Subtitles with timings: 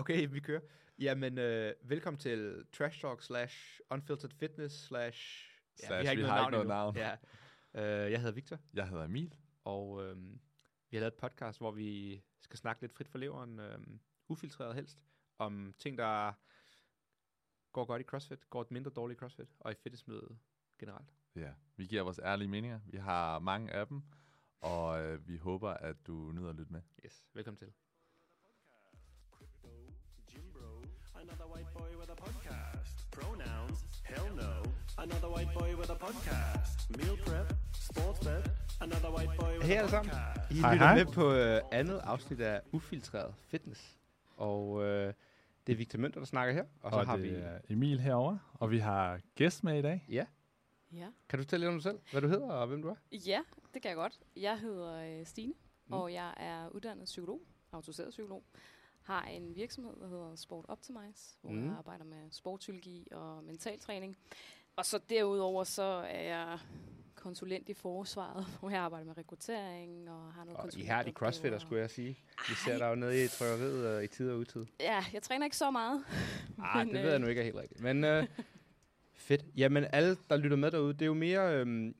[0.00, 0.60] Okay, vi kører.
[0.98, 5.46] Jamen, øh, velkommen til Trash Talk slash Unfiltered Fitness slash...
[5.76, 6.96] Slash, vi har ikke noget navn.
[6.96, 7.16] Ja.
[7.74, 9.34] Øh, jeg hedder Victor, Jeg hedder Emil.
[9.64, 10.16] og øh,
[10.90, 13.78] vi har lavet et podcast, hvor vi skal snakke lidt frit for leveren, øh,
[14.28, 14.98] ufiltreret helst,
[15.38, 16.32] om ting, der
[17.72, 20.38] går godt i CrossFit, går mindre dårligt i CrossFit, og i fitnessmiljøet
[20.78, 21.08] generelt.
[21.36, 22.80] Ja, vi giver vores ærlige meninger.
[22.86, 24.02] Vi har mange af dem,
[24.60, 26.82] og øh, vi håber, at du nyder at lytte med.
[27.04, 27.72] Yes, velkommen til.
[34.14, 34.52] Hell no.
[35.04, 36.90] Another white boy with a podcast.
[36.98, 38.50] Meal prep, sports bet,
[38.80, 40.10] another white boy with Hej a alle sammen.
[40.10, 40.50] podcast.
[40.50, 40.96] I Hej, lytter hej.
[40.96, 43.98] med på øh, andet afsnit af Ufiltreret Fitness,
[44.36, 45.12] og øh,
[45.66, 47.28] det er Victor Mønter, der snakker her, og så og har det vi...
[47.34, 50.04] er Emil herover, og vi har gæst med i dag.
[50.08, 50.24] Ja,
[50.92, 51.06] Ja.
[51.28, 52.94] kan du fortælle lidt om dig selv, hvad du hedder og hvem du er?
[53.26, 53.40] ja,
[53.74, 54.18] det kan jeg godt.
[54.36, 55.52] Jeg hedder øh, Stine,
[55.86, 55.92] mm.
[55.92, 57.40] og jeg er uddannet psykolog,
[57.72, 58.42] autoriseret psykolog.
[59.02, 61.66] Har en virksomhed, der hedder Sport Optimize, hvor Mm.
[61.66, 64.16] jeg arbejder med sportspsykologi og mentaltræning.
[64.76, 66.58] Og så derudover så er jeg
[67.14, 71.10] konsulent i forsvaret, hvor jeg arbejder med rekruttering og har noget Og I har de
[71.12, 72.18] crossfitter, skulle jeg sige.
[72.48, 74.66] Vi ser dig jo nede i trykkeriet uh, i tid og utid.
[74.80, 76.04] Ja, jeg træner ikke så meget.
[76.62, 77.80] Ah, det ved øh, jeg nu ikke er helt rigtigt.
[77.80, 78.24] Men uh,
[79.28, 79.44] fedt.
[79.56, 81.54] Jamen, alle, der lytter med derude, det er jo mere...
[81.60, 81.94] Øhm,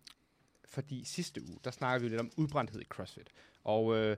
[0.65, 3.29] fordi sidste uge, der snakker vi jo lidt om udbrændthed i CrossFit.
[3.65, 4.17] Og øh,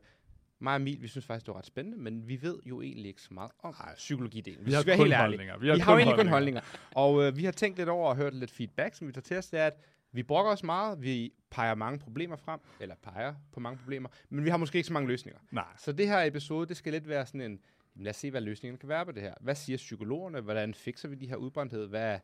[0.62, 3.06] mig og Emil, vi synes faktisk, det var ret spændende, men vi ved jo egentlig
[3.06, 4.66] ikke så meget om psykologidelen.
[4.66, 5.58] Vi har kun helt holdninger.
[5.58, 6.60] Vi har, vi har jo egentlig kun holdninger.
[6.94, 9.36] Og øh, vi har tænkt lidt over og hørt lidt feedback, som vi tager til
[9.36, 9.74] os, det er, at
[10.12, 14.44] vi brokker os meget, vi peger mange problemer frem, eller peger på mange problemer, men
[14.44, 15.40] vi har måske ikke så mange løsninger.
[15.50, 17.60] Nej, Så det her episode, det skal lidt være sådan en,
[17.94, 19.34] lad os se, hvad løsningen kan være på det her.
[19.40, 20.40] Hvad siger psykologerne?
[20.40, 21.86] Hvordan fikser vi de her udbrændthed?
[21.86, 22.18] Hvad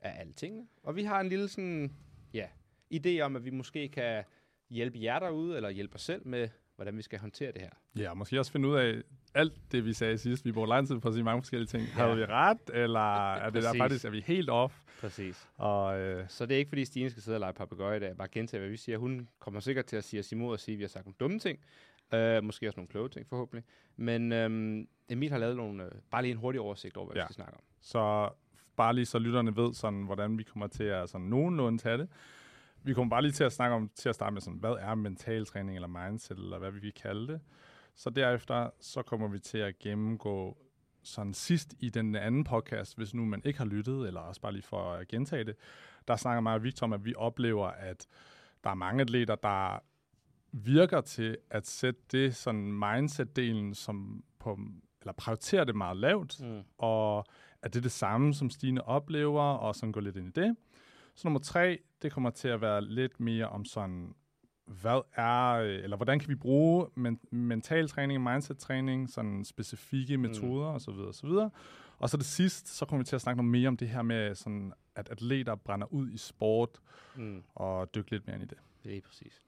[0.00, 0.66] er alle tingene?
[0.82, 1.92] Og vi har en lille sådan,
[2.34, 2.46] ja,
[2.94, 4.24] idé om, at vi måske kan
[4.70, 7.70] hjælpe jer derude, eller hjælpe os selv med, hvordan vi skal håndtere det her.
[7.96, 9.02] ja, måske også finde ud af
[9.34, 10.44] alt det, vi sagde sidst.
[10.44, 11.82] Vi brugte lang tid på at sige mange forskellige ting.
[11.82, 11.92] Ja.
[11.92, 14.74] Havde vi ret, eller er det der faktisk, er vi helt off?
[15.00, 15.48] Præcis.
[15.56, 18.16] Og øh, Så det er ikke, fordi Stine skal sidde og lege papegøje i dag,
[18.16, 18.98] bare gentage, hvad vi siger.
[18.98, 21.16] Hun kommer sikkert til at sige os imod og sige, at vi har sagt nogle
[21.20, 21.58] dumme ting.
[22.12, 23.64] Uh, måske også nogle kloge ting, forhåbentlig.
[23.96, 27.16] Men øhm, Emil har lavet nogle, øh, bare lige en hurtig oversigt over, hvad.
[27.16, 27.22] Ja.
[27.22, 27.60] vi skal snakke om.
[27.80, 28.28] så
[28.76, 32.08] bare lige så lytterne ved, sådan, hvordan vi kommer til at sådan, nogenlunde tage det.
[32.88, 34.94] Vi kommer bare lige til at snakke om, til at starte med, sådan, hvad er
[34.94, 37.40] mental træning eller mindset, eller hvad vi vil kalde det.
[37.94, 40.56] Så derefter, så kommer vi til at gennemgå
[41.02, 44.52] sådan sidst i den anden podcast, hvis nu man ikke har lyttet, eller også bare
[44.52, 45.56] lige for at gentage det,
[46.08, 48.06] der snakker mig og Victor om, at vi oplever, at
[48.64, 49.78] der er mange atleter, der
[50.52, 54.58] virker til at sætte det sådan mindset-delen som på,
[55.00, 56.62] eller prioritere det meget lavt, Mm.
[56.78, 57.24] og
[57.62, 60.56] at det er det samme, som Stine oplever, og sådan går lidt ind i det.
[61.18, 64.14] Så nummer tre, det kommer til at være lidt mere om sådan,
[64.66, 70.16] hvad er, øh, eller hvordan kan vi bruge men, mental træning, mindset træning, sådan specifikke
[70.18, 70.90] metoder osv.
[70.90, 71.28] osv.
[71.98, 74.02] Og så det sidste, så kommer vi til at snakke noget mere om det her
[74.02, 76.80] med, sådan, at atleter brænder ud i sport,
[77.16, 77.42] Mm.
[77.54, 78.58] og dykke lidt mere ind i det.
[78.82, 79.42] Det er lige præcis.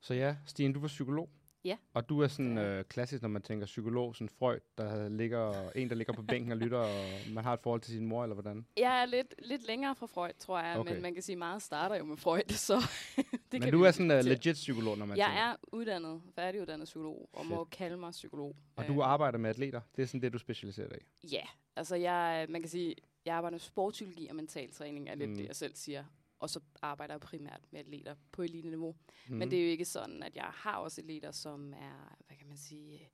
[0.00, 1.30] Så ja, Stine, du var psykolog.
[1.66, 1.76] Ja.
[1.94, 5.88] Og du er sådan øh, klassisk, når man tænker psykolog, sådan Freud, der ligger, en,
[5.88, 8.34] der ligger på bænken og lytter, og man har et forhold til sin mor, eller
[8.34, 8.66] hvordan?
[8.76, 10.92] Jeg er lidt, lidt længere fra Freud, tror jeg, Okay.
[10.92, 12.74] men man kan sige, meget starter jo med Freud, så
[13.16, 14.34] det Men kan du er sådan uh, diskutere.
[14.34, 15.42] legit psykolog, når man Jeg tænker.
[15.42, 17.70] er uddannet, færdiguddannet psykolog, og må Fedt.
[17.70, 18.56] kalde mig psykolog.
[18.76, 19.80] Og du Øh, arbejder med atleter.
[19.96, 21.26] Det er sådan det, du specialiserer dig i.
[21.32, 21.42] Ja,
[21.76, 22.94] altså jeg, man kan sige,
[23.26, 25.36] jeg arbejder med sportspsykologi og mental træning, er lidt mm.
[25.36, 26.04] det, jeg selv siger.
[26.38, 28.96] Og så arbejder jeg primært med atleter på elite-niveau.
[29.28, 29.36] Mm.
[29.36, 32.46] Men det er jo ikke sådan, at jeg har også atleter, som er, hvad kan
[32.46, 33.08] man sige,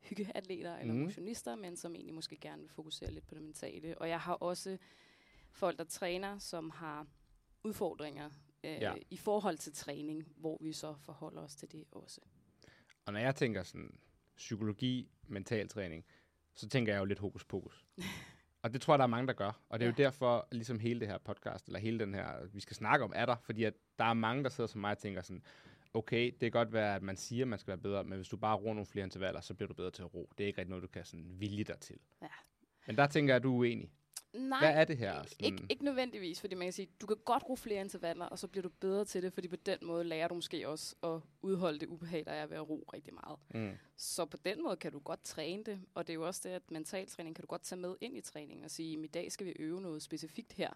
[0.00, 1.00] hyggeatleter eller Mm.
[1.00, 3.98] motionister, men som egentlig måske gerne vil fokusere lidt på det mentale.
[3.98, 4.78] Og jeg har også
[5.50, 7.06] folk, der træner, som har
[7.64, 8.30] udfordringer
[8.64, 8.94] øh, ja.
[9.10, 12.20] i forhold til træning, hvor vi så forholder os til det også.
[13.06, 13.98] Og når jeg tænker sådan
[14.36, 16.04] psykologi, mental træning,
[16.54, 17.86] så tænker jeg jo lidt hokus pokus.
[18.62, 19.60] og det tror jeg, der er mange, der gør.
[19.68, 20.02] Og det er jo Ja.
[20.04, 23.26] derfor, ligesom hele det her podcast, eller hele den her, vi skal snakke om, er
[23.26, 23.36] der.
[23.42, 25.42] Fordi at der er mange, der sidder som mig og tænker sådan,
[25.94, 28.28] okay, det kan godt være, at man siger, at man skal være bedre, men hvis
[28.28, 30.30] du bare roer nogle flere intervaller, så bliver du bedre til at ro.
[30.38, 31.96] Det er ikke rigtig noget, du kan sådan vilje dig til.
[32.22, 32.26] Ja.
[32.86, 33.90] Men der tænker jeg, at du er uenig.
[34.38, 35.22] Nej, Hvad er det her?
[35.22, 38.38] Ikke, ikke, ikke nødvendigvis, fordi man kan sige, du kan godt bruge flere intervaller, og
[38.38, 41.20] så bliver du bedre til det, fordi på den måde lærer du måske også at
[41.42, 43.38] udholde det ubehag, der er ved at ro rigtig meget.
[43.54, 43.78] Mm.
[43.96, 46.50] Så på den måde kan du godt træne det, og det er jo også det,
[46.54, 49.46] at mentaltræning kan du godt tage med ind i træningen og sige, i dag skal
[49.46, 50.70] vi øve noget specifikt her.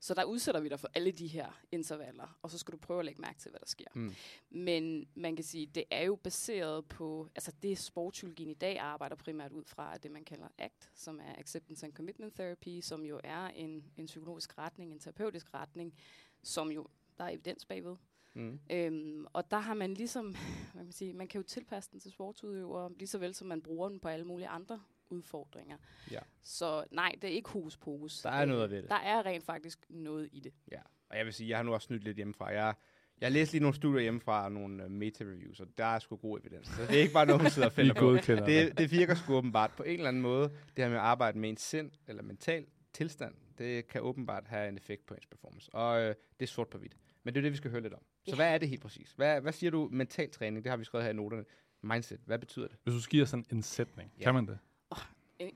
[0.00, 2.98] Så der udsætter vi dig for alle de her intervaller, og så skal du prøve
[2.98, 3.86] at lægge mærke til, hvad der sker.
[3.94, 4.14] Mm.
[4.50, 9.16] Men man kan sige, det er jo baseret på, altså det sportspsykologien i dag arbejder
[9.16, 13.20] primært ud fra, det man kalder ACT, som er Acceptance and Commitment Therapy, som jo
[13.24, 15.94] er en, en psykologisk retning, en terapeutisk retning,
[16.42, 16.86] som jo,
[17.18, 17.96] der er evidens bagved.
[18.34, 18.60] Mm.
[18.70, 20.26] Øhm, og der har man ligesom,
[20.72, 23.48] hvad kan man sige, man kan jo tilpasse den til sportsudøvere, lige så vel som
[23.48, 25.76] man bruger den på alle mulige andre udfordringer.
[26.10, 26.18] Ja.
[26.42, 28.20] Så nej, det er ikke hokus pokus.
[28.22, 28.88] Der er Øh, noget ved det.
[28.90, 30.52] Der er rent faktisk noget i det.
[30.72, 30.80] Ja,
[31.10, 32.48] og jeg vil sige, jeg har nu også snydt lidt hjemmefra.
[32.48, 32.74] Jeg,
[33.20, 36.16] jeg har læst lige nogle studier hjemmefra og nogle uh, meta-reviews, og der er sgu
[36.16, 36.66] god evidens.
[36.68, 38.12] Så det er ikke bare noget, hun sidder og finder på.
[38.14, 38.78] det.
[38.78, 40.42] Det, virker sgu åbenbart på en eller anden måde.
[40.48, 44.68] Det her med at arbejde med en sind eller mental tilstand, det kan åbenbart have
[44.68, 45.74] en effekt på ens performance.
[45.74, 46.08] Og øh,
[46.40, 46.96] det er sort på hvidt.
[47.24, 48.00] Men det er det, vi skal høre lidt om.
[48.24, 48.34] Så Ja.
[48.36, 49.12] hvad er det helt præcis?
[49.16, 50.64] Hvad, hvad siger du mental træning?
[50.64, 51.44] Det har vi skrevet her i noterne.
[51.82, 52.76] Mindset, hvad betyder det?
[52.82, 54.24] Hvis du skal give os sådan en sætning, Ja.
[54.24, 54.58] kan man det?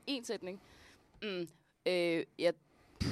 [0.07, 0.61] En, sætning.
[1.23, 1.47] Mm,
[1.85, 2.51] øh, ja,
[3.01, 3.07] Du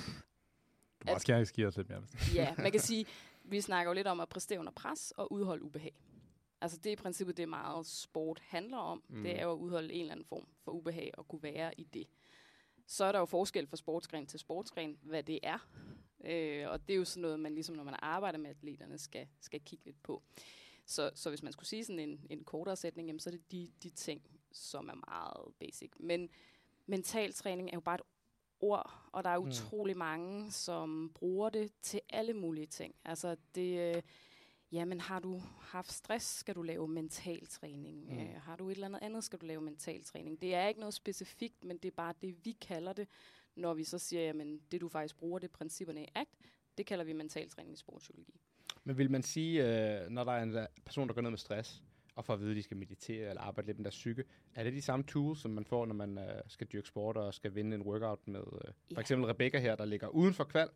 [1.05, 2.03] må også gerne give os lidt mere.
[2.35, 3.05] ja, man kan sige,
[3.43, 5.93] vi snakker jo lidt om at præstere under pres og udholde ubehag.
[6.61, 9.03] Altså det er i princippet det, meget sport handler om.
[9.07, 9.23] Mm.
[9.23, 11.83] Det er jo at udholde en eller anden form for ubehag og kunne være i
[11.83, 12.07] det.
[12.87, 15.67] Så er der jo forskel fra sportsgren til sportsgren, hvad det er.
[16.25, 19.27] Øh, og det er jo sådan noget, man ligesom når man arbejder med atleterne, skal,
[19.41, 20.23] skal kigge lidt på.
[20.85, 23.51] Så, så hvis man skulle sige sådan en, en kortere sætning, jamen, så er det
[23.51, 24.21] de, de ting,
[24.51, 25.91] som er meget basic.
[25.99, 26.29] Men
[26.85, 28.01] mental træning er jo bare et
[28.59, 29.47] ord, og der er Mm.
[29.47, 32.95] utrolig mange, som bruger det til alle mulige ting.
[33.05, 34.01] Altså det, øh,
[34.71, 38.13] jamen har du haft stress, skal du lave mental træning.
[38.13, 38.19] Mm.
[38.19, 40.41] Øh, har du et eller andet andet, skal du lave mental træning.
[40.41, 43.07] Det er ikke noget specifikt, men det er bare det, vi kalder det,
[43.55, 46.29] når vi så siger, jamen det du faktisk bruger, det er principperne i ACT,
[46.77, 48.41] det kalder vi mental træning i sportspsykologi.
[48.83, 49.63] Men vil man sige,
[50.03, 51.83] øh, når der er en person, der går ned med stress,
[52.15, 54.23] og får at vide, at de skal meditere eller arbejde lidt med deres psyke,
[54.55, 57.33] er det de samme tools, som man får, når man øh, skal dyrke sport og
[57.33, 58.99] skal vinde en workout med øh, for Ja.
[58.99, 60.69] eksempel Rebecca her, der ligger uden for kval,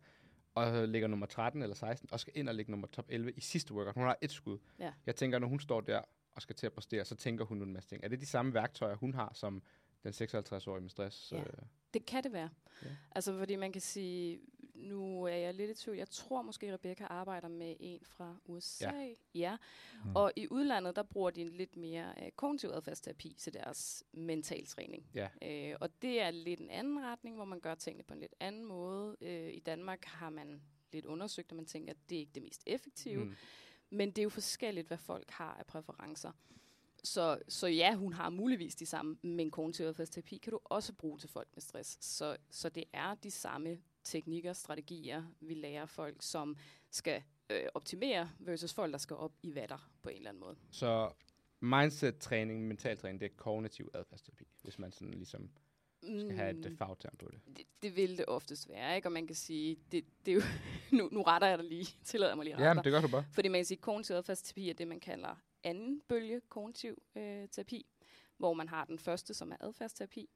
[0.54, 3.40] og ligger nummer 13 eller 16, og skal ind og ligge nummer top 11 i
[3.40, 3.94] sidste workout.
[3.94, 4.58] Hun har et skud.
[4.78, 4.92] Ja.
[5.06, 6.02] Jeg tænker, når hun står der
[6.32, 8.04] og skal til at præstere, så tænker hun en masse ting.
[8.04, 9.62] Er det de samme værktøjer, hun har, som
[10.02, 11.32] den 56-årige med stress?
[11.32, 11.38] Ja.
[11.40, 11.44] Øh,
[11.94, 12.50] Det kan det være.
[12.82, 12.88] Ja.
[13.12, 14.40] Altså fordi man kan sige,
[14.78, 18.90] nu er jeg lidt i tvivl, jeg tror måske Rebecca arbejder med en fra USA.
[18.90, 19.14] Ja.
[19.34, 19.56] ja.
[20.04, 20.16] Mm.
[20.16, 24.66] Og i udlandet, der bruger de en lidt mere uh, kognitiv adfærdsterapi til deres mental
[24.66, 25.06] træning.
[25.14, 25.28] Ja.
[25.72, 28.34] Uh, og det er lidt en anden retning, hvor man gør tingene på en lidt
[28.40, 29.16] anden måde.
[29.20, 32.42] Uh, I Danmark har man lidt undersøgt, og man tænker, at det er ikke det
[32.42, 33.24] mest effektive.
[33.24, 33.34] mm.
[33.90, 36.32] Men det er jo forskelligt, hvad folk har af præferencer.
[37.04, 41.18] Så, så ja, hun har muligvis de samme, men kognitiv adfærdsterapi kan du også bruge
[41.18, 41.98] til folk med stress.
[42.00, 43.78] Så, så det er de samme
[44.08, 46.56] teknikker, strategier, vi lærer folk, som
[46.90, 50.56] skal øh, optimere, versus folk, der skal op i vatter på en eller anden måde.
[50.70, 51.10] Så
[51.60, 55.50] mindset-træning, mental træning, det er kognitiv adfærdsterapi, hvis man sådan ligesom
[56.02, 57.56] skal have et Mm, øh, fagterm på det.
[57.56, 59.08] det, det vil det oftest være, ikke?
[59.08, 60.40] Og man kan sige, det, det er jo,
[60.98, 63.08] nu, nu retter jeg dig lige, tillader mig lige at rette Ja, det gør du
[63.08, 63.24] bare.
[63.32, 65.34] Fordi man kan sige, at kognitiv adfærdsterapi er det, man kalder
[65.64, 67.86] anden bølge kognitiv øh, terapi,
[68.38, 70.28] hvor man har den første, som er adfærdsterapi,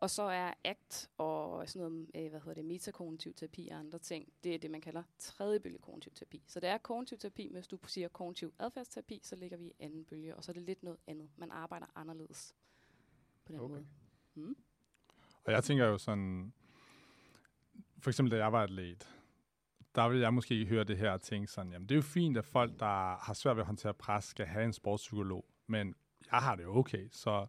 [0.00, 3.98] og så er ACT og sådan noget, øh, hvad hedder det, metakognitiv terapi og andre
[3.98, 6.42] ting, det er det, man kalder tredje bølge kognitiv terapi.
[6.46, 9.72] Så det er kognitiv terapi, men hvis du siger kognitiv adfærdsterapi, så ligger vi i
[9.80, 11.30] anden bølge, og så er det lidt noget andet.
[11.36, 12.54] Man arbejder anderledes
[13.44, 13.74] på den Okay.
[13.74, 13.86] måde.
[14.34, 14.56] Mm.
[15.44, 16.52] Og jeg tænker jo sådan,
[17.98, 19.16] for eksempel da jeg var atlet,
[19.94, 22.36] der ville jeg måske høre det her og tænke sådan, jamen det er jo fint,
[22.36, 25.94] at folk, der har svært ved at håndtere pres, skal have en sportspsykolog, men
[26.32, 27.46] jeg har det jo okay, så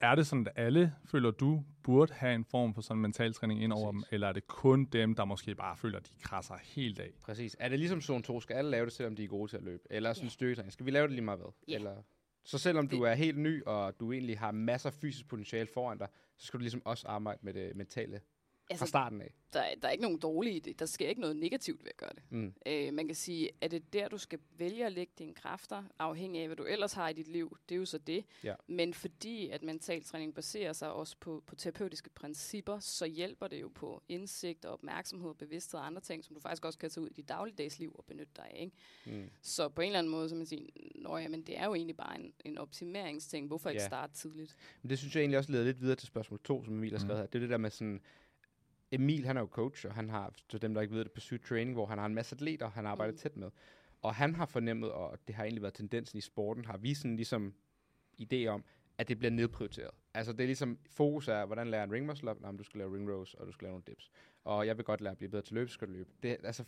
[0.00, 3.62] er det sådan, at alle føler, du burde have en form for sådan mental træning
[3.62, 4.08] ind over Præcis.
[4.08, 7.10] dem, eller er det kun dem, der måske bare føler, at de krasser helt af?
[7.22, 7.56] Præcis.
[7.60, 8.40] Er det ligesom zone 2?
[8.40, 9.82] Skal alle lave det, selvom de er gode til at løbe?
[9.90, 10.32] Eller sådan en Ja.
[10.32, 10.72] styrketræning?
[10.72, 11.52] Skal vi lave det lige meget hvad?
[11.68, 11.74] Ja.
[11.74, 12.02] Eller
[12.44, 15.98] så selvom du er helt ny, og du egentlig har masser af fysisk potentiale foran
[15.98, 18.20] dig, så skal du ligesom også arbejde med det mentale
[18.70, 19.34] fra Altså, starten af.
[19.52, 20.72] der, er- der er ikke nogen dårlige idé.
[20.78, 22.22] Der sker ikke noget negativt ved at gøre det.
[22.30, 22.54] Mm.
[22.66, 26.40] Øh, man kan sige, at det der, du skal vælge at lægge dine kræfter, afhængig
[26.40, 28.24] af, hvad du ellers har i dit liv, det er jo så det.
[28.44, 28.54] Ja.
[28.66, 33.68] Men fordi at mentaltræning baserer sig også på, på terapeutiske principper, så hjælper det jo
[33.74, 37.08] på indsigt og opmærksomhed, bevidsthed og andre ting, som du faktisk også kan tage ud
[37.10, 38.60] i dit dagligdags liv og benytte dig af.
[39.06, 39.20] Ikke?
[39.22, 39.30] Mm.
[39.42, 41.74] Så på en eller anden måde, så man sige, Nå ja, men det er jo
[41.74, 43.46] egentlig bare en, en optimeringsting.
[43.46, 43.86] Hvorfor ikke Ja.
[43.88, 44.56] starte tidligt?
[44.82, 46.98] Men det synes jeg egentlig også leder lidt videre til spørgsmål 2, som Emil har
[46.98, 47.20] skrevet Mm.
[47.20, 47.26] her.
[47.26, 48.00] Det er det der med sådan,
[48.92, 51.40] Emil han er jo coach, og han har, til dem der ikke ved det, Pursuit
[51.42, 53.18] Training, hvor han har en masse atleter, han arbejder Mm.
[53.18, 53.50] tæt med.
[54.02, 57.16] Og han har fornemmet, og det har egentlig været tendensen i sporten, har vi sådan
[57.16, 57.54] ligesom
[58.22, 58.64] idé om,
[58.98, 59.90] at det bliver nedprioriteret.
[60.14, 62.36] Altså det er ligesom, fokus er, hvordan lærer en ring muscle up?
[62.58, 64.10] Du skal lave ring rows, og du skal lave nogle dips.
[64.44, 66.10] Og jeg vil godt lære at blive bedre til løb, skal du løbe.
[66.22, 66.64] Det, er- altså,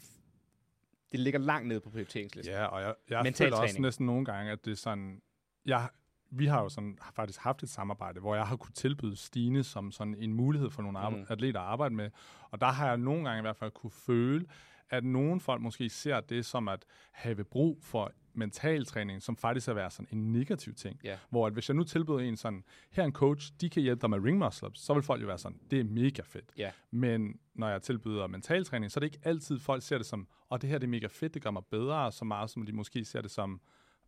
[1.12, 2.54] det ligger langt nede på prioriteringslisten.
[2.54, 3.82] Ja, og jeg, jeg Mental føler også træning.
[3.82, 5.22] næsten nogle gange, at det er sådan...
[5.66, 5.88] Jeg,
[6.32, 9.62] vi har jo sådan, har faktisk haft et samarbejde, hvor jeg har kunne tilbyde Stine
[9.64, 11.26] som sådan en mulighed for nogle Mm.
[11.28, 12.10] atleter at arbejde med.
[12.50, 14.46] Og der har jeg nogle gange i hvert fald kunne føle,
[14.90, 19.68] at nogle folk måske ser det som at have brug for mental træning, som faktisk
[19.68, 21.00] er være sådan en negativ ting.
[21.04, 21.18] Ja.
[21.30, 24.00] Hvor at hvis jeg nu tilbyder en sådan, her er en coach, de kan hjælpe
[24.00, 26.52] dig med ring muscle ups, så vil folk jo være sådan, det er mega fedt.
[26.58, 26.70] Ja.
[26.90, 30.28] Men når jeg tilbyder mental træning, så er det ikke altid, folk ser det som,
[30.48, 32.72] og det her det er mega fedt, det gør mig bedre, så meget som de
[32.72, 33.60] måske ser det som,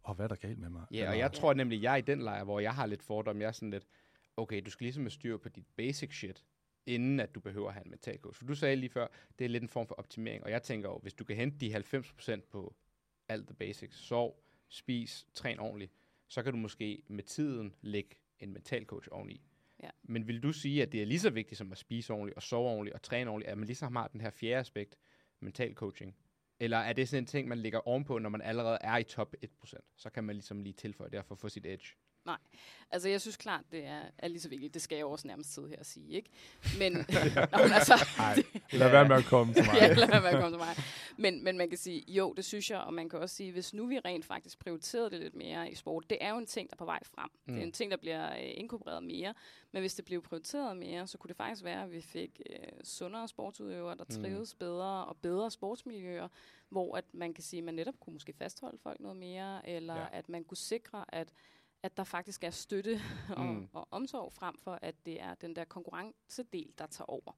[0.09, 0.87] åh, hvad er der galt med mig?
[0.91, 3.03] Ja, og Eller- jeg tror nemlig, jeg er i den lejr, hvor jeg har lidt
[3.03, 3.41] fordom.
[3.41, 3.87] Jeg er sådan lidt,
[4.37, 6.45] okay, du skal ligesom have styr på dit basic shit,
[6.87, 8.39] inden at du behøver at have en mental coach.
[8.39, 9.07] For du sagde lige før,
[9.39, 11.59] det er lidt en form for optimering, og jeg tænker jo, hvis du kan hente
[11.59, 12.75] de 90% på
[13.29, 15.93] alt the basics, sov, spis, træn ordentligt,
[16.29, 19.41] så kan du måske med tiden lægge en mental coach oveni.
[19.83, 19.91] Ja.
[20.03, 22.43] Men vil du sige, at det er lige så vigtigt som at spise ordentligt, og
[22.43, 24.97] sove ordentligt, og træne ordentligt, at man ligesom har den her fjerde aspekt,
[25.41, 26.17] mental coaching?
[26.61, 29.35] Eller er det sådan en ting, man ligger ovenpå, når man allerede er i top
[29.45, 29.95] 1%?
[29.97, 31.87] Så kan man ligesom lige tilføje det for at få sit edge.
[32.91, 34.75] Altså, jeg synes klart, det er, er lige så vigtigt.
[34.75, 36.31] Det skal jeg også nærmest sidde her og sige, ikke?
[36.79, 36.93] Men,
[37.53, 39.75] Nå, men altså, Nej, lad være med at komme til mig.
[39.81, 40.77] ja, lad være med at komme til mig.
[41.17, 43.75] Men, men man kan sige, jo, det synes jeg, og man kan også sige, hvis
[43.75, 46.71] nu vi rent faktisk prioriterede det lidt mere i sport, det er jo en ting,
[46.71, 47.31] der er på vej frem.
[47.47, 47.53] Mm.
[47.55, 47.67] Det er Mm.
[47.69, 49.35] en ting, der bliver øh, inkorporeret mere.
[49.73, 52.57] Men hvis det blev prioriteret mere, så kunne det faktisk være, at vi fik øh,
[52.85, 54.23] sundere sportsudøvere, der Mm.
[54.23, 56.29] trives bedre, og bedre sportsmiljøer,
[56.69, 59.97] hvor at man kan sige, at man netop kunne måske fastholde folk noget mere, eller
[59.97, 60.07] ja.
[60.13, 61.29] at man kunne sikre, at
[61.85, 63.01] at der faktisk er støtte
[63.37, 63.69] og, Mm.
[63.73, 67.33] og omsorg frem for, at det er den der konkurrencedel, der tager over.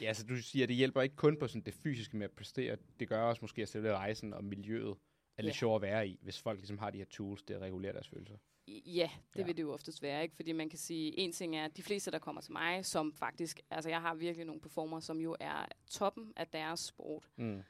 [0.00, 2.30] Ja, så du siger, at det hjælper ikke kun på sådan det fysiske med at
[2.32, 2.76] præstere.
[3.00, 4.96] Det gør også måske at selve rejsen og miljøet
[5.36, 5.58] er lidt Ja.
[5.58, 8.08] sjovere at være i, hvis folk ligesom har de her tools til at regulere deres
[8.08, 8.36] følelser.
[8.68, 9.44] Ja, det ja.
[9.46, 10.36] vil det jo oftest være, ikke?
[10.36, 13.12] Fordi man kan sige, en ting er, at de fleste, der kommer til mig, som
[13.12, 17.28] faktisk, altså jeg har virkelig nogle performer, som jo er toppen af deres sport.
[17.36, 17.62] Mm.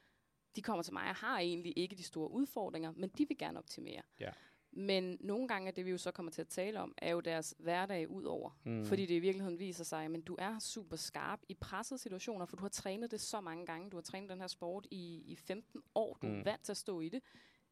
[0.56, 3.59] De kommer til mig og har egentlig ikke de store udfordringer, men de vil gerne
[3.59, 4.02] optimere.
[4.21, 4.30] Ja.
[4.76, 7.54] Men nogle gange, det vi jo så kommer til at tale om, er jo deres
[7.59, 8.50] hverdag ud over.
[8.64, 8.85] Mm.
[8.85, 12.57] Fordi det i virkeligheden viser sig, at du er super skarp i pressede situationer, for
[12.57, 13.90] du har trænet det så mange gange.
[13.90, 16.19] Du har trænet den her sport i, i 15 år.
[16.23, 16.38] Du mm.
[16.38, 17.23] Er vant til at stå i det.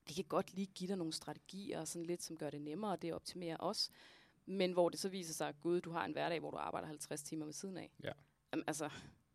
[0.09, 2.92] Det kan godt lige give dig nogle strategier, og sådan lidt, som gør det nemmere,
[2.92, 3.90] og det optimerer os.
[4.47, 6.88] Men hvor det så viser sig, at gud, du har en hverdag, hvor du arbejder
[6.88, 7.90] 50 timer ved siden af.
[8.04, 8.12] Ja.
[8.52, 8.90] Jamen, altså,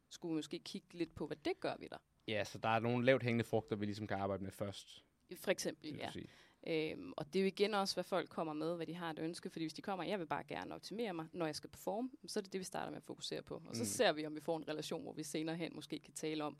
[0.10, 2.00] skulle vi måske kigge lidt på, hvad det gør ved dig?
[2.28, 5.04] Ja, så der er nogle lavt hængende frugter, vi ligesom kan arbejde med først.
[5.36, 6.12] For eksempel, ja.
[6.12, 6.28] sige.
[6.70, 9.20] Øhm, og det er jo igen også, hvad folk kommer med, hvad de har et
[9.20, 9.50] ønske.
[9.50, 12.40] Fordi hvis de kommer, jeg vil bare gerne optimere mig, når jeg skal performe, så
[12.40, 13.62] er det det, vi starter med at fokusere på.
[13.66, 13.86] Og så Mm.
[13.86, 16.58] ser vi, om vi får en relation, hvor vi senere hen måske kan tale om,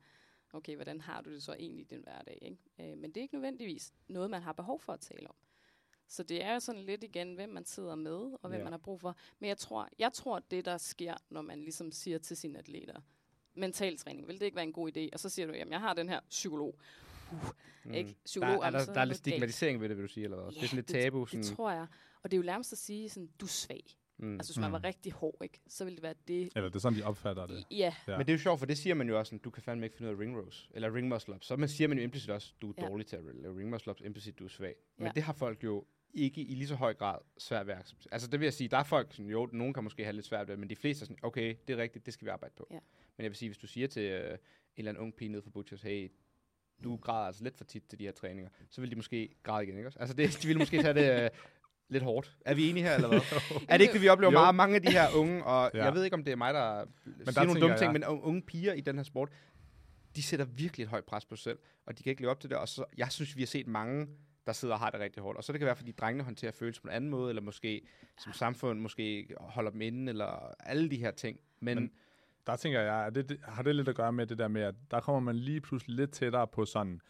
[0.54, 2.38] okay, hvordan har du det så egentlig i din hverdag?
[2.42, 2.92] Ikke?
[2.92, 5.36] Øh, men det er ikke nødvendigvis noget, man har behov for at tale om.
[6.08, 8.64] Så det er jo sådan lidt igen, hvem man sidder med, og hvem Ja.
[8.64, 9.16] man har brug for.
[9.40, 13.02] Men jeg tror, jeg tror, det der sker, når man ligesom siger til sine atleter,
[13.54, 15.10] mental træning, vil det ikke være en god idé?
[15.14, 16.80] Og så siger du, jamen jeg har den her psykolog.
[17.86, 17.94] Mm.
[17.94, 18.10] Ikke?
[18.10, 20.24] Der, Psykolog, er, jamen, der, så der er lidt stigmatisering ved det, vil du sige,
[20.24, 20.52] eller hvad?
[20.52, 21.26] det er sådan lidt det- tabu.
[21.26, 21.88] Sådan, Det tror jeg.
[22.24, 23.84] Og det er jo nærmest at sige, sådan, du er svag.
[24.18, 24.34] mm.
[24.34, 24.84] Altså, hvis man var Mm.
[24.86, 25.60] rigtig hård, ikke?
[25.68, 26.50] så ville det være det.
[26.56, 27.64] Eller det er sådan, de opfatter det.
[27.72, 28.18] Ja, Ja.
[28.18, 29.86] Men det er jo sjovt, for det siger man jo også, sådan, du kan fandme
[29.86, 31.46] ikke finde ud af ring rows, eller ring muscle ups.
[31.48, 32.88] Så man siger man jo implicit også, du er Ja.
[32.88, 34.76] dårlig til at lave ring muscle ups, implicit du er svag.
[34.98, 35.12] Men Ja.
[35.16, 38.14] det har folk jo ikke i lige så høj grad svært ved at acceptere.
[38.14, 40.26] Altså det vil jeg sige, der er folk, sådan, jo, nogen kan måske have lidt
[40.26, 42.30] svært ved det, men de fleste er sådan, okay, det er rigtigt, det skal vi
[42.30, 42.68] arbejde på.
[42.72, 42.80] Ja.
[43.18, 44.38] Men jeg vil sige, hvis du siger til øh, en
[44.78, 46.10] eller anden ung pige nede fra Butchers, hey,
[46.84, 49.64] du græder altså lidt for tit til de her træninger, så vil de måske græde
[49.64, 50.00] igen, ikke også?
[50.00, 51.30] Altså det, de vil måske tage det øh,
[51.90, 52.38] lidt hårdt.
[52.46, 53.20] Er vi enige her, eller hvad?
[53.70, 54.38] er det ikke det, vi oplever Jo.
[54.40, 54.56] meget?
[54.56, 55.84] Mange af de her unge, og Ja.
[55.86, 57.94] jeg ved ikke, om det er mig, der men der siger nogle tænker dumme ting,
[57.94, 59.30] jeg- men u- unge piger i den her sport,
[60.16, 62.40] de sætter virkelig et højt pres på sig selv, og de kan ikke leve op
[62.40, 62.58] til det.
[62.58, 64.08] Og så, jeg synes, vi har set mange,
[64.48, 65.38] der sidder og har det rigtig hårdt.
[65.38, 67.82] Og så det kan være, fordi drengene håndterer følelser på en anden måde, eller måske
[68.24, 71.40] som samfund måske holder dem inde, eller alle de her ting.
[71.60, 71.92] Men, Men- men
[72.48, 74.62] Der tænker jeg, at det, det, har det lidt at gøre med det der med,
[74.62, 77.02] at der kommer man lige pludselig lidt tættere på sådan,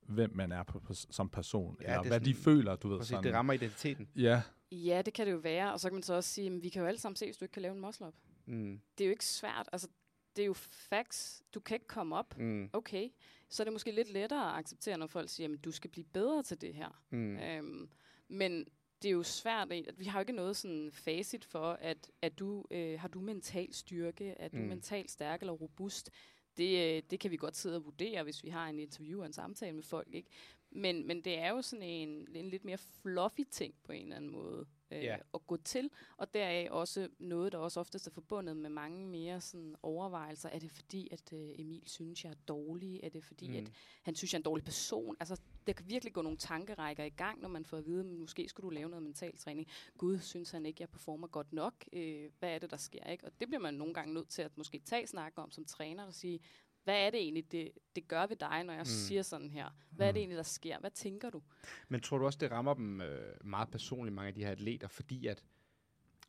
[0.00, 2.88] hvem man er på, på, som person, Ja, eller er hvad de sådan- føler, du
[2.88, 2.98] ved.
[2.98, 3.24] præcis, Sådan.
[3.24, 4.08] det rammer identiteten.
[4.16, 5.72] Ja, ja, det kan det jo være.
[5.72, 7.36] Og så kan man så også sige, at vi kan jo alle sammen se, hvis
[7.36, 8.14] du ikke kan lave en muscle up.
[8.46, 9.68] Mm, Det er jo ikke svært.
[9.72, 9.88] Altså,
[10.36, 11.42] det er jo facts.
[11.54, 12.38] Du kan ikke komme op.
[12.38, 13.08] mm, Okay.
[13.48, 16.04] Så er det måske lidt lettere at acceptere, når folk siger, at du skal blive
[16.04, 17.02] bedre til det her.
[17.10, 17.36] Mm.
[17.38, 17.88] Øhm,
[18.28, 18.66] men
[19.02, 22.38] det er jo svært, at vi har jo ikke noget sådan facit for, at, at
[22.38, 24.62] du øh, har du mental styrke, er du Mm.
[24.62, 26.10] mentalt stærk eller robust.
[26.56, 29.26] Det, øh, det kan vi godt sidde og vurdere, hvis vi har en interview og
[29.26, 30.14] en samtale med folk.
[30.14, 30.28] Ikke?
[30.70, 34.16] Men, men det er jo sådan en, en lidt mere fluffy ting på en eller
[34.16, 35.16] anden måde øh, Ja.
[35.34, 35.90] at gå til.
[36.16, 40.48] Og deraf også noget, der også oftest er forbundet med mange mere sådan overvejelser.
[40.48, 43.00] Er det fordi, at øh, Emil synes, jeg er dårlig?
[43.02, 43.54] Er det fordi, mm.
[43.56, 43.72] at
[44.02, 45.16] han synes, jeg er en dårlig person.
[45.20, 48.06] Altså, der kan virkelig gå nogle tankerækker i gang, når man får at vide, at
[48.06, 49.68] måske skulle du lave noget mental træning.
[49.98, 51.74] Gud, synes han ikke, jeg performer godt nok?
[51.92, 53.04] Øh, hvad er det, der sker?
[53.10, 53.24] Ikke?
[53.24, 56.04] Og det bliver man nogle gange nødt til at måske tage snakke om som træner
[56.06, 56.40] og sige,
[56.84, 58.92] hvad er det egentlig, det, det gør ved dig, når jeg mm.
[58.92, 59.06] Mm.
[59.08, 59.70] siger sådan her?
[59.90, 60.78] Hvad er det egentlig, der sker?
[60.78, 61.42] Hvad tænker du?
[61.88, 64.88] Men tror du også, det rammer dem øh, meget personligt, mange af de her atleter,
[64.88, 65.42] fordi at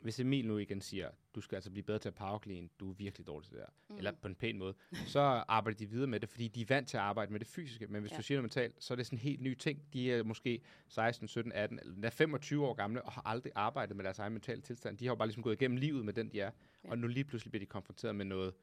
[0.02, 2.94] hvis Emil nu igen siger, du skal altså blive bedre til at powerclean, du er
[2.94, 3.98] virkelig dårlig til det der, Mm.
[3.98, 4.74] eller på en pæn måde,
[5.06, 7.48] så arbejder de videre med det, fordi de er vant til at arbejde med det
[7.48, 7.88] fysiske.
[7.88, 8.18] Men hvis Ja.
[8.18, 9.94] du siger noget mentalt, så er det sådan en helt ny ting.
[9.94, 13.96] De er måske 16, 17, 18, eller endda 25 år gamle, og har aldrig arbejdet
[13.96, 14.98] med deres egen mentale tilstand.
[14.98, 16.52] De har jo bare ligesom gået igennem livet med den, de er.
[16.84, 16.90] Ja.
[16.90, 18.54] Og nu lige pludselig bliver de konfronteret med noget,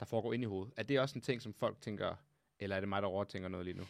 [0.00, 0.72] der foregår ind i hovedet.
[0.76, 2.14] Er det også en ting, som folk tænker,
[2.58, 3.84] eller er det mig, der overtænker noget lige nu?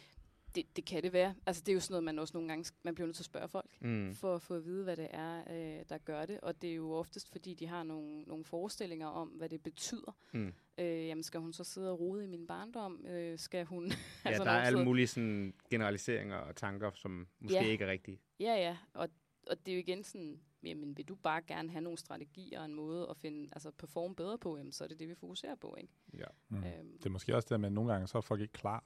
[0.55, 1.35] Det, det kan det være.
[1.45, 3.25] Altså, det er jo sådan noget, man også nogle gange man bliver nødt til at
[3.25, 4.13] spørge folk, Mm.
[4.15, 6.39] for at få at vide, hvad det er, øh, der gør det.
[6.41, 10.17] Og det er jo oftest, fordi de har nogle, nogle forestillinger om, hvad det betyder.
[10.33, 10.53] Mm.
[10.77, 13.05] Øh, jamen, skal hun så sidde og rode i min barndom?
[13.05, 13.85] Øh, skal hun...
[13.91, 13.95] Ja,
[14.29, 17.65] altså, der er alle mulige sådan, generaliseringer og tanker, som måske Ja.
[17.69, 18.19] ikke er rigtige.
[18.39, 18.77] Ja, ja.
[18.93, 19.09] Og,
[19.47, 22.65] og det er jo igen sådan, jamen, vil du bare gerne have nogle strategier og
[22.65, 25.55] en måde at finde, altså performe bedre på, jamen, så er det det, vi fokuserer
[25.55, 25.93] på, ikke?
[26.13, 26.25] Ja.
[26.49, 26.57] Mm.
[26.57, 28.83] Øhm, Det er måske også det, at nogle gange så er folk ikke klar.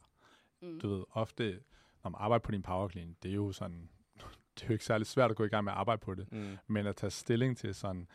[0.61, 0.79] Mm.
[0.79, 1.59] Du ved, ofte,
[2.03, 3.89] når man arbejder på din power clean, det er jo sådan,
[4.55, 6.31] det er jo ikke særlig svært at gå i gang med at arbejde på det.
[6.31, 6.57] Mm.
[6.67, 8.07] Men at tage stilling til sådan,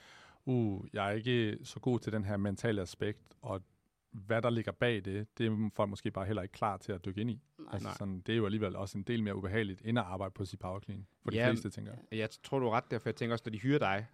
[0.44, 3.62] uh, jeg er ikke så god til den her mentale aspekt, og
[4.10, 7.04] hvad der ligger bag det, det er folk måske bare heller ikke klar til at
[7.04, 7.40] dykke ind i.
[7.58, 7.68] Nej.
[7.72, 10.44] Altså sådan, det er jo alligevel også en del mere ubehageligt, end at arbejde på
[10.44, 11.06] sit power clean.
[11.22, 12.18] For de Ja, fleste, tænker jeg.
[12.18, 14.06] Jeg tror, du er ret der, for jeg tænker også, når de hyrer dig,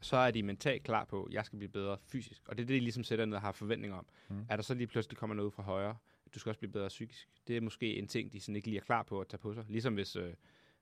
[0.00, 2.42] så er de mentalt klar på, at jeg skal blive bedre fysisk.
[2.48, 4.06] Og det er det, de ligesom sætter ned og har forventninger om.
[4.28, 4.46] Mm.
[4.48, 5.96] Er der så lige pludselig kommer noget fra højre,
[6.34, 7.28] du skal også blive bedre psykisk.
[7.46, 9.54] Det er måske en ting, de sådan ikke lige er klar på at tage på
[9.54, 9.64] sig.
[9.68, 10.34] Ligesom hvis øh,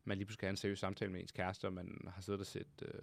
[0.04, 2.40] man lige pludselig skal have en seriøs samtale med ens kæreste, og man har siddet
[2.40, 3.02] og set øh,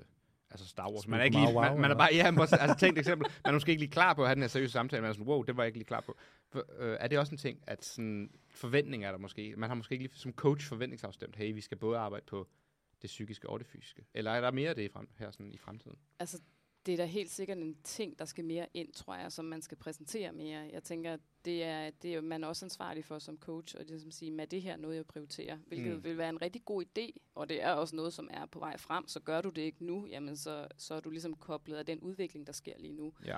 [0.51, 1.07] altså Star Wars.
[1.07, 3.27] Man er, ikke lige, Wow man, man er bare, ja, man, altså tænk et eksempel,
[3.45, 5.13] man er måske ikke lige klar på at have den her seriøse samtale, man er
[5.13, 6.17] sådan, wow, det var jeg ikke lige klar på.
[6.49, 9.75] For, øh, er det også en ting, at sådan, forventninger er der måske, man har
[9.75, 12.47] måske ikke lige som coach forventningsafstemt, hey, vi skal både arbejde på
[13.01, 14.05] det psykiske og det fysiske.
[14.13, 15.97] Eller er der mere af det i, frem, her sådan, i fremtiden?
[16.19, 16.41] Altså,
[16.85, 19.61] det er da helt sikkert en ting, der skal mere ind, tror jeg, som man
[19.61, 20.69] skal præsentere mere.
[20.73, 23.95] Jeg tænker, det er, det er man er også ansvarlig for som coach, og det
[23.95, 25.57] er som at sige, er det her noget, jeg prioriterer?
[25.67, 26.03] Hvilket mm.
[26.03, 28.77] vil være en rigtig god idé, og det er også noget, som er på vej
[28.77, 29.07] frem.
[29.07, 31.99] Så gør du det ikke nu, jamen så, så er du ligesom koblet af den
[31.99, 33.13] udvikling, der sker lige nu.
[33.25, 33.37] Ja.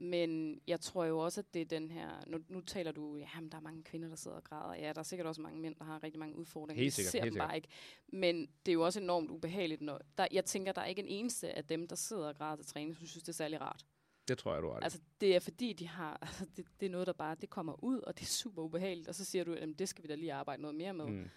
[0.00, 2.08] Men jeg tror jo også, at det er den her...
[2.26, 4.74] Nu, nu taler du, ja, men der er mange kvinder, der sidder og græder.
[4.74, 6.82] Ja, der er sikkert også mange mænd, der har rigtig mange udfordringer.
[6.82, 7.68] Helt sikkert, ser helt dem bare ikke.
[8.08, 9.80] Men det er jo også enormt ubehageligt.
[9.80, 12.56] Når, der, jeg tænker, der er ikke en eneste af dem, der sidder og græder
[12.56, 13.84] til træning, som synes, det er særlig rart.
[14.28, 14.80] Det tror jeg, du har.
[14.80, 16.18] Altså, det er fordi, de har...
[16.22, 17.36] Altså, det, det er noget, der bare...
[17.40, 19.08] Det kommer ud, og det er super ubehageligt.
[19.08, 21.06] Og så siger du, at det skal vi da lige arbejde noget mere med.
[21.06, 21.28] Mm.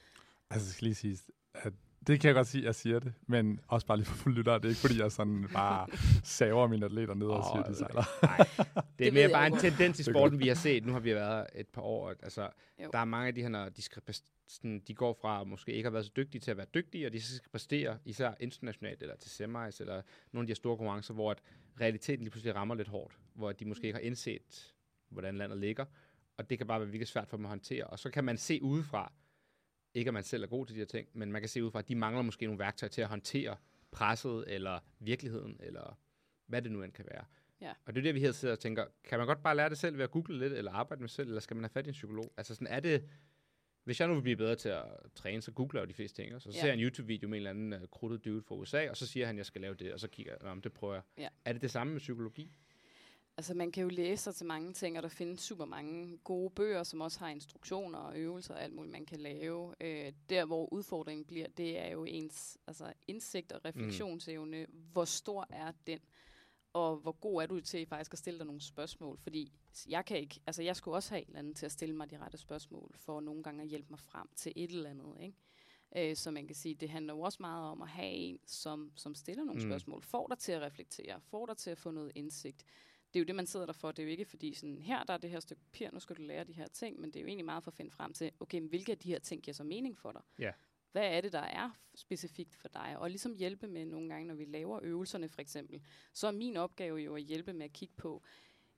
[0.49, 1.19] Altså, jeg skal lige sige,
[1.53, 1.73] at
[2.07, 4.35] det kan jeg godt sige, at jeg siger det, men også bare lige for fuld
[4.35, 4.57] lytter.
[4.57, 5.87] Det er ikke, fordi jeg sådan bare
[6.23, 8.03] saver mine atleter ned og Åh, siger, at de sejler.
[8.23, 8.67] Nej,
[8.99, 10.85] det er mere bare en tendens i sporten, vi har set.
[10.85, 12.09] Nu har vi været et par år.
[12.09, 12.49] Altså,
[12.83, 12.89] Jo.
[12.93, 14.01] der er mange af de her, når de, skal
[14.47, 17.13] sådan, de går fra måske ikke har været så dygtige til at være dygtige, og
[17.13, 20.77] de så skal præstere, især internationalt eller til semis, eller nogle af de her store
[20.77, 21.41] konkurrencer, hvor at
[21.81, 24.73] realiteten lige pludselig rammer lidt hårdt, hvor de måske ikke har indset,
[25.09, 25.85] hvordan landet ligger,
[26.37, 27.83] og det kan bare være virkelig svært for dem at håndtere.
[27.83, 29.11] Og så kan man se udefra,
[29.93, 31.79] ikke at man selv er god til de her ting, men man kan se udefra,
[31.79, 33.55] at de mangler måske nogle værktøjer til at håndtere
[33.91, 35.99] presset, eller virkeligheden, eller
[36.47, 37.25] hvad det nu end kan være.
[37.61, 37.73] Ja.
[37.85, 39.77] Og det er det, vi her sidder og tænker, kan man godt bare lære det
[39.77, 41.89] selv ved at google lidt, eller arbejde med selv, eller skal man have fat i
[41.89, 42.33] en psykolog?
[42.37, 43.09] Altså sådan er det,
[43.83, 44.83] hvis jeg nu vil blive bedre til at
[45.15, 46.59] træne, så googler jeg de fleste ting, og så Ja.
[46.59, 49.07] ser jeg en YouTube-video med en eller anden uh, krudtet dude fra USA, og så
[49.07, 51.03] siger han, at jeg skal lave det, og så kigger jeg, om det prøver jeg.
[51.17, 51.27] Ja.
[51.45, 52.51] Er det det samme med psykologi?
[53.37, 56.49] Altså, man kan jo læse sig til mange ting, og der findes super mange gode
[56.49, 59.75] bøger, som også har instruktioner og øvelser og alt muligt, man kan lave.
[59.81, 64.65] Øh, der, hvor udfordringen bliver, det er jo ens altså, indsigt og refleksionsevne.
[64.65, 64.79] Mm.
[64.91, 65.99] Hvor stor er den?
[66.73, 69.17] Og hvor god er du til faktisk at stille dig nogle spørgsmål?
[69.17, 69.51] Fordi
[69.87, 72.11] jeg kan ikke, altså jeg skulle også have en eller anden til at stille mig
[72.11, 75.37] de rette spørgsmål, for nogle gange at hjælpe mig frem til et eller andet, ikke?
[75.95, 78.91] Øh, så man kan sige, det handler jo også meget om at have en, som,
[78.95, 79.69] som stiller nogle mm.
[79.69, 82.65] spørgsmål, får dig til at reflektere, får dig til at få noget indsigt.
[83.13, 83.91] Det er jo det, man sidder der for.
[83.91, 86.15] Det er jo ikke fordi, sådan, her der er det her stykke papir, nu skal
[86.15, 88.13] du lære de her ting, men det er jo egentlig meget for at finde frem
[88.13, 90.21] til, okay, men hvilke af de her ting giver så mening for dig?
[90.39, 90.51] Ja.
[90.91, 92.95] Hvad er det, der er specifikt for dig?
[92.97, 95.81] Og ligesom hjælpe med nogle gange, når vi laver øvelserne for eksempel,
[96.13, 98.23] så er min opgave jo at hjælpe med at kigge på,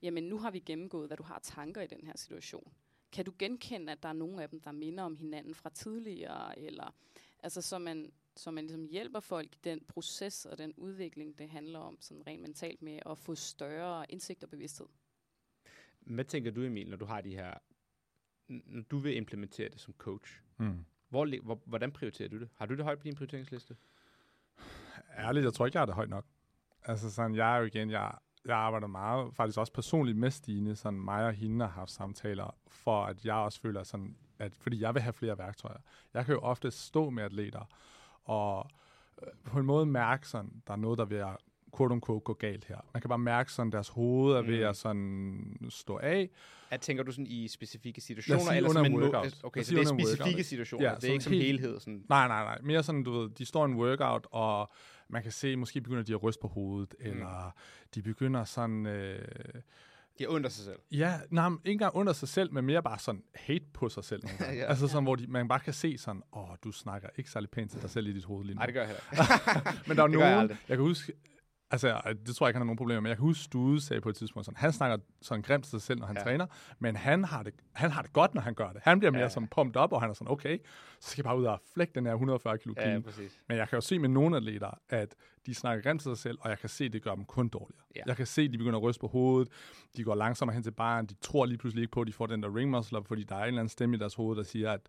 [0.02, 2.74] jamen nu har vi gennemgået, hvad du har tanker i den her situation.
[3.12, 6.60] Kan du genkende, at der er nogle af dem, der minder om hinanden fra tidligere,
[6.60, 6.96] eller
[7.40, 11.50] altså så man, så man ligesom hjælper folk i den proces og den udvikling, det
[11.50, 14.88] handler om sådan rent mentalt med at få større indsigt og bevidsthed.
[16.00, 17.54] Hvad tænker du, Emil, når du har de her,
[18.48, 20.42] når du vil implementere det som coach?
[20.58, 20.86] Mm.
[21.10, 22.50] Hvor, hvor, hvordan prioriterer du det?
[22.56, 23.78] Har du det højt på din prioriteringsliste?
[25.18, 26.26] Ærligt, jeg tror ikke, jeg har det højt nok.
[26.84, 30.76] Altså sådan, jeg er jo igen, jeg, jeg arbejder meget, faktisk også personligt med Stine,
[30.76, 34.82] sådan mig og hende har haft samtaler, for at jeg også føler sådan, at fordi
[34.82, 35.80] jeg vil have flere værktøjer.
[36.14, 37.66] Jeg kan jo ofte stå med atleter,
[38.24, 38.70] og
[39.22, 41.38] øh, på en måde mærke sådan, der er noget, der vil at
[41.78, 42.78] quote unquote gå galt her.
[42.94, 44.70] Man kan bare mærke sådan, deres hoved er ved Mm.
[44.70, 46.30] at sådan stå af.
[46.70, 48.40] At tænker du sådan i specifikke situationer?
[48.44, 49.40] sige eller under som en workout.
[49.44, 50.46] Okay, så det er specifikke workout.
[50.46, 50.90] situationer.
[50.90, 51.80] Ja, det er ikke som helt- helhed.
[51.80, 52.06] Sådan.
[52.10, 52.60] Nej, nej, nej.
[52.64, 54.72] Mere sådan, du ved, de står i en workout, og
[55.10, 57.06] man kan se, måske begynder de at ryste på hovedet, mm.
[57.06, 57.56] eller
[57.96, 58.86] de begynder sådan...
[58.86, 59.28] Øh,
[60.20, 60.80] De er under sig selv.
[60.92, 64.24] Ja, nej, ikke engang under sig selv, men mere bare sådan hate på sig selv.
[64.40, 64.46] Ja.
[64.46, 67.72] Altså sådan, hvor de, man bare kan se sådan, åh, du snakker ikke særlig pænt
[67.72, 68.60] til dig selv i dit hoved lige nu.
[68.60, 69.80] Nej, det gør jeg heller ikke.
[69.88, 70.58] men der er jeg nogen, aldrig.
[70.70, 71.14] jeg, kan huske,
[71.74, 73.10] Altså, det tror jeg ikke, han har nogen problemer med.
[73.10, 75.82] Jeg kan huske, Stude sagde på et tidspunkt sådan, han snakker sådan grimt til sig
[75.82, 76.24] selv, når han Ja.
[76.24, 76.46] træner,
[76.80, 78.82] men han har, det, han har det godt, når han gør det.
[78.84, 79.30] Han bliver mere Ja.
[79.30, 80.58] sådan pumped op, og han er sådan, okay,
[81.00, 83.40] så skal jeg bare ud og flække den her 140 kilo Ja, ja, præcis.
[83.48, 86.38] Men jeg kan jo se med nogle atleter, at de snakker grimt til sig selv,
[86.42, 87.84] og jeg kan se, at det gør dem kun dårligere.
[87.96, 88.02] Ja.
[88.06, 89.52] Jeg kan se, at de begynder at ryste på hovedet,
[89.98, 92.26] de går langsommere hen til baren, de tror lige pludselig ikke på, at de får
[92.26, 94.38] den der ring muscle up, fordi der er en eller anden stemme i deres hoved,
[94.38, 94.82] der siger, at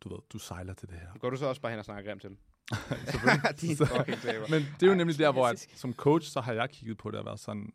[0.00, 1.18] du ved, du sejler til det her.
[1.18, 2.38] Går du så også bare hen og snakker grimt til dem?
[3.60, 4.46] Din fucking taber.
[4.50, 6.98] Men det er jo Ej, nemlig der, hvor at, som coach, så har jeg kigget
[6.98, 7.72] på det og været sådan,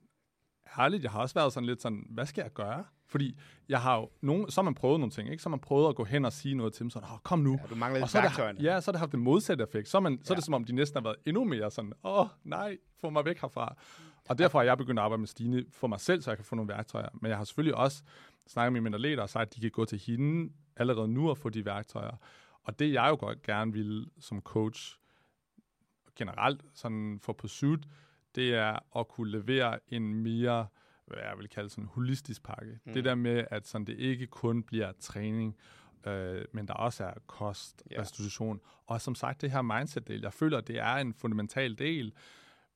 [0.79, 2.84] ærligt, jeg har også været sådan lidt sådan, hvad skal jeg gøre?
[3.08, 5.43] Fordi jeg har jo nogen, så har man prøvet nogle ting, ikke?
[5.43, 7.39] Så har man prøvet at gå hen og sige noget til dem, sådan, oh, kom
[7.39, 7.60] nu.
[7.62, 9.89] Ja, du mangler og så, det, ja, så har det haft den modsatte effekt.
[9.89, 10.38] Så man, så er Ja.
[10.38, 13.25] det som om, de næsten har været endnu mere sådan, åh oh, nej, få mig
[13.25, 13.75] væk herfra.
[14.29, 16.45] Og derfor har jeg begyndt at arbejde med Stine for mig selv, så jeg kan
[16.45, 17.10] få nogle værktøjer.
[17.21, 18.03] Men jeg har selvfølgelig også
[18.47, 21.38] snakket med mine atleter og sagt, at de kan gå til hende allerede nu og
[21.38, 22.15] få de værktøjer.
[22.63, 24.97] Og det jeg jo godt gerne vil som coach,
[26.15, 27.86] generelt sådan for Pursuit,
[28.36, 30.67] det er at kunne levere en mere,
[31.06, 32.80] hvad jeg vil kalde sådan en holistisk pakke.
[32.86, 32.93] Mm.
[32.93, 35.58] Det der med, at sådan det ikke kun bliver træning,
[36.08, 38.02] øh, men der også er kost, yeah.
[38.02, 40.21] restitution, og som sagt det her mindset-del.
[40.21, 42.13] Jeg føler, det er en fundamental del,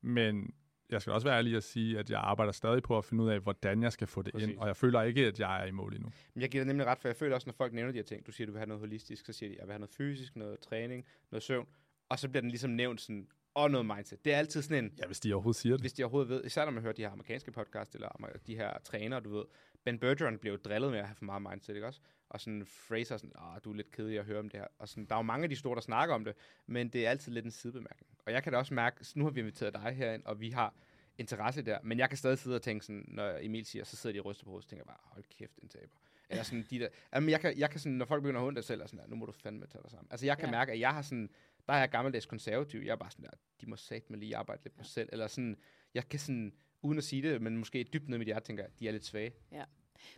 [0.00, 0.54] men
[0.90, 3.28] jeg skal også være ærlig at sige, at jeg arbejder stadig på at finde ud
[3.30, 4.48] af, hvordan jeg skal få det Præcis.
[4.48, 6.10] ind, og jeg føler ikke, at jeg er i mål endnu.
[6.34, 8.04] Men jeg giver dig nemlig ret, for jeg føler også, når folk nævner de her
[8.04, 9.94] ting, du siger, du vil have noget holistisk, så siger de, jeg vil have noget
[9.94, 11.66] fysisk, noget træning, noget søvn,
[12.08, 14.24] og så bliver den ligesom nævnt sådan, og noget mindset.
[14.24, 15.80] Det er altid sådan en, Ja, hvis de overhovedet siger det.
[15.82, 18.56] hvis de overhovedet ved, især når man hører de her amerikanske podcast, eller amer- de
[18.56, 19.44] her trænere, du ved,
[19.84, 22.00] Ben Bergeron blev drillet med at have for meget mindset, ikke også?
[22.30, 24.66] Og sådan Fraser sådan, ah, du er lidt kedelig at høre om det her.
[24.78, 26.34] Og sådan, der er jo mange af de store, der snakker om det,
[26.66, 28.08] men det er altid lidt en sidebemærkning.
[28.26, 30.74] Og jeg kan da også mærke, nu har vi inviteret dig herind, og vi har
[31.18, 34.14] interesse der, men jeg kan stadig sidde og tænke sådan, når Emil siger, så sidder
[34.14, 35.96] de og ryster på hovedet, så tænker bare, hold kæft, en taber.
[36.30, 38.62] Eller sådan de der, jamen jeg kan, jeg kan sådan, når folk begynder at hunde
[38.62, 40.08] selv, og sådan der, nu må du fandme tage dig sammen.
[40.10, 40.50] Altså jeg kan Ja.
[40.50, 40.58] ja.
[40.58, 41.30] mærke, at jeg har sådan,
[41.66, 44.62] der er jeg gammeldags konservativ, jeg er bare sådan der, de må satme lige arbejde
[44.64, 45.56] lidt på sig selv, eller sådan,
[45.94, 48.66] jeg kan sådan, uden at sige det, men måske dybt ned i mit hjerte, tænker
[48.78, 49.32] de er lidt svage.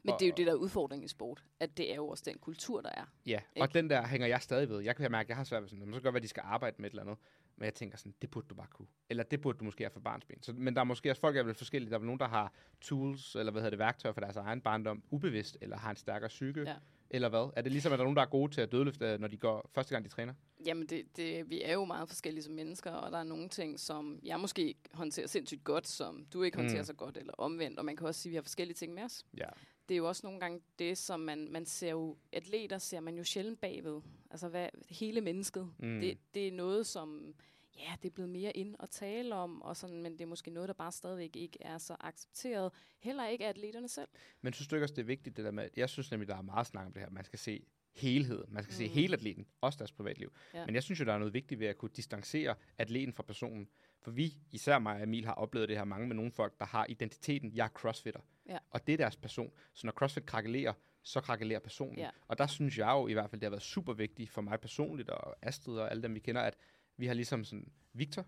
[0.05, 2.09] Men det er jo Og- det, der er udfordringen i sport, at det er jo
[2.09, 3.05] også den kultur, der er.
[3.27, 3.63] Ja, Ikke?
[3.65, 4.81] og den der hænger jeg stadig ved.
[4.81, 6.29] Jeg kan mærke, at jeg har svært ved sådan, det kan godt være, at de
[6.29, 7.17] skal arbejde med et eller andet,
[7.57, 8.89] men jeg tænker sådan, det burde du bare kunne.
[9.11, 10.43] Eller det burde du måske have for barnsben.
[10.43, 11.91] Så, men der er måske også folk, der er vel forskellige.
[11.91, 14.61] Der er vel nogen, der har tools, eller hvad hedder det, værktøjer for deres egen
[14.61, 16.75] barndom, ubevidst, eller har en stærkere psyke, Ja.
[17.11, 17.51] Eller hvad?
[17.57, 19.37] Er det ligesom, at der er nogen, der er gode til at dødløfte, når de
[19.37, 20.35] går første gang, de træner?
[20.67, 23.81] Jamen, det, det, vi er jo meget forskellige som mennesker, og der er nogle ting,
[23.81, 26.85] som jeg måske håndterer sindssygt godt, som du ikke håndterer Mm.
[26.87, 27.79] så godt, eller omvendt.
[27.79, 29.25] Og man kan også sige, at vi har forskellige ting med os.
[29.39, 29.47] Ja.
[29.89, 33.17] Det er jo også nogle gange det, som man, man ser jo, atleter ser man
[33.17, 34.01] jo sjældent bagved.
[34.31, 35.71] Altså hvad, hele mennesket.
[35.79, 36.01] Mm.
[36.01, 37.35] Det, det er noget, som
[37.79, 40.51] ja, det er blevet mere ind at tale om, og sådan, men det er måske
[40.51, 42.73] noget, der bare stadigvæk ikke er så accepteret.
[42.99, 44.09] Heller ikke af atleterne selv.
[44.41, 46.37] Men synes du ikke også, det er vigtigt, det der med, jeg synes nemlig, der
[46.37, 48.45] er meget snak om det her, man skal se helhed.
[48.49, 48.77] Man skal mm.
[48.77, 50.33] se hele atleten, også deres privatliv.
[50.55, 50.67] Ja.
[50.67, 53.69] Men jeg synes jo, der er noget vigtigt ved at kunne distancere atleten fra personen.
[54.03, 56.65] For vi, især mig og Emil, har oplevet det her mange med nogle folk, der
[56.65, 58.21] har identiteten, jeg er crossfitter.
[58.49, 58.59] Ja.
[58.71, 59.53] Og det er deres person.
[59.75, 61.99] Så når crossfit krakelerer, så krakelerer personen.
[61.99, 62.11] Ja.
[62.29, 64.61] Og der synes jeg jo i hvert fald, det har været super vigtigt for mig
[64.61, 66.57] personligt, og Astrid og alle dem, vi kender, at
[67.01, 68.27] vi har ligesom sådan Victor,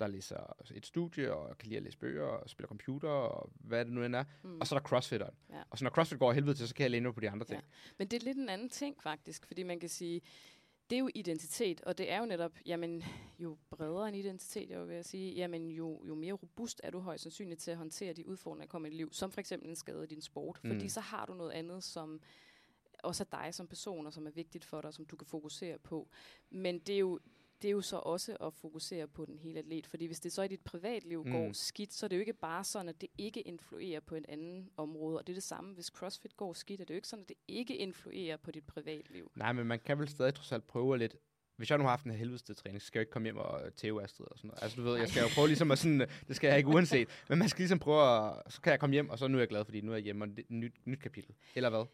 [0.00, 3.84] der læser et studie, og kan lide at læse bøger, og spiller computer, og hvad
[3.84, 4.24] det nu end er.
[4.42, 4.60] Mm.
[4.60, 5.34] Og så er der crossfitteren.
[5.50, 5.62] Ja.
[5.70, 7.46] Og så når crossfit går helvede til, så kan jeg læne mig på de andre
[7.46, 7.62] ting.
[7.98, 10.20] Men det er lidt en anden ting faktisk, fordi man kan sige,
[10.90, 13.02] det er jo identitet, og det er jo netop, jamen,
[13.38, 17.22] jo bredere en identitet, jeg vil sige, jamen, jo, jo mere robust er du højst
[17.22, 19.76] sandsynligt til at håndtere de udfordringer, der kommer i dit liv, som for eksempel en
[19.76, 20.70] skade i din sport, mm.
[20.70, 22.20] fordi så har du noget andet, som
[23.02, 25.78] også er dig som person, og som er vigtigt for dig, som du kan fokusere
[25.78, 26.08] på.
[26.50, 27.20] Men det er jo,
[27.64, 30.42] det er jo så også at fokusere på den hele atlet, fordi hvis det så
[30.42, 31.32] i dit privatliv mm.
[31.32, 34.24] går skidt, så er det jo ikke bare sådan, at det ikke influerer på et
[34.28, 37.08] andet område, og det er det samme, hvis CrossFit går skidt, er det jo ikke
[37.08, 39.30] sådan, at det ikke influerer på dit privatliv.
[39.36, 41.16] Nej, men man kan vel stadig trods alt prøve lidt...
[41.56, 43.66] Hvis jeg nu har haft en helvedeste træning, så skal jeg ikke komme hjem og
[43.66, 44.62] øh, tæve Astrid og sådan noget.
[44.62, 46.00] Altså, du ved, jeg skal jo prøve ligesom at sådan...
[46.28, 47.08] Det skal jeg ikke uanset.
[47.28, 48.52] Men man skal ligesom prøve at...
[48.52, 50.04] Så kan jeg komme hjem, og så nu er jeg glad, fordi nu er jeg
[50.04, 51.34] hjemme, og det er et nyt, nyt kapitel.
[51.54, 51.84] Eller hvad?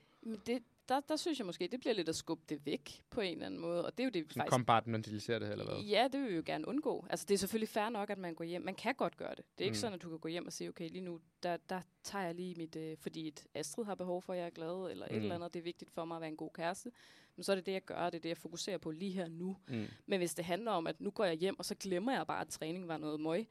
[0.47, 3.33] Det, der, der synes jeg måske, det bliver lidt at skubbe det væk på en
[3.33, 4.53] eller anden måde, og det er jo det, vi Sådan faktisk...
[4.53, 5.85] kompartmentalisere det, eller hvad?
[5.85, 7.07] Ja, det vil vi jo gerne undgå.
[7.11, 8.63] Altså, det er selvfølgelig fair nok, at man går hjem.
[8.63, 9.45] Man kan godt gøre det.
[9.59, 9.81] Det er ikke Mm.
[9.81, 12.35] sådan, at du kan gå hjem og sige, okay, lige nu, der, der tager jeg
[12.35, 12.77] lige mit...
[12.77, 15.19] Øh, fordi et Astrid har behov for, at jeg er glad, eller et Mm.
[15.23, 15.55] eller andet.
[15.55, 16.91] Det er vigtigt for mig at være en god kæreste.
[17.37, 19.29] Men så er det det, jeg gør, det er det, jeg fokuserer på lige her
[19.29, 19.57] nu.
[19.69, 19.87] Mm.
[20.07, 22.41] Men hvis det handler om, at nu går jeg hjem, og så glemmer jeg bare,
[22.41, 23.47] at træning var noget møg,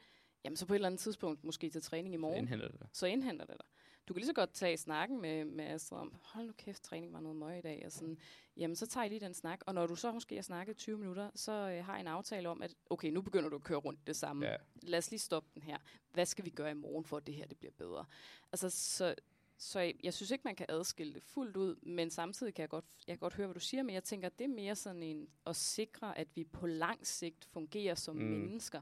[0.45, 2.79] jamen så på et eller andet tidspunkt, måske til træning i Så morgen, indhenter det.
[2.93, 3.65] så indhenter det dig.
[4.09, 7.13] Du kan lige så godt tage snakken med, med Astrid om, hold nu kæft, træning
[7.13, 7.83] var noget møg i dag.
[7.85, 8.17] Og sådan,
[8.57, 9.59] jamen, så tager jeg lige den snak.
[9.65, 12.49] Og når du så måske har snakket 20 minutter, så øh, har jeg en aftale
[12.49, 14.45] om, at okay, nu begynder du at køre rundt det samme.
[14.45, 14.55] Ja.
[14.81, 15.77] Lad os lige stoppe den her.
[16.13, 18.05] Hvad skal vi gøre i morgen, for at det her det bliver bedre?
[18.51, 19.15] Altså, så,
[19.57, 22.69] så jeg, jeg synes ikke, man kan adskille det fuldt ud, men samtidig kan jeg
[22.69, 25.03] godt, jeg kan godt høre, hvad du siger, men jeg tænker, det er mere sådan
[25.03, 28.21] en at sikre, at vi på lang sigt fungerer som mm.
[28.21, 28.81] mennesker,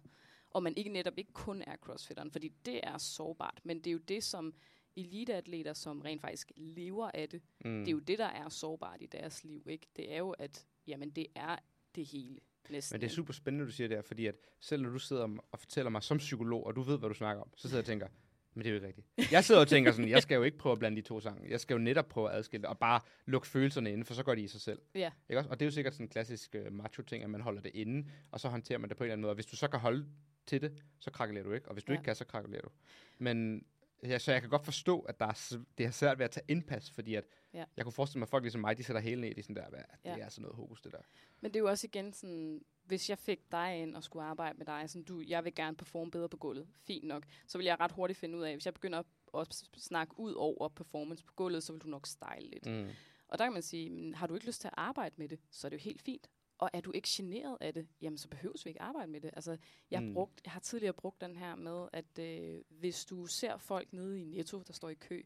[0.49, 3.91] og man ikke netop ikke kun er crossfitteren, fordi det er sårbart, men det er
[3.91, 4.53] jo det, som
[4.97, 7.79] eliteatleter, som rent faktisk lever af det, Mm.
[7.79, 9.87] det er jo det, der er sårbart i deres liv, ikke?
[9.95, 11.55] Det er jo, at jamen, det er
[11.95, 12.93] det hele, næsten.
[12.95, 15.37] Men det er super spændende, du siger det her, fordi at selv når du sidder
[15.51, 17.83] og fortæller mig som psykolog, og du ved, hvad du snakker om, så sidder jeg
[17.83, 18.07] og tænker,
[18.53, 19.31] men det er jo ikke rigtigt.
[19.31, 21.49] Jeg sidder og tænker sådan, jeg skal jo ikke prøve at blande de to sange.
[21.51, 24.23] Jeg skal jo netop prøve at adskille det, og bare lukke følelserne inde, for så
[24.23, 24.79] går de i sig selv.
[24.95, 25.11] Ja.
[25.29, 25.49] Ikke også?
[25.49, 28.07] Og det er jo sikkert sådan en klassisk uh, macho-ting, at man holder det inde,
[28.31, 29.31] og så håndterer man det på en eller anden måde.
[29.31, 30.05] Og hvis du så kan holde
[30.45, 31.97] til det, så krakelerer du ikke, og hvis du Ja.
[31.97, 32.69] ikke kan, så krakelerer du.
[33.17, 33.65] Men
[34.03, 36.45] ja, så jeg kan godt forstå, at der er, det er svært ved at tage
[36.47, 37.65] indpas, fordi at Ja.
[37.77, 39.63] jeg kunne forestille mig, at folk ligesom mig, de sætter hele ned i sådan der,
[40.05, 40.13] Ja.
[40.15, 40.97] det er sådan noget hokus, det der.
[41.41, 44.57] Men det er jo også igen sådan, hvis jeg fik dig ind og skulle arbejde
[44.57, 47.65] med dig, sådan du, jeg vil gerne performe bedre på gulvet, fint nok, så vil
[47.65, 49.05] jeg ret hurtigt finde ud af, hvis jeg begynder at,
[49.39, 52.65] at snakke ud over performance på gulvet, så vil du nok style lidt.
[52.65, 52.87] Mm.
[53.27, 55.39] Og der kan man sige, "Men har du ikke lyst til at arbejde med det,
[55.51, 56.29] så er det jo helt fint.
[56.59, 59.29] Og er du ikke generet af det, jamen så behøves vi ikke arbejde med det.
[59.35, 59.57] Altså,
[59.91, 60.13] jeg, Mm.
[60.13, 64.19] brugt, jeg har tidligere brugt den her med, at øh, hvis du ser folk nede
[64.19, 65.21] i Netto, der står i kø,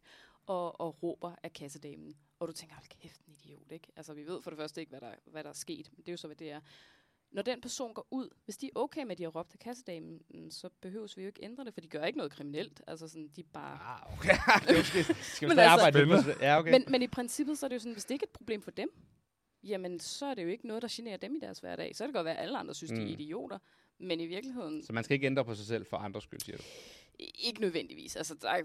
[0.46, 3.88] og, og råber af kassedamen, og du tænker, hold kæft, en idiot, ikke?
[3.96, 6.08] Altså, vi ved for det første ikke, hvad der, hvad der er sket, men det
[6.08, 6.62] er jo så, hvad det er.
[7.32, 9.60] Når den person går ud, hvis de er okay med, at de har råbt af
[9.60, 12.82] kassedamen, mm, så behøves vi jo ikke ændre det, for de gør ikke noget kriminelt.
[12.88, 13.80] Altså sådan, de bare...
[13.80, 14.34] Ah, okay.
[15.36, 16.42] skal vi Men altså- arbejde det?
[16.42, 16.72] Ja, okay.
[16.72, 18.62] Men, men i princippet, så er det jo sådan, hvis det ikke er et problem
[18.62, 18.90] for dem,
[19.64, 21.96] jamen så er det jo ikke noget, der generer dem i deres hverdag.
[21.96, 22.96] Så kan det godt være, at alle andre synes, mm.
[22.98, 23.08] de Mm.
[23.08, 23.58] er idioter.
[24.00, 26.58] Men i virkeligheden, Så man skal ikke ændre på sig selv for andres skyld, siger
[26.58, 26.64] du?
[27.20, 28.16] ikke nødvendigvis.
[28.16, 28.64] Altså, der er-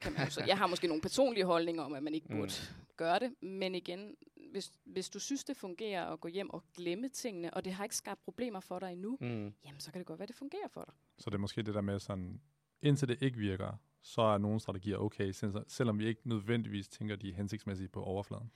[0.00, 2.36] kan man jo så, jeg har måske nogle personlige holdninger om, at man ikke Mm.
[2.36, 2.52] burde
[2.96, 3.42] gøre det.
[3.42, 4.14] Men igen,
[4.50, 7.84] hvis, hvis du synes, det fungerer at gå hjem og glemme tingene, og det har
[7.84, 9.52] ikke skabt problemer for dig endnu, Mm.
[9.64, 10.94] jamen så kan det godt være, at det fungerer for dig.
[11.18, 12.40] Så det er måske det der med sådan,
[12.82, 17.16] indtil det ikke virker, så er nogle strategier okay, selv- selvom vi ikke nødvendigvis tænker,
[17.16, 18.50] de er hensigtsmæssige på overfladen.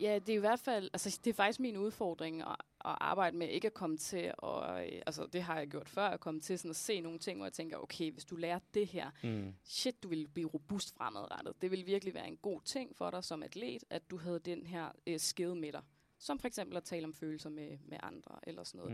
[0.00, 2.56] Ja, det er i hvert fald, altså det er faktisk min udfordring at, at
[3.00, 4.34] arbejde med ikke at komme til at,
[4.84, 7.38] øh, altså det har jeg gjort før, at komme til sådan at se nogle ting,
[7.38, 9.54] hvor jeg tænker, okay, hvis du lærer det her, Mm.
[9.64, 11.62] shit, du vil blive robust fremadrettet.
[11.62, 14.66] Det vil virkelig være en god ting for dig som atlet, at du havde den
[14.66, 15.82] her øh, skill med dig.
[16.18, 18.92] Som for eksempel at tale om følelser med, med andre eller sådan noget.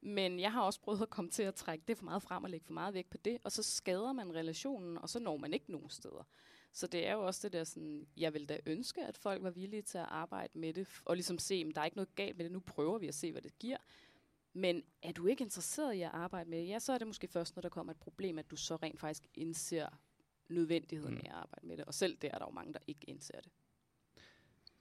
[0.00, 0.10] Mm.
[0.10, 2.50] Men jeg har også prøvet at komme til at trække det for meget frem og
[2.50, 5.52] lægge for meget væk på det, og så skader man relationen, og så når man
[5.54, 6.26] ikke nogen steder.
[6.76, 9.50] Så det er jo også det der sådan, jeg vil da ønske, at folk var
[9.50, 12.36] villige til at arbejde med det, og ligesom se, at der er ikke noget galt
[12.36, 13.76] med det, nu prøver vi at se, hvad det giver.
[14.52, 17.28] Men er du ikke interesseret i at arbejde med det, ja, så er det måske
[17.28, 19.88] først, når der kommer et problem, at du så rent faktisk indser
[20.48, 21.20] nødvendigheden Mm.
[21.24, 21.84] af at arbejde med det.
[21.84, 23.52] Og selv der er der jo mange, der ikke indser det.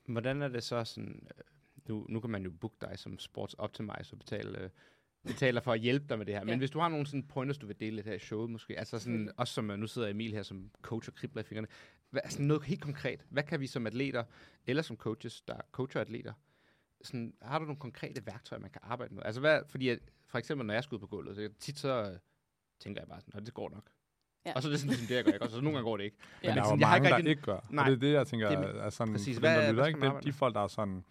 [0.06, 1.44] Hvordan er det så sådan, øh,
[1.88, 4.72] nu, nu kan man jo booke dig som sports optimizer og betale,
[5.26, 6.42] øh, betaler for at hjælpe dig med det her.
[6.44, 6.58] Men Ja.
[6.58, 9.00] hvis du har nogle sådan pointers, du vil dele lidt her i showet måske, altså
[9.00, 11.68] sådan, også som øh, nu sidder Emil her som coach og kribler i fingrene,
[12.10, 14.24] hvad, altså noget helt konkret, hvad kan vi som atleter,
[14.68, 16.34] eller som coaches, der coacher atleter,
[17.04, 19.24] sådan, har du nogle konkrete værktøjer, man kan arbejde med?
[19.26, 22.04] Altså hvad, fordi at, for eksempel, når jeg skal ud på gulvet, så tit så
[22.12, 22.18] øh,
[22.80, 23.84] tænker jeg bare sådan, "Nå, det går nok.
[24.46, 24.54] Ja.
[24.56, 25.46] Og så er det sådan, ligesom det, jeg gør, ikke?
[25.46, 26.18] Og så nogle gange går det ikke.
[26.44, 26.50] Ja.
[26.50, 27.60] Men der er jo jeg har mange, ikke der rigtig- ikke gør.
[27.70, 27.84] Nej.
[27.84, 29.38] Og det er det, jeg tænker, Det det er- er sådan, præcis.
[29.38, 30.06] Hvad- dem, der lytter, ikke?
[30.06, 31.04] arbejde de folk, der er sådan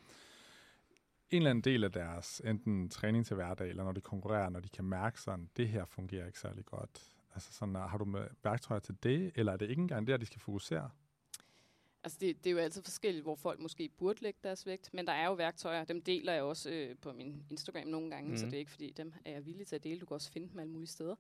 [1.31, 4.61] en eller anden del af deres enten træning til hverdag, eller når de konkurrerer, når
[4.61, 7.03] de kan mærke sådan, det her fungerer ikke særlig godt.
[7.35, 10.27] Altså sådan, har du med værktøjer til det, eller er det ikke engang der, de
[10.27, 10.91] skal fokusere?
[12.05, 15.07] Altså det, det er jo altid forskelligt, hvor folk måske burde lægge deres vægt, men
[15.07, 18.37] der er jo værktøjer, dem deler jeg også øh, på min Instagram nogle gange, mm.
[18.37, 18.51] så Mhm.
[18.51, 20.01] det er ikke fordi, dem er jeg villig til at dele.
[20.01, 21.15] Du kan også finde dem alle mulige steder.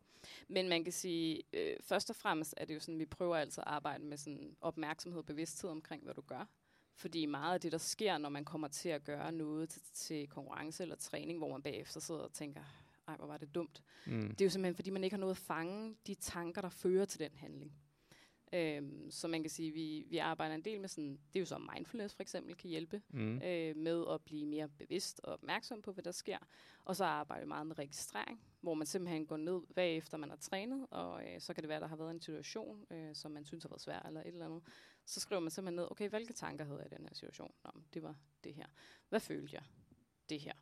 [0.48, 3.60] Men man kan sige, øh, først og fremmest er det jo sådan, vi prøver altid
[3.66, 6.48] at arbejde med sådan opmærksomhed og bevidsthed omkring, hvad du gør.
[6.94, 10.28] Fordi meget af det, der sker, når man kommer til at gøre noget til, til
[10.28, 12.60] konkurrence eller træning, hvor man bagefter sidder og tænker,
[13.08, 13.82] ej, hvor var det dumt.
[14.06, 14.28] Mm.
[14.28, 17.04] Det er jo simpelthen, fordi man ikke har nået at fange de tanker, der fører
[17.04, 17.72] til den handling.
[18.52, 21.40] Øhm, så man kan sige, at vi, vi arbejder en del med sådan, det er
[21.40, 23.42] jo så mindfulness for eksempel, kan hjælpe Mm.
[23.42, 26.38] øh, med at blive mere bevidst og opmærksom på, hvad der sker.
[26.84, 30.36] Og så arbejder vi meget med registrering, hvor man simpelthen går ned bagefter man har
[30.36, 33.44] trænet, og øh, så kan det være, der har været en situation, øh, som man
[33.44, 34.62] synes har været svær eller et eller andet.
[35.06, 37.52] Så skriver man simpelthen ned, okay, hvilke tanker havde jeg i den her situation?
[37.64, 38.66] Nå, det var det her.
[39.08, 39.62] Hvad følte jeg?
[40.28, 40.52] Det her.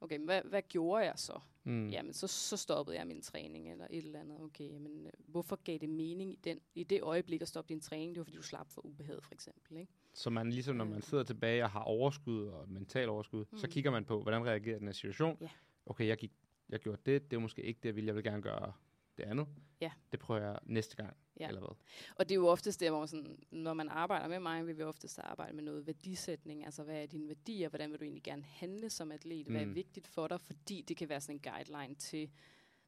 [0.00, 1.40] Okay, men hvad, hvad gjorde jeg så?
[1.64, 1.88] Mm.
[1.88, 4.40] Jamen, så, så stoppede jeg min træning, eller et eller andet.
[4.40, 7.80] Okay, men øh, hvorfor gav det mening i, den, i det øjeblik at stoppe din
[7.80, 8.10] træning?
[8.14, 9.76] Det var, fordi du slap for ubehaget, for eksempel.
[9.76, 9.92] Ikke?
[10.14, 11.02] Så man ligesom, når man Øh.
[11.02, 13.58] sidder tilbage og har overskud og mental overskud, mm.
[13.58, 15.38] så kigger man på, hvordan reagerer den her situation.
[15.40, 15.48] Ja.
[15.86, 16.32] Okay, jeg, gik,
[16.68, 18.06] jeg gjorde det, det er måske ikke det, jeg ville.
[18.08, 18.72] Jeg vil gerne gøre
[19.16, 19.46] det andet.
[19.80, 19.90] Ja.
[20.12, 21.48] Det prøver jeg næste gang, Ja.
[21.48, 21.76] eller hvad?
[22.16, 24.82] Og det er jo oftest der, hvor sådan, når man arbejder med mig, vil vi
[24.82, 26.64] oftest arbejde med noget værdisætning.
[26.64, 27.68] Altså, hvad er dine værdier?
[27.68, 29.46] Hvordan vil du egentlig gerne handle som atlet?
[29.48, 29.74] Hvad er Mm.
[29.74, 30.40] vigtigt for dig?
[30.40, 32.30] Fordi det kan være sådan en guideline til,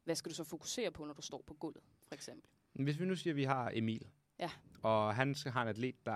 [0.03, 2.49] hvad skal du så fokusere på, når du står på gulvet, for eksempel.
[2.73, 4.07] Hvis vi nu siger, at vi har Emil,
[4.39, 4.51] Ja.
[4.83, 6.11] og han skal have en atlet, der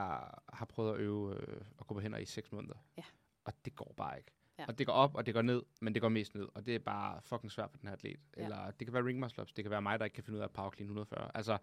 [0.54, 3.04] har prøvet at øve øh, at gå på hænder i seks måneder, Ja.
[3.43, 4.32] og det går bare ikke.
[4.60, 4.65] Ja.
[4.67, 6.48] Og det går op, og det går ned, men det går mest ned.
[6.54, 8.19] Og det er bare fucking svært for den her atlet.
[8.38, 8.43] Ja.
[8.43, 10.38] Eller det kan være ring muscle ups, det kan være mig, der ikke kan finde
[10.38, 11.32] ud af at power clean 140.
[11.34, 11.58] Altså,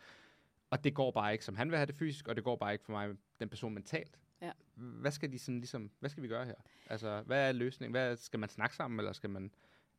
[0.71, 2.73] og det går bare ikke, som han vil have det fysisk, og det går bare
[2.73, 4.19] ikke for mig, den person mentalt.
[4.43, 4.53] Ja.
[4.75, 6.55] Hvad skal de sådan ligesom, hvad skal vi gøre her?
[6.87, 7.91] Altså, hvad er løsningen?
[7.91, 9.51] Hvad, skal man snakke sammen, eller skal man...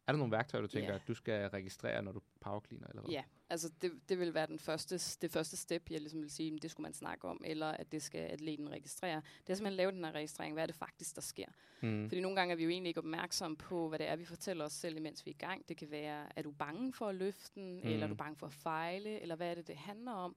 [0.08, 0.96] Er der nogle værktøjer, du tænker, Ja.
[0.96, 3.12] at du skal registrere, når du power cleaner, eller hvad?
[3.12, 6.52] Ja, altså det, det vil være den første, det første step, jeg ligesom vil sige,
[6.52, 9.16] men det skulle man snakke om, eller at det skal atleten registrere.
[9.48, 10.54] Det er simpelthen lave den her registrering.
[10.54, 11.46] Hvad er det faktisk, der sker?
[11.82, 12.10] Mm.
[12.10, 14.66] Fordi nogle gange er vi jo egentlig ikke opmærksomme på, hvad det er, vi fortæller
[14.66, 15.70] os selv, imens vi er i gang.
[15.70, 17.88] Det kan være, er du bange for at løfte den, mm.
[17.88, 20.36] eller er du bange for at fejle, eller hvad er det, det handler om?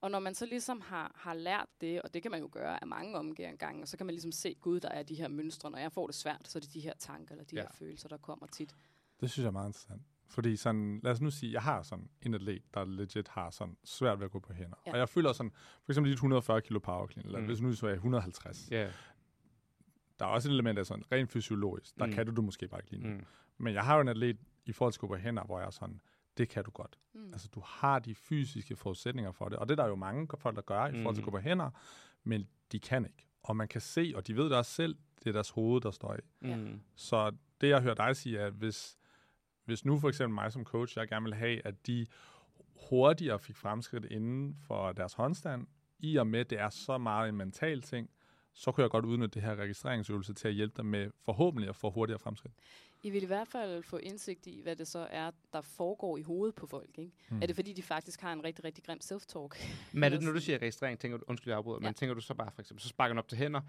[0.00, 2.80] Og når man så ligesom har, har lært det, og det kan man jo gøre
[2.80, 5.70] af mange omgange, så kan man ligesom se, gud, der er de her mønstre.
[5.70, 7.62] Når jeg får det svært, så er det de her tanker, eller de Ja.
[7.62, 8.74] her følelser, der kommer tit.
[9.22, 10.02] Det synes jeg er meget interessant.
[10.28, 13.76] Fordi sådan, lad os nu sige, jeg har sådan en atlet, der legit har sådan
[13.84, 14.76] svært ved at gå på hænder.
[14.86, 14.92] Ja.
[14.92, 15.52] Og jeg føler sådan,
[15.84, 17.46] for eksempel dit 140 kilo power clean, eller Mm.
[17.46, 18.68] hvis nu så er 150.
[18.70, 18.90] Ja.
[20.18, 22.12] Der er også et element af sådan, rent fysiologisk, der Mm.
[22.12, 23.08] kan du, du måske bare ikke lige.
[23.14, 23.24] Mm.
[23.58, 25.66] Men jeg har jo en atlet i forhold til at gå på hænder, hvor jeg
[25.66, 26.00] er sådan,
[26.38, 26.98] det kan du godt.
[27.14, 27.24] Mm.
[27.32, 29.58] Altså, du har de fysiske forudsætninger for det.
[29.58, 31.30] Og det er der jo mange folk, der gør i forhold til at Mm.
[31.32, 31.70] gå på hænder,
[32.24, 33.26] men de kan ikke.
[33.42, 35.90] Og man kan se, og de ved det også selv, det er deres hoved, der
[35.90, 36.18] står i.
[36.56, 36.80] Mm.
[36.94, 38.98] Så det, jeg hører dig sige, er, at hvis,
[39.64, 42.06] hvis nu for eksempel mig som coach, jeg gerne vil have, at de
[42.88, 45.66] hurtigere fik fremskridt inden for deres håndstand,
[45.98, 48.10] i og med, at det er så meget en mental ting,
[48.54, 51.76] så kunne jeg godt udnytte det her registreringsøvelse til at hjælpe dem med forhåbentlig at
[51.76, 52.54] få hurtigere fremskridt.
[53.02, 56.22] I vil i hvert fald få indsigt i, hvad det så er, der foregår i
[56.22, 56.98] hovedet på folk.
[56.98, 57.12] Ikke?
[57.30, 57.42] Mm.
[57.42, 59.66] Er det fordi, de faktisk har en rigtig, rigtig grim self-talk?
[59.92, 61.88] Men er det, når du siger registrering, tænker du, undskyld, jeg afbryder, ja.
[61.88, 63.60] Men tænker du så bare for eksempel, så sparker hun op til hænder,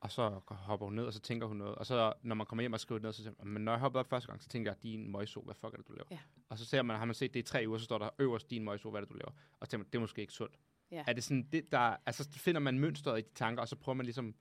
[0.00, 2.62] og så hopper hun ned, og så tænker hun noget, og så når man kommer
[2.62, 4.42] hjem og skriver det ned, så tænker man, men når jeg hopper op første gang,
[4.42, 6.06] så tænker jeg, din møjso, hvad fuck er det, du laver?
[6.10, 6.18] Ja.
[6.48, 8.50] Og så ser man, har man set det i tre uger, så står der øverst,
[8.50, 9.30] din møjso, hvad er det, du laver?
[9.60, 10.54] Og så tænker man, det er måske ikke sundt.
[10.92, 11.04] Ja.
[11.06, 13.96] Er det sådan, det der, altså finder man mønstret i de tanker, og så prøver
[13.96, 14.34] man ligesom,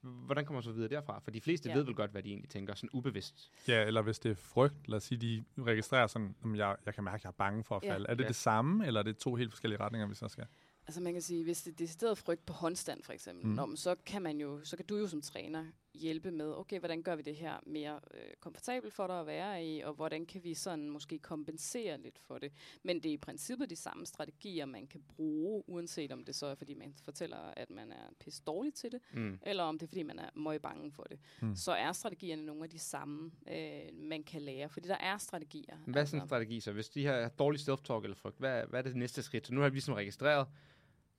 [0.00, 1.18] hvordan kommer man så videre derfra?
[1.18, 1.72] For de fleste Ja.
[1.72, 1.78] ja.
[1.78, 3.50] ved vel godt, hvad de egentlig tænker, sådan ubevidst.
[3.68, 6.94] Ja, eller hvis det er frygt, lad os sige, de registrerer sådan, om jeg, jeg
[6.94, 7.92] kan mærke, at jeg er bange for at Ja.
[7.92, 8.08] falde.
[8.08, 8.28] Er det Ja.
[8.28, 10.46] det samme, eller er det to helt forskellige retninger, vi så skal?
[10.86, 13.52] Altså man kan sige, hvis det er decideret frygt på håndstand for eksempel, mm.
[13.52, 15.64] Nå, så kan man jo, så kan du jo som træner
[15.94, 19.66] hjælpe med, okay, hvordan gør vi det her mere øh, komfortabelt for dig at være
[19.66, 22.52] i, og hvordan kan vi sådan måske kompensere lidt for det.
[22.82, 26.46] Men det er i princippet de samme strategier, man kan bruge, uanset om det så
[26.46, 29.38] er, fordi man fortæller, at man er pisse dårlig til det, Mm.
[29.42, 31.18] eller om det er, fordi man er møg bange for det.
[31.42, 31.56] Mm.
[31.56, 35.76] Så er strategierne nogle af de samme, øh, man kan lære, fordi der er strategier.
[35.86, 36.72] Hvad er sådan en strategi så?
[36.72, 39.46] Hvis de har dårlig self-talk eller frygt, hvad, hvad er det næste skridt?
[39.46, 40.48] Så nu har jeg ligesom registreret,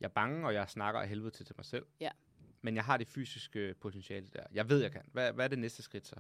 [0.03, 1.85] jeg er bange, og jeg snakker af helvede til til mig selv.
[1.99, 2.09] Ja.
[2.61, 4.43] Men jeg har det fysiske potentiale der.
[4.53, 5.01] Jeg ved, jeg kan.
[5.11, 6.15] Hvad, hvad er det næste skridt så?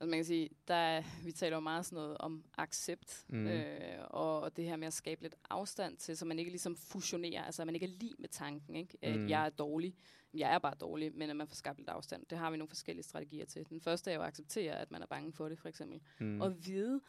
[0.00, 3.46] Altså man kan sige, der er, vi taler jo meget sådan noget om accept, mm.
[3.46, 6.76] øh, og, og det her med at skabe lidt afstand til, så man ikke ligesom
[6.76, 8.98] fusionerer, altså at man ikke er lige med tanken, ikke?
[9.02, 9.28] At Mhm.
[9.28, 9.94] jeg er dårlig,
[10.34, 12.26] jeg er bare dårlig, men at man får skabt lidt afstand.
[12.30, 13.68] Det har vi nogle forskellige strategier til.
[13.68, 16.00] Den første er jo at acceptere, at man er bange for det, for eksempel.
[16.20, 16.26] Mm.
[16.26, 16.40] Mm.
[16.40, 17.00] Og vide,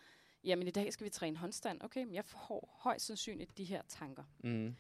[0.44, 1.82] jamen i dag skal vi træne håndstand.
[1.82, 4.24] Okay, men jeg får højst sandsynligt de her tanker.
[4.44, 4.76] Mm.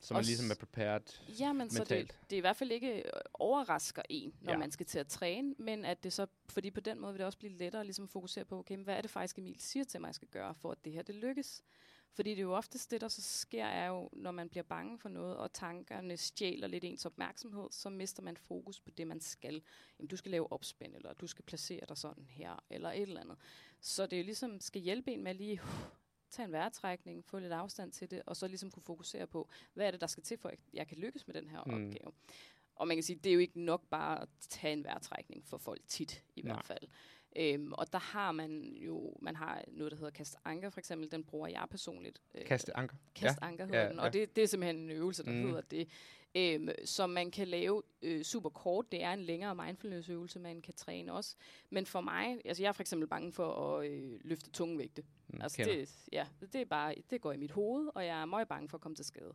[0.00, 1.02] Så man Og ligesom er prepared.
[1.40, 2.18] Jamen, så det, Mentalt.
[2.30, 4.52] det er i hvert fald ikke øh, overrasker en, når Ja.
[4.52, 4.58] ja.
[4.58, 7.26] man skal til at træne, men at det så, fordi på den måde vil det
[7.26, 9.84] også blive lettere ligesom at fokusere på, okay, men hvad er det faktisk, Emil siger
[9.84, 11.62] til mig, jeg skal gøre, for at det her det lykkes.
[12.12, 14.98] Fordi det er jo oftest det, der så sker, er jo, når man bliver bange
[14.98, 19.20] for noget, og tankerne stjæler lidt ens opmærksomhed, så mister man fokus på det, man
[19.20, 19.62] skal.
[19.98, 23.20] Jamen, du skal lave opspænd, eller du skal placere dig sådan her, eller et eller
[23.20, 23.36] andet.
[23.80, 25.68] Så det er jo ligesom, skal hjælpe en med lige uh,
[26.30, 29.86] tage en vejrtrækning, få lidt afstand til det, og så ligesom kunne fokusere på, hvad
[29.86, 31.72] er det, der skal til, for at jeg kan lykkes med den her Mm.
[31.72, 32.12] opgave.
[32.74, 35.58] Og man kan sige, det er jo ikke nok bare at tage en vejrtrækning for
[35.58, 36.52] folk tit, i Nej.
[36.54, 36.88] hvert fald.
[37.36, 41.10] Øhm, og der har man jo, man har noget, der hedder kast anker, for eksempel,
[41.10, 42.22] den bruger jeg personligt.
[42.34, 42.96] Øh, Kaste anker.
[43.14, 44.02] Kast anker hedder ja, den, ja.
[44.02, 45.46] og det, det er simpelthen en øvelse, der Mm.
[45.46, 45.88] hedder det.
[46.34, 48.92] Øhm, som man kan lave øh, super kort.
[48.92, 51.36] Det er en længere mindfulness-øvelse, man kan træne også.
[51.70, 55.02] Men for mig, altså jeg er for eksempel bange for at øh, løfte tunge vægte.
[55.28, 55.74] Mm, Altså kender.
[55.74, 58.68] det, ja, det er bare, det går i mit hoved, og jeg er meget bange
[58.68, 59.34] for at komme til skade.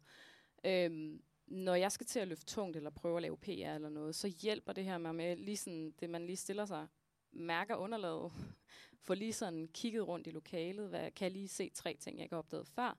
[0.66, 4.16] Øhm, når jeg skal til at løfte tungt, eller prøve at lave PR eller noget,
[4.16, 6.88] så hjælper det her mig med, lige sådan, det man lige stiller sig,
[7.34, 8.32] mærker underlaget,
[9.06, 12.24] får lige sådan kigget rundt i lokalet, hvad, kan jeg lige se tre ting, jeg
[12.24, 12.98] ikke har opdaget før,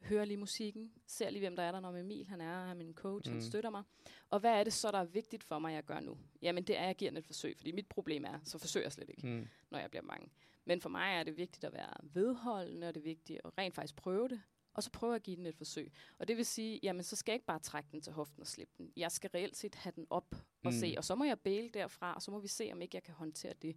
[0.00, 2.74] hører lige musikken, ser lige, hvem der er der, når Emil han er, han er
[2.74, 3.34] min coach, mm.
[3.34, 3.82] Han støtter mig.
[4.30, 6.18] Og hvad er det så, der er vigtigt for mig, jeg gør nu?
[6.42, 8.84] Jamen det er, at jeg giver den et forsøg, fordi mit problem er, så forsøger
[8.84, 9.48] jeg slet ikke Mm.
[9.70, 10.28] når jeg bliver bange.
[10.64, 13.74] Men for mig er det vigtigt at være vedholdende, og det er vigtigt at rent
[13.74, 14.42] faktisk prøve det,
[14.74, 15.92] og så prøve at give den et forsøg.
[16.18, 18.46] Og det vil sige, jamen så skal jeg ikke bare trække den til hoften og
[18.46, 18.92] slippe den.
[18.96, 20.72] Jeg skal reelt set have den op og Mm.
[20.72, 23.02] se, og så må jeg bæle derfra, og så må vi se, om ikke jeg
[23.02, 23.76] kan håndtere det.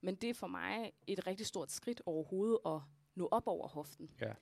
[0.00, 2.80] Men det er for mig et rigtig stort skridt overhovedet at
[3.14, 4.10] nå op over hoften.
[4.20, 4.32] Ja.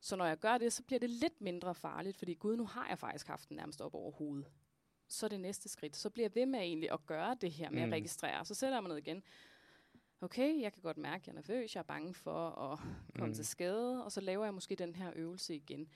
[0.00, 2.88] Så når jeg gør det, så bliver det lidt mindre farligt, fordi gud, nu har
[2.88, 4.46] jeg faktisk haft den nærmest op over hovedet.
[5.08, 5.96] Så er det næste skridt.
[5.96, 7.92] Så bliver jeg ved med egentlig at gøre det her med Mm.
[7.92, 8.44] at registrere.
[8.44, 9.22] Så sætter jeg mig ned igen,
[10.20, 12.78] okay, jeg kan godt mærke, at jeg er nervøs, jeg er bange for at
[13.14, 13.34] komme Mm.
[13.34, 15.88] til skade, og så laver jeg måske den her øvelse igen.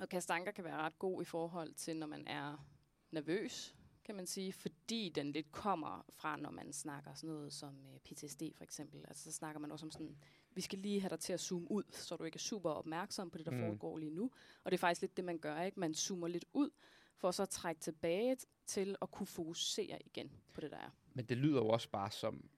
[0.00, 2.66] Og kastanker kan være ret god i forhold til, når man er
[3.10, 7.86] nervøs, kan man sige, fordi den lidt kommer fra, når man snakker sådan noget som
[7.94, 9.04] øh, PTSD for eksempel.
[9.08, 10.16] Altså så snakker man også om sådan,
[10.54, 13.30] vi skal lige have dig til at zoome ud, så du ikke er super opmærksom
[13.30, 13.58] på det, der Mm.
[13.58, 14.30] foregår lige nu.
[14.64, 15.80] Og det er faktisk lidt det, man gør, ikke?
[15.80, 16.70] Man zoomer lidt ud,
[17.16, 18.36] for så at trække tilbage
[18.66, 20.90] til at kunne fokusere igen på det, der er.
[21.14, 22.48] Men det lyder jo også bare som,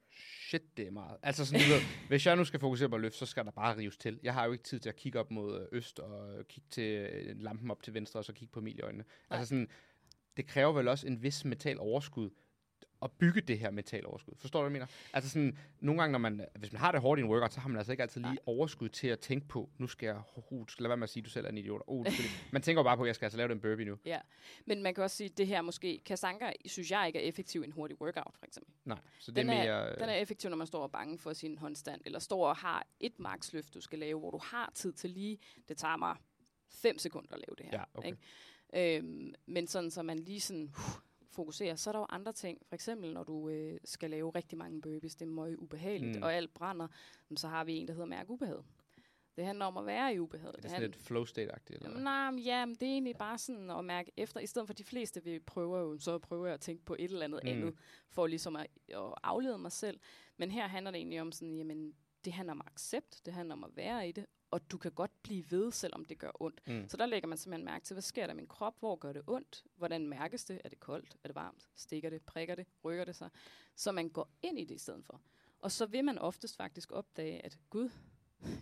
[0.48, 1.16] shit, det er meget.
[1.22, 3.50] Altså sådan, du ved, hvis jeg nu skal fokusere på at løfte, så skal der
[3.50, 4.20] bare rives til.
[4.22, 6.68] Jeg har jo ikke tid til at kigge op mod øh, øst, og øh, kigge
[6.70, 9.04] til øh, lampen op til venstre, og så kigge på Emil i øjnene.
[9.30, 9.38] Nej.
[9.38, 9.68] Altså sådan,
[10.36, 12.30] det kræver vel også en vis mental overskud,
[13.04, 14.34] at bygge det her mental overskud.
[14.36, 14.86] Forstår du, hvad jeg mener?
[15.12, 17.60] Altså sådan, nogle gange, når man, hvis man har det hårdt i en workout, så
[17.60, 18.38] har man altså ikke altid lige Nej.
[18.46, 21.20] overskud til at tænke på, nu skal jeg, uh, skal lade være med at sige,
[21.20, 21.82] at du selv er en idiot.
[21.86, 22.06] Uh,
[22.52, 23.98] man tænker bare på, at jeg skal altså lave den burpee nu.
[24.04, 24.20] Ja,
[24.66, 27.62] men man kan også sige, at det her måske, Kasanka synes jeg ikke er effektiv
[27.62, 28.74] i en hurtig workout, for eksempel.
[28.84, 29.92] Nej, så det Den er er, mere...
[29.92, 32.48] øh, Den er effektiv, når man står og er bange for sin håndstand, eller står
[32.48, 35.38] og har et maksløft, du skal lave, hvor du har tid til lige,
[35.68, 36.16] det tager mig
[36.70, 37.78] 5 sekunder at lave det her.
[37.78, 38.08] Ja, okay.
[38.08, 38.98] Ikke?
[38.98, 40.84] Øhm, men sådan, så man lige sådan uh,
[41.34, 41.76] fokuserer.
[41.76, 42.58] Så er der jo andre ting.
[42.68, 46.22] For eksempel, når du øh, skal lave rigtig mange burpees, det er meget ubehageligt, Mm.
[46.22, 46.88] og alt brænder,
[47.36, 48.62] så har vi en, der hedder mærke ubehag.
[49.36, 50.56] Det handler om at være i ubehaget.
[50.56, 51.84] er det sådan lidt flow state-agtigt?
[51.84, 51.98] Eller?
[52.00, 54.40] Nej, men ja, men det er egentlig bare sådan at mærke efter.
[54.40, 57.10] I stedet for de fleste vil prøve jo, så prøver jeg at tænke på et
[57.10, 57.48] eller andet mm.
[57.50, 57.74] andet,
[58.08, 60.00] for ligesom at, at aflede mig selv.
[60.36, 61.94] Men her handler det egentlig om sådan, jamen,
[62.24, 65.22] det handler om accept, det handler om at være i det, og du kan godt
[65.22, 66.60] blive ved, selvom det gør ondt.
[66.66, 66.88] Mm.
[66.88, 69.12] Så der lægger man simpelthen mærke til, hvad sker der i min krop, hvor gør
[69.12, 72.66] det ondt, hvordan mærkes det, er det koldt, er det varmt, stikker det, prikker det,
[72.84, 73.30] rykker det sig,
[73.76, 75.20] så man går ind i det i stedet for.
[75.58, 77.90] Og så vil man oftest faktisk opdage, at gud,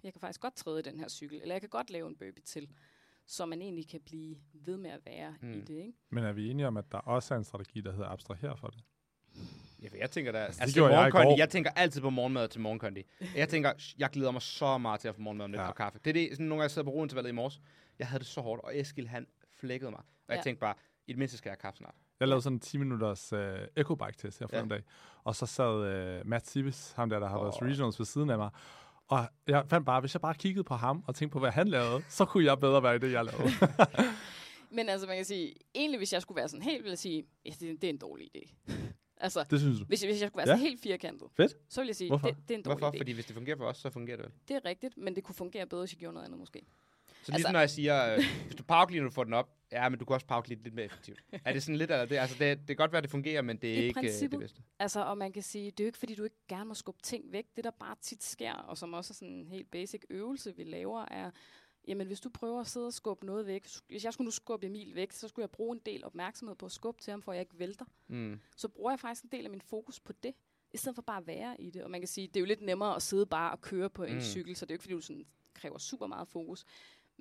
[0.02, 2.16] jeg kan faktisk godt træde i den her cykel, eller jeg kan godt lave en
[2.16, 2.68] burpee til,
[3.26, 5.52] så man egentlig kan blive ved med at være mm.
[5.52, 5.76] i det.
[5.76, 5.98] Ikke?
[6.10, 8.68] Men er vi enige om, at der også er en strategi, der hedder abstraher for
[8.68, 8.84] det?
[9.82, 10.38] Ja, for jeg tænker da...
[10.38, 11.36] Altså, det altså gjorde jeg i morgenkondi, går.
[11.38, 13.02] jeg tænker altid på morgenmad til morgenkondi.
[13.36, 15.68] Jeg tænker, jeg glæder mig så meget til at få morgenmad med Ja.
[15.68, 15.98] og kaffe.
[16.04, 17.60] Det er det, sådan nogle gange jeg sad på rointervalget i morges.
[17.98, 19.26] Jeg havde det så hårdt, og Eskild han
[19.60, 20.00] flækkede mig.
[20.00, 20.42] Og jeg Ja.
[20.42, 20.74] tænkte bare,
[21.06, 21.94] i det mindste skal jeg have kaffe snart.
[22.20, 24.74] Jeg lavede sådan en 10 minutters øh, ecobike-test her forleden Ja.
[24.76, 24.84] dag,
[25.24, 27.68] og så sad øh, Matt Sibis, ham der, der har været Åh.
[27.68, 28.50] regionals ved siden af mig,
[29.08, 31.68] og jeg fandt bare, hvis jeg bare kiggede på ham og tænkte på, hvad han
[31.68, 33.50] lavede, så kunne jeg bedre være i det, jeg lavede.
[34.76, 37.24] Men altså, man kan sige, egentlig hvis jeg skulle være sådan helt, vil jeg sige,
[37.46, 38.72] ja, det, det er en dårlig idé.
[39.22, 39.84] Altså, det synes du?
[39.84, 40.62] hvis, hvis jeg skulle være Ja.
[40.62, 41.56] helt firkantet, Fedt.
[41.68, 42.28] så vil jeg sige, Hvorfor?
[42.28, 42.94] det, det er en dårlig Hvorfor?
[42.94, 42.98] idé.
[42.98, 44.32] Fordi hvis det fungerer for os, så fungerer det vel.
[44.48, 46.62] Det er rigtigt, men det kunne fungere bedre, hvis jeg gjorde noget andet måske.
[47.22, 49.98] Så ligesom når jeg siger, øh, hvis du powercleaner, du får den op, ja, men
[49.98, 51.18] du kan også powerclean lidt mere effektivt.
[51.44, 52.16] er det sådan lidt eller det?
[52.16, 54.02] Altså, det, det kan godt være, at det fungerer, men det er I ikke øh,
[54.02, 54.40] det princippet.
[54.40, 54.62] bedste.
[54.78, 57.02] Altså, og man kan sige, det er jo ikke, fordi du ikke gerne må skubbe
[57.02, 57.44] ting væk.
[57.56, 60.64] Det, der bare tit sker, og som også er sådan en helt basic øvelse, vi
[60.64, 61.30] laver, er,
[61.88, 64.66] jamen hvis du prøver at sidde og skubbe noget væk, hvis jeg skulle nu skubbe
[64.66, 67.32] Emil væk, så skulle jeg bruge en del opmærksomhed på at skubbe til ham, for
[67.32, 67.84] at jeg ikke vælter.
[68.08, 68.40] Mm.
[68.56, 70.34] Så bruger jeg faktisk en del af min fokus på det,
[70.72, 71.84] i stedet for bare at være i det.
[71.84, 74.04] Og man kan sige, det er jo lidt nemmere at sidde bare og køre på
[74.04, 74.20] en Mm.
[74.20, 76.64] cykel, så det er jo ikke, fordi du sådan kræver super meget fokus.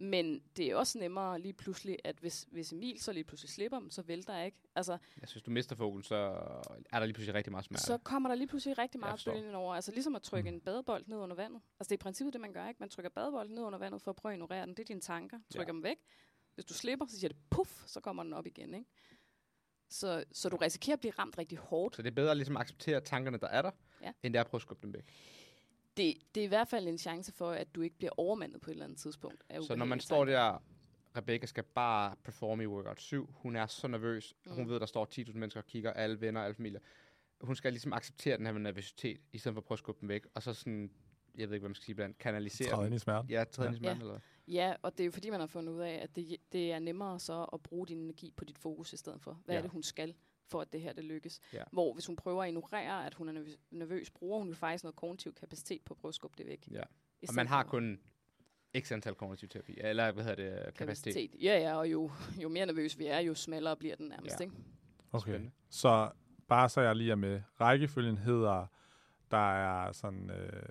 [0.01, 3.79] Men det er også nemmere lige pludselig, at hvis, hvis Emil så lige pludselig slipper
[3.79, 4.57] dem, så vælter jeg ikke.
[4.75, 6.15] Altså, Altså, hvis du mister fokus, så
[6.91, 7.83] er der lige pludselig rigtig meget smerte.
[7.83, 9.75] så kommer der lige pludselig rigtig Jeg meget bølgen over.
[9.75, 10.55] Altså ligesom at trykke Mm.
[10.55, 11.61] en badebold ned under vandet.
[11.79, 12.77] Altså det er i princippet det, man gør, ikke?
[12.79, 14.69] Man trykker badebolden ned under vandet for at prøve at ignorere den.
[14.69, 15.39] Det er dine tanker.
[15.49, 15.97] Trykker dem væk.
[16.55, 18.89] Hvis du slipper, så siger det puff, så kommer den op igen, ikke?
[19.89, 21.95] Så, så du risikerer at blive ramt rigtig hårdt.
[21.95, 23.71] Så det er bedre ligesom at acceptere tankerne, der er der,
[24.01, 24.11] Ja.
[24.23, 25.05] end det er at prøve at skubbe dem væk.
[25.97, 28.69] Det, det er i hvert fald en chance for, at du ikke bliver overmandet på
[28.69, 29.43] et eller andet tidspunkt.
[29.49, 30.63] af Så når man står der,
[31.17, 34.51] Rebecca skal bare performe i workout 7, hun er så nervøs, mm.
[34.51, 36.79] hun ved, der står 10.000 mennesker og kigger, alle venner, alle familier.
[37.41, 40.09] Hun skal ligesom acceptere den her nervøsitet, i stedet for at prøve at skubbe dem
[40.09, 40.91] væk, og så sådan,
[41.37, 42.87] jeg ved ikke, hvad man skal sige blandt, kanalisere Træde den.
[42.87, 43.29] ind i smerten.
[43.31, 43.81] Ja, træde ind i Ja.
[43.81, 44.21] smerten, eller hvad?
[44.47, 46.79] Ja, og det er jo fordi, man har fundet ud af, at det, det er
[46.79, 49.31] nemmere så at bruge din energi på dit fokus i stedet for.
[49.45, 49.53] Hvad ja.
[49.53, 49.57] Ja.
[49.57, 50.15] er det, hun skal,
[50.51, 51.39] for at det her det lykkes?
[51.53, 51.63] Ja.
[51.71, 54.83] Hvor hvis hun prøver at ignorere, at hun er nervøs, nervøs bruger hun jo faktisk
[54.83, 56.67] noget kognitiv kapacitet på at prøve at skubbe det væk.
[56.71, 56.83] Ja.
[57.27, 57.99] Og man har kun
[58.79, 61.35] x antal kognitiv terapi, eller hvad hedder det, kapacitet.
[61.41, 64.43] Ja, ja, og jo, jo mere nervøs vi er, jo smallere bliver den nærmest, Ja.
[64.43, 64.55] ikke?
[65.11, 65.31] Okay.
[65.31, 65.51] Spændende.
[65.69, 66.11] Så
[66.47, 67.41] bare så jeg lige er med.
[67.61, 68.65] Rækkefølgen hedder,
[69.31, 70.63] der er sådan, øh,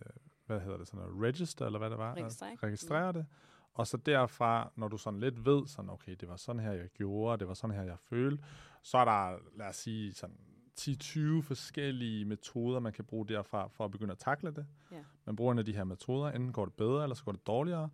[0.46, 2.14] hvad hedder det, sådan noget register, eller hvad det var?
[2.14, 2.62] Registrering.
[2.62, 3.26] Registrere det.
[3.74, 6.88] Og så derfra, når du sådan lidt ved, sådan, okay, det var sådan her, jeg
[6.88, 8.44] gjorde, det var sådan her, jeg følte,
[8.82, 10.36] så er der, lad os sige, sådan
[10.80, 14.66] 10-20 forskellige metoder, man kan bruge derfra, for at begynde at takle det.
[14.92, 14.96] Ja.
[15.26, 17.46] Man bruger en af de her metoder, enten går det bedre, eller så går det
[17.46, 17.90] dårligere.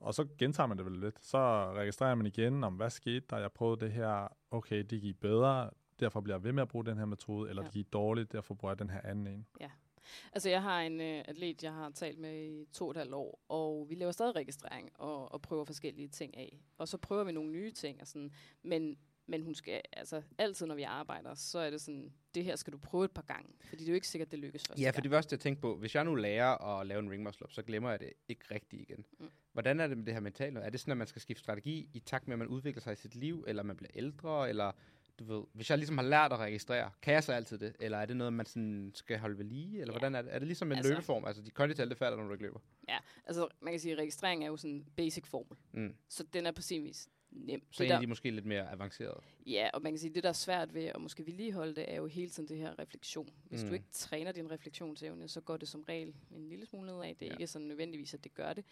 [0.00, 1.24] Og så gentager man det vel lidt.
[1.24, 5.20] Så registrerer man igen, om hvad skete der, jeg prøvede det her, okay, det gik
[5.20, 5.70] bedre,
[6.00, 7.66] derfor bliver jeg ved med at bruge den her metode, eller Ja.
[7.66, 9.46] det gik dårligt, derfor bruger jeg den her anden en.
[10.32, 13.14] Altså, jeg har en øh, atlet, jeg har talt med i to og et halvt
[13.14, 16.60] år, og vi laver stadig registrering og, og prøver forskellige ting af.
[16.78, 18.30] Og så prøver vi nogle nye ting, og sådan,
[18.62, 18.96] men
[19.28, 22.72] Men hun skal, altså altid når vi arbejder, så er det sådan, det her skal
[22.72, 23.50] du prøve et par gange.
[23.60, 25.32] Fordi det er jo ikke sikkert, det lykkes første Ja, for det var også det,
[25.32, 25.76] jeg tænkte på.
[25.76, 28.44] Hvis jeg nu lærer at lave en ring muscle up, så glemmer jeg det ikke
[28.50, 29.04] rigtigt igen.
[29.18, 29.30] Mm.
[29.52, 30.60] Hvordan er det med det her mentale?
[30.60, 32.92] Er det sådan, at man skal skifte strategi i takt med, at man udvikler sig
[32.92, 34.72] i sit liv, eller man bliver ældre, eller
[35.18, 37.76] du ved, hvis jeg ligesom har lært at registrere, kan jeg så altid det?
[37.80, 39.80] Eller er det noget, man sådan skal holde ved lige?
[39.80, 39.98] Eller Ja.
[39.98, 40.34] hvordan er det?
[40.34, 41.24] Er det ligesom en Altså- løbeform?
[41.24, 42.60] Altså, de kondital, det falder, når du ikke løber.
[43.26, 45.56] Altså, man kan sige, at registrering er jo sådan en basic formel.
[45.72, 45.94] Mm.
[46.08, 47.62] Så den er på sin vis nem.
[47.72, 49.20] Så det en af de måske lidt mere avancerede.
[49.46, 51.92] Ja, og man kan sige, at det, der er svært ved at måske vedligeholde det,
[51.92, 53.28] er jo hele tiden det her refleksion.
[53.44, 53.68] Hvis mm.
[53.68, 57.00] Du ikke træner din refleksionsevne, så går det som regel en lille smule nedad.
[57.02, 57.26] Det er Ja.
[57.26, 57.32] ja.
[57.32, 58.64] ikke sådan nødvendigvis, at det gør det.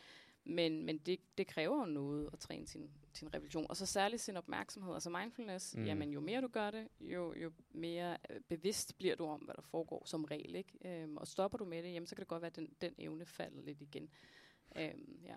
[0.46, 3.66] Men, men det, det kræver jo noget at træne sin, sin refleksion.
[3.68, 5.76] Og så særligt sin opmærksomhed, altså mindfulness.
[5.76, 5.84] Mm.
[5.84, 9.54] Jamen, jo mere du gør det, jo, jo mere øh, bevidst bliver du om, hvad
[9.54, 10.54] der foregår som regel.
[10.54, 11.02] Ikke?
[11.02, 12.94] Øhm, og stopper du med det, jamen, så kan det godt være, at den, den
[12.98, 14.08] evne falder lidt igen.
[14.76, 15.36] Øhm, ja.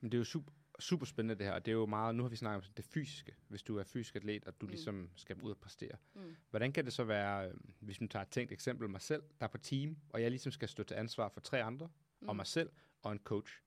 [0.00, 1.52] Men det er jo super, super spændende det her.
[1.52, 3.34] og Det er jo meget, nu har vi snakket om det fysiske.
[3.48, 4.68] Hvis du er fysisk atlet, og du Mm.
[4.68, 4.70] mm.
[4.70, 5.96] ligesom skal ud og præstere.
[6.14, 6.36] Mm.
[6.50, 9.46] Hvordan kan det så være, øh, hvis man tager et tænkt eksempel mig selv, der
[9.46, 12.28] er på team, og jeg ligesom skal stå til ansvar for tre andre, mm.
[12.28, 12.70] og mig selv
[13.02, 13.60] og en coach.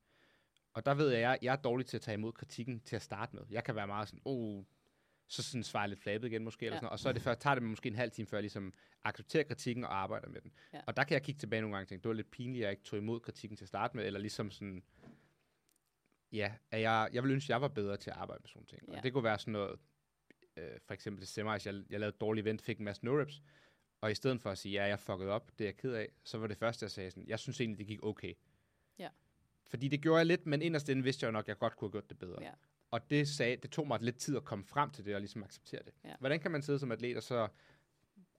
[0.76, 3.02] Og der ved jeg, jeg, jeg er dårlig til at tage imod kritikken til at
[3.02, 3.44] starte med.
[3.50, 4.64] Jeg kan være meget sådan, oh,
[5.28, 6.78] så sådan svarer jeg lidt flabet igen måske, eller Ja.
[6.80, 6.92] sådan noget.
[6.92, 8.74] og så er det først, tager det måske en halv time før jeg ligesom
[9.04, 10.52] accepterer kritikken og arbejder med den.
[10.74, 10.82] Ja.
[10.88, 12.64] Og der kan jeg kigge tilbage nogle gange og tænke, det var lidt pinligt, at
[12.66, 14.84] jeg ikke tog imod kritikken til at starte med, eller ligesom sådan,
[16.32, 18.66] ja, at jeg, jeg vil ønske, at jeg var bedre til at arbejde med sådan
[18.66, 18.82] ting.
[18.92, 18.98] Ja.
[18.98, 19.80] Og det kunne være sådan noget,
[20.58, 23.42] øh, for eksempel til semis, jeg, jeg lavede et dårligt event, fik en masse no-reps,
[24.02, 26.10] og i stedet for at sige, ja, jeg fuckede op, det er jeg ked af,
[26.24, 28.34] så var det første, jeg sagde sådan, jeg synes egentlig, det gik okay.
[29.68, 31.76] Fordi det gjorde jeg lidt, men inderst inde vidste jeg jo nok, at jeg godt
[31.76, 32.42] kunne have gjort det bedre.
[32.42, 32.52] Ja.
[32.92, 35.44] Og det, sagde, det tog mig lidt tid at komme frem til det, og ligesom
[35.44, 35.94] acceptere det.
[36.06, 36.14] Ja.
[36.20, 37.48] Hvordan kan man sidde som atlet, og så...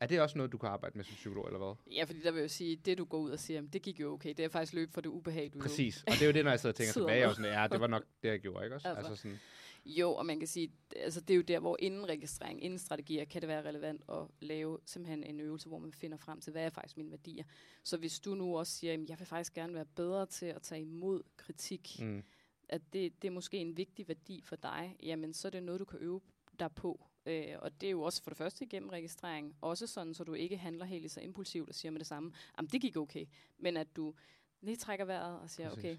[0.01, 1.94] Er det også noget, du kan arbejde med som psykolog, eller hvad?
[1.94, 4.01] Ja, fordi der vil jeg sige, det du går ud og siger, jamen, det gik
[4.01, 4.34] jo okay.
[4.36, 6.03] Det er faktisk løb for det ubehag, du Præcis.
[6.07, 7.80] Og det er jo det, når jeg sidder og tænker tilbage, og sådan, ja, det
[7.80, 8.88] var nok det, jeg gjorde, ikke også?
[8.88, 9.09] Altså.
[9.09, 9.38] Altså, sådan,
[9.86, 13.24] Jo, og man kan sige, altså det er jo der, hvor inden registrering, inden strategier,
[13.24, 16.64] kan det være relevant at lave simpelthen en øvelse, hvor man finder frem til, hvad
[16.64, 17.44] er faktisk mine værdier.
[17.84, 20.62] Så hvis du nu også siger, at jeg vil faktisk gerne være bedre til at
[20.62, 22.22] tage imod kritik, mm,
[22.68, 25.78] at det, det er måske en vigtig værdi for dig, jamen så er det noget,
[25.80, 26.20] du kan øve
[26.59, 27.07] dig på.
[27.27, 30.35] Øh, og det er jo også for det første igennem registrering, også sådan, så du
[30.35, 33.27] ikke handler helt så impulsivt og siger med det samme, jamen det gik okay,
[33.59, 34.14] men at du
[34.61, 35.85] lige trækker vejret og siger, Præcis.
[35.85, 35.97] okay,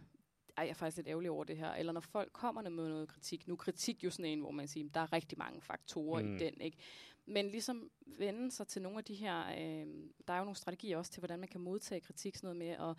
[0.58, 1.74] ej, jeg er faktisk lidt ærgerlig over det her.
[1.74, 3.48] Eller når folk kommer med noget kritik.
[3.48, 6.36] Nu er kritik jo sådan en, hvor man siger, der er rigtig mange faktorer mm.
[6.36, 6.78] I den, ikke?
[7.26, 9.88] Men ligesom vende sig til nogle af de her, øh,
[10.28, 12.90] der er jo nogle strategier også til, hvordan man kan modtage kritik, sådan noget med
[12.90, 12.98] at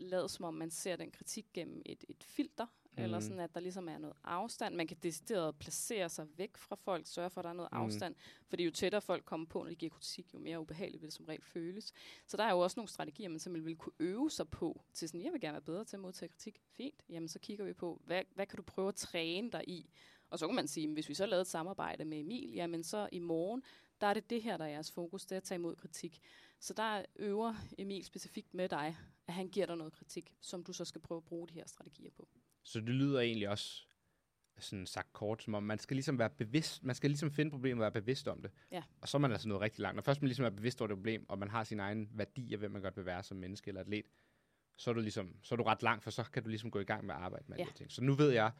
[0.00, 2.66] lade som om, man ser den kritik gennem et, et filter,
[2.96, 3.02] mm.
[3.02, 3.22] eller Mhm.
[3.24, 4.74] sådan, at der ligesom er noget afstand.
[4.74, 7.80] Man kan decideret placere sig væk fra folk, sørge for, at der er noget Mhm.
[7.80, 8.14] afstand.
[8.48, 11.14] Fordi jo tættere folk kommer på, når de giver kritik, jo mere ubehageligt vil det
[11.14, 11.92] som regel føles.
[12.26, 15.08] Så der er jo også nogle strategier, man simpelthen vil kunne øve sig på, til
[15.08, 16.60] sådan, jeg vil gerne være bedre til at modtage kritik.
[16.72, 19.90] Fint, jamen så kigger vi på, hvad, hvad kan du prøve at træne dig i?
[20.30, 23.08] Og så kan man sige, hvis vi så lavede et samarbejde med Emil, jamen så
[23.12, 23.62] i morgen,
[24.00, 26.20] der er det det her, der er jeres fokus, det er at tage imod kritik.
[26.60, 30.72] Så der øver Emil specifikt med dig, at han giver dig noget kritik, som du
[30.72, 32.28] så skal prøve at bruge de her strategier på.
[32.62, 33.86] Så det lyder egentlig også
[34.58, 37.84] sådan sagt kort, som om man skal ligesom være bevidst, man skal ligesom finde problemet
[37.84, 38.50] og være bevidst om det.
[38.70, 38.82] Ja.
[39.00, 39.94] Og så er man altså noget rigtig langt.
[39.96, 42.52] Når først man ligesom er bevidst over det problem, og man har sin egen værdi
[42.52, 44.04] af, hvem man godt vil være som menneske eller atlet,
[44.76, 46.78] så er du ligesom, så er du ret langt, for så kan du ligesom gå
[46.80, 47.64] i gang med at arbejde med Ja.
[47.64, 47.92] de ting.
[47.92, 48.52] Så nu ved jeg,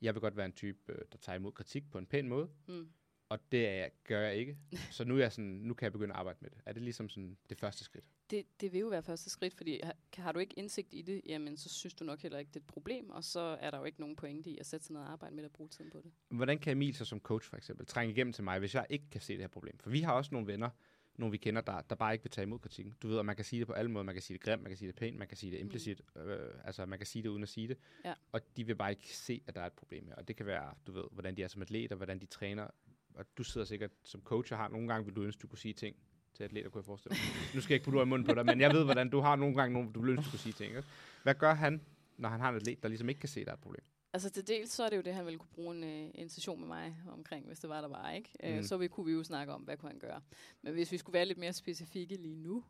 [0.00, 2.50] jeg vil godt være en type, øh, der tager imod kritik på en pæn måde,
[2.68, 2.88] Mm.
[3.28, 4.58] og det er, gør jeg ikke.
[4.96, 6.60] så nu, er jeg sådan, nu kan jeg begynde at arbejde med det.
[6.66, 8.04] Er det ligesom sådan det første skridt?
[8.30, 11.22] Det, det vil jo være første skridt, fordi har, har du ikke indsigt i det,
[11.26, 13.78] jamen så synes du nok heller ikke, det er et problem, og så er der
[13.78, 15.90] jo ikke nogen pointe i at sætte sig ned og arbejde med og bruge tiden
[15.90, 16.12] på det.
[16.28, 19.10] Hvordan kan Emil så som coach for eksempel trænge igennem til mig, hvis jeg ikke
[19.10, 19.78] kan se det her problem?
[19.78, 20.70] For vi har også nogle venner,
[21.16, 22.96] nogle vi kender, der, der bare ikke vil tage imod kritikken.
[23.02, 24.04] Du ved, at man kan sige det på alle måder.
[24.04, 26.00] Man kan sige det grimt, man kan sige det pænt, man kan sige det implicit.
[26.14, 26.20] Mm.
[26.20, 27.78] Øh, altså, man kan sige det uden at sige det.
[28.04, 28.14] Ja.
[28.32, 30.14] Og de vil bare ikke se, at der er et problem her.
[30.14, 32.68] Og det kan være, du ved, hvordan de er som atleter, hvordan de træner.
[33.14, 35.58] Og du sidder sikkert som coach og har nogle gange, vil du ønske, du kunne
[35.58, 35.96] sige ting
[36.34, 37.54] til atleter, kunne jeg forestille mig.
[37.54, 39.20] nu skal jeg ikke putte ord i munden på dig, men jeg ved, hvordan du
[39.20, 40.76] har nogle gange, nogle, du vil ønske, du kunne sige ting.
[40.76, 40.88] Ikke?
[41.22, 41.80] Hvad gør han,
[42.16, 43.84] når han har en atlet, der ligesom ikke kan se, at der er et problem?
[44.12, 46.28] Altså til dels, så er det jo det, han ville kunne bruge en, øh, en
[46.28, 48.30] session med mig omkring, hvis det var, der var, ikke?
[48.44, 48.56] Mm.
[48.56, 48.62] Mm.
[48.62, 50.20] så vi, kunne vi jo snakke om, hvad kunne han gøre.
[50.62, 52.64] Men hvis vi skulle være lidt mere specifikke lige nu,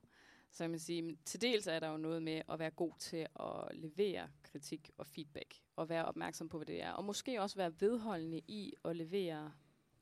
[0.51, 3.27] så kan man sige, til dels er der jo noget med at være god til
[3.41, 6.91] at levere kritik og feedback, og være opmærksom på, hvad det er.
[6.91, 9.53] Og måske også være vedholdende i at levere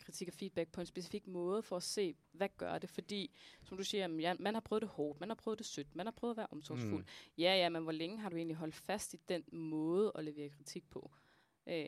[0.04, 2.90] kritik og feedback på en specifik måde, for at se, hvad gør det.
[2.90, 5.66] Fordi, som du siger, jamen, ja, man har prøvet det hårdt, man har prøvet det
[5.66, 7.02] sødt, man har prøvet at være omsorgsfuld.
[7.02, 7.06] Mm.
[7.38, 10.48] Ja, ja, men hvor længe har du egentlig holdt fast i den måde at levere
[10.48, 11.10] kritik på?
[11.66, 11.86] Øh,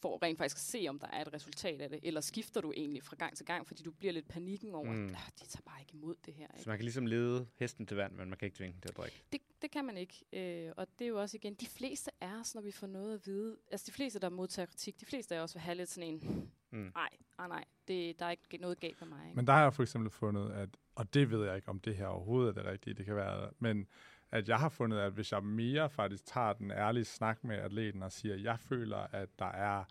[0.00, 2.72] for rent faktisk at se, om der er et resultat af det, eller skifter du
[2.76, 5.08] egentlig fra gang til gang, fordi du bliver lidt panikken over, Mm.
[5.08, 6.46] at de tager bare ikke imod det her.
[6.46, 6.62] Ikke?
[6.62, 8.88] Så man kan ligesom lede hesten til vand, men man kan ikke tvinge den til
[8.88, 9.22] at drikke.
[9.32, 10.24] Det, det kan man ikke.
[10.32, 13.14] Øh, og det er jo også igen, de fleste af os, når vi får noget
[13.14, 15.88] at vide, altså de fleste, der modtager kritik, de fleste af os vil have lidt
[15.90, 16.92] sådan en, Mm.
[16.94, 17.08] Nej,
[17.38, 17.64] nej, nej.
[17.88, 19.24] Det, der er ikke noget galt med mig.
[19.26, 19.36] Ikke?
[19.36, 21.96] Men der har jeg for eksempel fundet, at, og det ved jeg ikke, om det
[21.96, 23.86] her overhovedet er det rigtige, det kan være, men
[24.30, 28.02] at jeg har fundet, at hvis jeg mere faktisk tager den ærlige snak med atleten
[28.02, 29.84] og siger, jeg føler, at der er,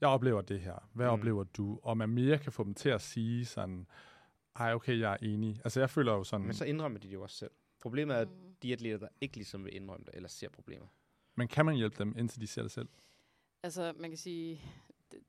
[0.00, 1.12] jeg oplever det her, hvad Mm.
[1.12, 1.80] oplever du?
[1.82, 3.86] Og man mere kan få dem til at sige sådan,
[4.56, 5.60] ej okay, jeg er enig.
[5.64, 7.50] Altså jeg føler jo sådan, Men så indrømmer de det jo også selv.
[7.80, 8.54] Problemet er, at Mm.
[8.62, 10.86] de atleter, der ikke ligesom vil indrømme det, eller ser problemer.
[11.34, 12.88] men kan man hjælpe dem, indtil de ser det selv?
[13.62, 14.60] Altså, man kan sige,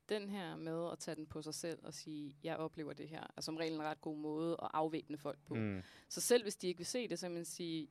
[0.08, 3.26] den her med at tage den på sig selv og sige, jeg oplever det her,
[3.36, 5.54] er som regel en ret god måde at afvæbne folk på.
[5.54, 5.82] Mm.
[6.08, 7.88] Så selv hvis de ikke vil se det, så kan man sige,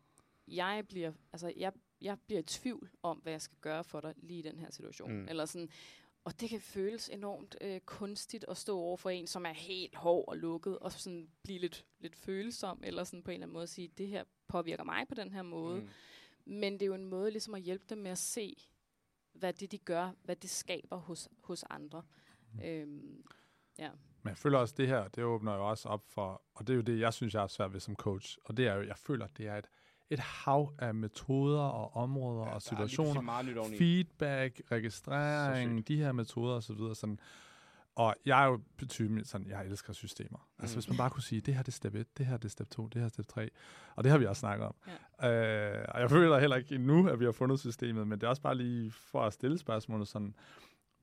[0.48, 4.14] jeg bliver, altså, jeg, jeg bliver i tvivl om, hvad jeg skal gøre for dig
[4.18, 5.12] lige i den her situation.
[5.12, 5.28] Mm.
[5.30, 5.70] Eller sådan,
[6.24, 9.96] og det kan føles enormt øh, kunstigt at stå over for en, som er helt
[9.96, 13.54] hård og lukket, og sådan blive lidt, lidt følsom, eller sådan på en eller anden
[13.54, 15.82] måde sige, det her påvirker mig på den her måde.
[15.82, 15.90] Mm.
[16.46, 18.56] Men det er jo en måde ligesom at hjælpe dem med at se,
[19.34, 22.04] hvad det de gør, hvad det skaber hos, hos andre.
[22.54, 22.60] Mm.
[22.64, 23.24] Øhm,
[23.80, 23.90] ja.
[24.24, 26.76] Men jeg føler også, det her, det åbner jo også op for, og det er
[26.76, 28.98] jo det, jeg synes, jeg er svært ved som coach, og det er jo, jeg
[28.98, 29.70] føler, det er et,
[30.10, 36.56] et hav af metoder og områder ja, og er situationer, feedback, registrering, de her metoder
[36.56, 36.96] og så videre.
[36.96, 37.20] Sådan.
[38.00, 40.50] Og jeg er jo typen, sådan, jeg elsker systemer.
[40.60, 40.78] Altså Mm.
[40.78, 42.50] hvis man bare kunne sige, det her det er step 1, det her det er
[42.50, 43.50] step 2, det her er step 3.
[43.95, 44.76] Og det har vi også snakket om.
[45.22, 45.78] Ja.
[45.80, 48.30] Øh, og jeg føler heller ikke endnu, at vi har fundet systemet, men det er
[48.30, 50.36] også bare lige for at stille spørgsmålet sådan,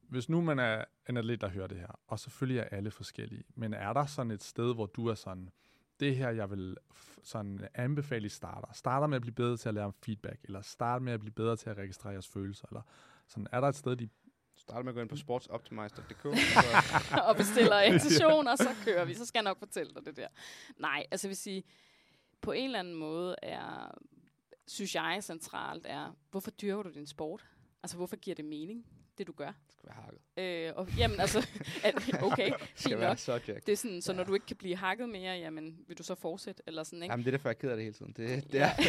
[0.08, 3.44] hvis nu man er en atlet, der hører det her, og selvfølgelig er alle forskellige,
[3.54, 5.50] men er der sådan et sted, hvor du er sådan,
[6.00, 6.76] det her, jeg vil
[7.24, 8.68] sådan anbefale, I starter.
[8.72, 11.32] Starter med at blive bedre til at lære om feedback, eller start med at blive
[11.32, 12.82] bedre til at registrere jeres følelser, eller
[13.28, 14.08] sådan, er der et sted, de
[14.68, 16.24] Start med at gå ind på sportsoptimize.dk.
[17.28, 19.14] og bestiller en session, og så kører vi.
[19.14, 20.28] Så skal jeg nok fortælle dig det der.
[20.78, 21.64] Nej, altså jeg vil sige,
[22.40, 23.98] på en eller anden måde er,
[24.66, 27.44] synes jeg centralt er, hvorfor dyrker du din sport?
[27.82, 28.86] Altså hvorfor giver det mening,
[29.18, 29.46] det du gør?
[29.46, 30.20] Det skal være hakket.
[30.68, 31.48] Øh, og, jamen altså,
[31.84, 33.18] at, okay, fint nok.
[33.18, 33.66] subject.
[33.66, 36.14] Det er sådan, så når du ikke kan blive hakket mere, jamen vil du så
[36.14, 36.62] fortsætte?
[36.66, 37.12] Eller sådan, ikke?
[37.12, 38.12] Jamen, det er derfor, jeg er ked af det hele tiden.
[38.16, 38.70] Det, det Ja.
[38.78, 38.82] er,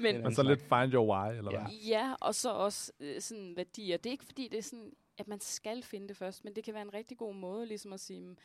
[0.12, 1.60] Men, Men så lidt find your why, eller Ja.
[1.62, 1.72] hvad?
[1.86, 3.96] Ja, og så også øh, sådan værdier.
[3.96, 6.64] Det er ikke fordi, det er sådan, at man skal finde det først, men det
[6.64, 8.36] kan være en rigtig god måde ligesom at sige, "Mm,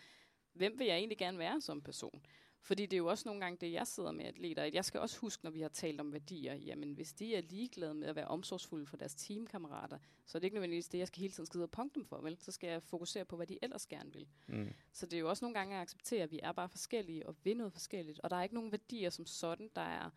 [0.54, 2.22] hvem vil jeg egentlig gerne være som person?
[2.62, 4.64] Fordi det er jo også nogle gange det, jeg sidder med atleter.
[4.64, 7.42] at Jeg skal også huske, når vi har talt om værdier, jamen hvis de er
[7.42, 11.08] ligeglade med at være omsorgsfulde for deres teamkammerater, så er det ikke nødvendigvis det, jeg
[11.08, 12.38] skal hele tiden skide og punkte dem for, vel?
[12.40, 14.28] Så skal jeg fokusere på, hvad de ellers gerne vil.
[14.48, 14.74] mm.
[14.94, 17.36] Så det er jo også nogle gange at acceptere, at vi er bare forskellige og
[17.44, 18.20] vil noget forskelligt.
[18.20, 20.10] Og der er ikke nogen værdier som sådan, der er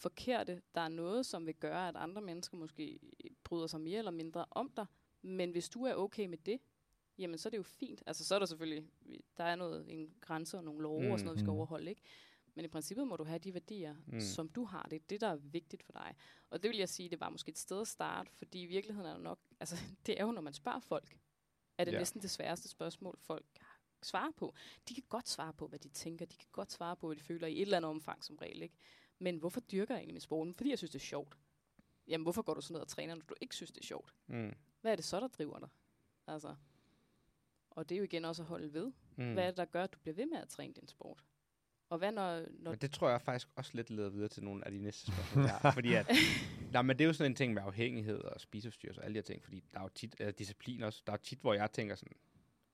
[0.00, 0.62] forkerte.
[0.74, 3.00] Der er noget, som vil gøre, at andre mennesker måske
[3.44, 4.86] bryder sig mere eller mindre om dig.
[5.22, 6.60] Men hvis du er okay med det,
[7.18, 8.02] jamen så er det jo fint.
[8.06, 8.88] Altså så er der selvfølgelig,
[9.36, 11.10] der er noget, en grænse og nogle love mm.
[11.10, 11.56] og sådan noget, vi skal Mhm.
[11.56, 12.02] overholde, ikke?
[12.54, 14.20] Men i princippet må du have de værdier, Mm.
[14.20, 14.82] som du har.
[14.90, 16.14] Det er det, der er vigtigt for dig.
[16.50, 19.08] Og det vil jeg sige, det var måske et sted at starte, fordi i virkeligheden
[19.10, 19.76] er det nok, altså
[20.06, 21.18] det er jo, når man spørger folk,
[21.78, 21.98] er det ja.
[21.98, 23.46] næsten det sværeste spørgsmål, folk
[24.02, 24.54] svarer på.
[24.88, 26.26] De kan godt svare på, hvad de tænker.
[26.26, 28.62] De kan godt svare på, hvad de føler i et eller andet omfang som regel.
[28.62, 28.74] Ikke?
[29.22, 30.56] Men hvorfor dyrker jeg egentlig min sport?
[30.56, 31.36] Fordi jeg synes, det er sjovt.
[32.08, 34.14] Jamen, hvorfor går du så ned og træner, når du ikke synes, det er sjovt?
[34.26, 34.54] Mm.
[34.80, 35.68] Hvad er det så, der driver dig?
[36.26, 36.54] Altså,
[37.70, 38.86] og det er jo igen også at holde ved.
[39.16, 39.24] Mm.
[39.24, 39.32] Mm.
[39.32, 41.24] Hvad er det, der gør, at du bliver ved med at træne din sport?
[41.88, 42.44] Og hvad når...
[42.58, 45.06] når Men det tror jeg faktisk også lidt leder videre til nogle af de næste
[45.12, 45.70] spørgsmål, har.
[45.78, 46.10] Fordi at,
[46.72, 49.18] nej, men det er jo sådan en ting med afhængighed og spiseforstyrrelse og alle de
[49.18, 49.44] her ting.
[49.44, 51.02] Fordi der er jo tit, uh, disciplin også.
[51.06, 52.16] Der er jo tit, hvor jeg tænker sådan,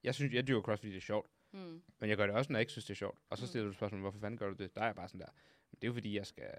[0.03, 1.30] jeg synes, jeg dyrker cross, fordi det er sjovt.
[1.53, 3.18] mm, Men jeg gør det også, når jeg ikke synes, det er sjovt.
[3.30, 3.49] Og så Mm.
[3.49, 4.74] stiller du spørgsmålet, hvorfor fanden gør du det?
[4.74, 5.28] Der er jeg bare sådan der.
[5.70, 6.50] Men det er jo fordi, jeg skal...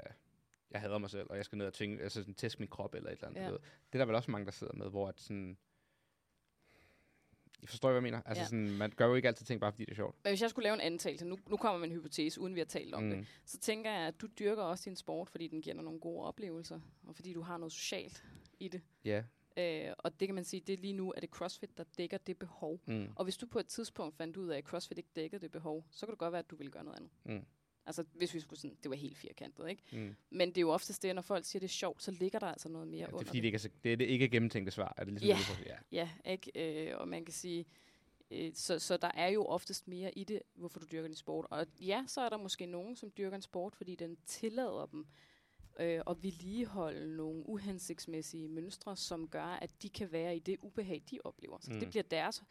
[0.71, 2.95] Jeg hader mig selv, og jeg skal ned og tvinge, altså sådan, teste min krop
[2.95, 3.41] eller et eller andet.
[3.41, 3.45] Ja.
[3.45, 3.51] Ja.
[3.53, 3.59] Det
[3.93, 5.57] er der vel også mange, der sidder med, hvor at sådan...
[7.63, 8.21] I forstår, hvad jeg mener?
[8.25, 8.45] Altså Ja.
[8.45, 10.15] sådan, man gør jo ikke altid ting, bare fordi det er sjovt.
[10.23, 12.65] Men hvis jeg skulle lave en antagelse, nu, nu kommer en hypotese, uden vi har
[12.65, 13.09] talt om mm.
[13.09, 15.99] det, så tænker jeg, at du dyrker også din sport, fordi den giver dig nogle
[15.99, 18.25] gode oplevelser, og fordi du har noget socialt
[18.59, 18.81] i det.
[19.05, 19.23] Ja.
[19.57, 22.17] Øh, og det kan man sige, det er lige nu, at det CrossFit, der dækker
[22.17, 22.79] det behov.
[22.85, 23.09] Mm.
[23.15, 25.85] Og hvis du på et tidspunkt fandt ud af, at CrossFit ikke dækkede det behov,
[25.91, 27.11] så kan det godt være, at du ville gøre noget andet.
[27.25, 27.45] Mm.
[27.87, 29.83] Altså, hvis vi skulle sådan, det var helt firkantet, ikke?
[29.91, 30.15] Mm.
[30.29, 32.47] Men det er jo oftest det, når folk siger, det er sjovt, så ligger der
[32.47, 34.05] altså noget mere Ja, det under er fordi, det ikke er, så- det er det
[34.05, 34.93] ikke gennemtænkte svar.
[34.97, 35.63] Er det ligesom Ja.
[35.63, 36.09] det, ja.
[36.25, 36.51] Ja, ikke?
[36.91, 37.65] Øh, og man kan sige,
[38.31, 41.45] øh, så, så der er jo oftest mere i det, hvorfor du dyrker din sport.
[41.49, 45.07] Og ja, så er der måske nogen, som dyrker en sport, fordi den tillader dem
[45.79, 51.03] øh, at vedligeholde nogle uhensigtsmæssige mønstre, som gør, at de kan være i det ubehag,
[51.11, 51.57] de oplever.
[51.61, 51.71] Så.
[51.73, 51.79] Mm.
[51.79, 52.43] det bliver deres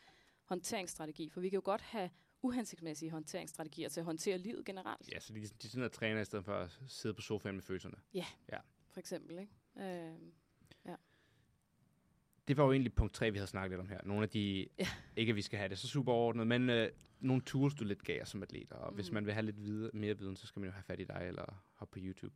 [0.44, 1.28] håndteringsstrategi.
[1.30, 2.10] For vi kan jo godt have
[2.46, 6.24] uhensigtsmæssige håndteringsstrategier til at håndtere livet generelt, Ja, så de, de sidder og træner i
[6.24, 7.96] stedet for at sidde på sofaen med følelserne.
[8.90, 9.38] for eksempel.
[9.38, 9.52] Ikke?
[10.10, 10.16] Øh,
[12.48, 14.00] Det var jo egentlig punkt 3, vi havde snakket lidt om her.
[14.04, 14.88] Nogle af de, Ja.
[15.16, 16.90] ikke at vi skal have det så super ordnet, men øh,
[17.20, 18.76] nogle tools, du lidt gav som atleter.
[18.76, 18.94] Og mm.
[18.94, 21.04] hvis man vil have lidt vide, mere viden, så skal man jo have fat i
[21.04, 22.34] dig eller hoppe på YouTube.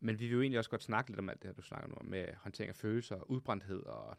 [0.00, 1.88] Men vi vil jo egentlig også godt snakke lidt om alt det her, du snakker
[1.88, 4.16] nu om, med håndtering af følelser, udbrændthed og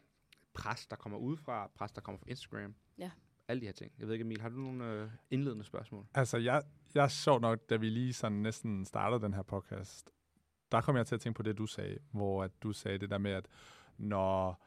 [0.52, 2.74] pres, der kommer udefra, pres, der kommer fra Instagram.
[2.98, 3.10] Ja.
[3.48, 3.92] Alle de her ting.
[3.98, 6.06] Jeg ved ikke, Emil, har du nogle øh, indledende spørgsmål?
[6.14, 6.62] Altså, jeg,
[6.94, 10.10] jeg sjov nok, da vi lige sådan næsten startede den her podcast,
[10.72, 13.10] der kom jeg til at tænke på det, du sagde, hvor at du sagde det
[13.10, 13.48] der med, at
[13.98, 14.64] når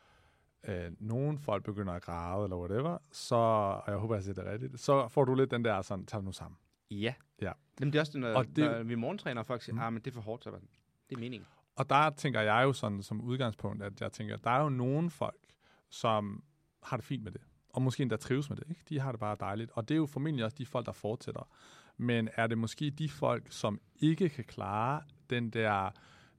[0.67, 4.45] øh, nogle folk begynder at græde, eller whatever, så, og jeg håber, jeg siger det
[4.45, 6.57] rigtigt, så får du lidt den der sådan, tag nu sammen.
[6.91, 7.13] Ja.
[7.41, 7.51] Ja.
[7.79, 9.79] Jamen, det er også når, Og det- når vi morgentræner, folk siger, Mm.
[9.81, 10.63] ah, men det er for hårdt, så er det,
[11.09, 11.47] det er meningen.
[11.75, 15.09] Og der tænker jeg jo sådan som udgangspunkt, at jeg tænker, der er jo nogle
[15.09, 15.41] folk,
[15.89, 16.43] som
[16.83, 17.41] har det fint med det.
[17.73, 18.65] Og måske endda trives med det.
[18.69, 18.81] Ikke?
[18.89, 19.71] De har det bare dejligt.
[19.73, 21.49] Og det er jo formentlig også de folk, der fortsætter.
[21.97, 25.89] Men er det måske de folk, som ikke kan klare den der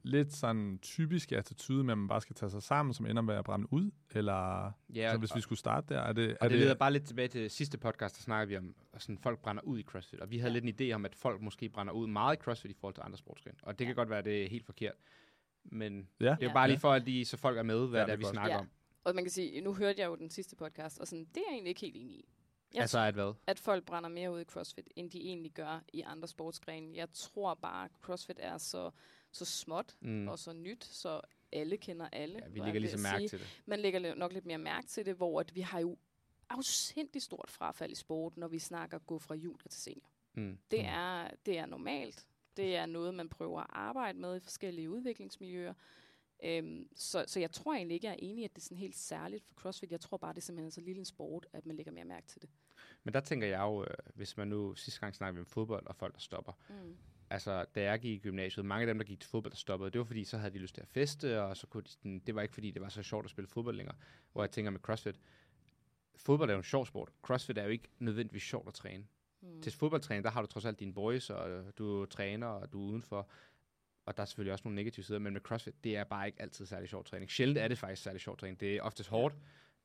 [0.05, 3.35] lidt sådan typiske attitude med, at man bare skal tage sig sammen, som ender med
[3.35, 3.91] at brænde ud?
[4.11, 6.31] Eller Ja, så hvis vi skulle starte der, er det...
[6.31, 9.03] Og er det leder bare lidt tilbage til sidste podcast, der snakkede vi om, at
[9.03, 10.21] sådan, folk brænder ud i CrossFit.
[10.21, 10.59] Og vi havde Ja.
[10.61, 13.03] lidt en idé om, at folk måske brænder ud meget i CrossFit i forhold til
[13.07, 13.59] andre sportsgrene.
[13.63, 14.95] Og det kan godt være, at det er helt forkert.
[15.65, 16.25] Men Ja.
[16.25, 16.53] det er jo Ja.
[16.53, 18.23] bare lige for, at de, så folk er med, hvad Ja, det er, det vi
[18.23, 18.35] er godt.
[18.35, 18.61] snakker Ja.
[18.61, 18.69] om.
[19.05, 21.41] Og man kan sige, nu hørte jeg jo den sidste podcast, og sådan, det er
[21.49, 22.29] jeg egentlig ikke helt enig i.
[22.75, 23.33] Jeg Altså at hvad?
[23.47, 26.97] at folk brænder mere ud i CrossFit, end de egentlig gør i andre sportsgrene.
[26.97, 28.91] Jeg tror bare, at CrossFit er så,
[29.33, 30.29] så småt Mm.
[30.29, 31.21] og så nyt, så
[31.53, 32.39] alle kender alle.
[32.43, 33.29] Ja, vi lægger ligesom mærke sige.
[33.29, 33.63] til det.
[33.67, 35.97] Man lægger nok lidt mere mærke til det, hvor at vi har jo
[36.49, 40.09] afsindig stort frafald i sport, når vi snakker gå fra junior til senior.
[40.35, 40.59] Mm.
[40.71, 40.85] Det, Mm.
[40.89, 42.27] er, det er normalt.
[42.57, 45.75] Det er noget, man prøver at arbejde med i forskellige udviklingsmiljøer.
[46.45, 48.97] Øhm, så, så jeg tror egentlig ikke, jeg er enig at det er sådan helt
[48.97, 49.93] særligt for CrossFit.
[49.93, 52.27] Jeg tror bare, det er simpelthen så lille en sport, at man lægger mere mærke
[52.27, 52.51] til det.
[53.05, 55.87] Men der tænker jeg jo, øh, hvis man nu sidste gang snakkede vi om fodbold
[55.87, 56.53] og folk, der stopper.
[56.69, 56.97] Mm.
[57.31, 59.91] Altså, da jeg gik i gymnasiet, mange af dem, der gik til fodbold, der stoppede,
[59.91, 62.23] det var fordi, så havde de lyst til at feste, og så kunne de sådan,
[62.27, 63.97] det var ikke fordi, det var så sjovt at spille fodbold længere.
[64.33, 65.21] Hvor jeg tænker med CrossFit,
[66.17, 67.13] fodbold er jo en sjov sport.
[67.23, 69.07] CrossFit er jo ikke nødvendigvis sjovt at træne.
[69.41, 69.63] Mm.
[69.63, 72.89] Til fodboldtræning, der har du trods alt dine boys, og du træner, og du er
[72.89, 73.29] udenfor.
[74.07, 76.43] Og der er selvfølgelig også nogle negative sider, men med CrossFit, det er bare ikke
[76.43, 77.31] altid særlig sjov træning.
[77.31, 78.61] Sjældent er det faktisk særlig sjov træning.
[78.61, 79.35] Det er oftest hårdt,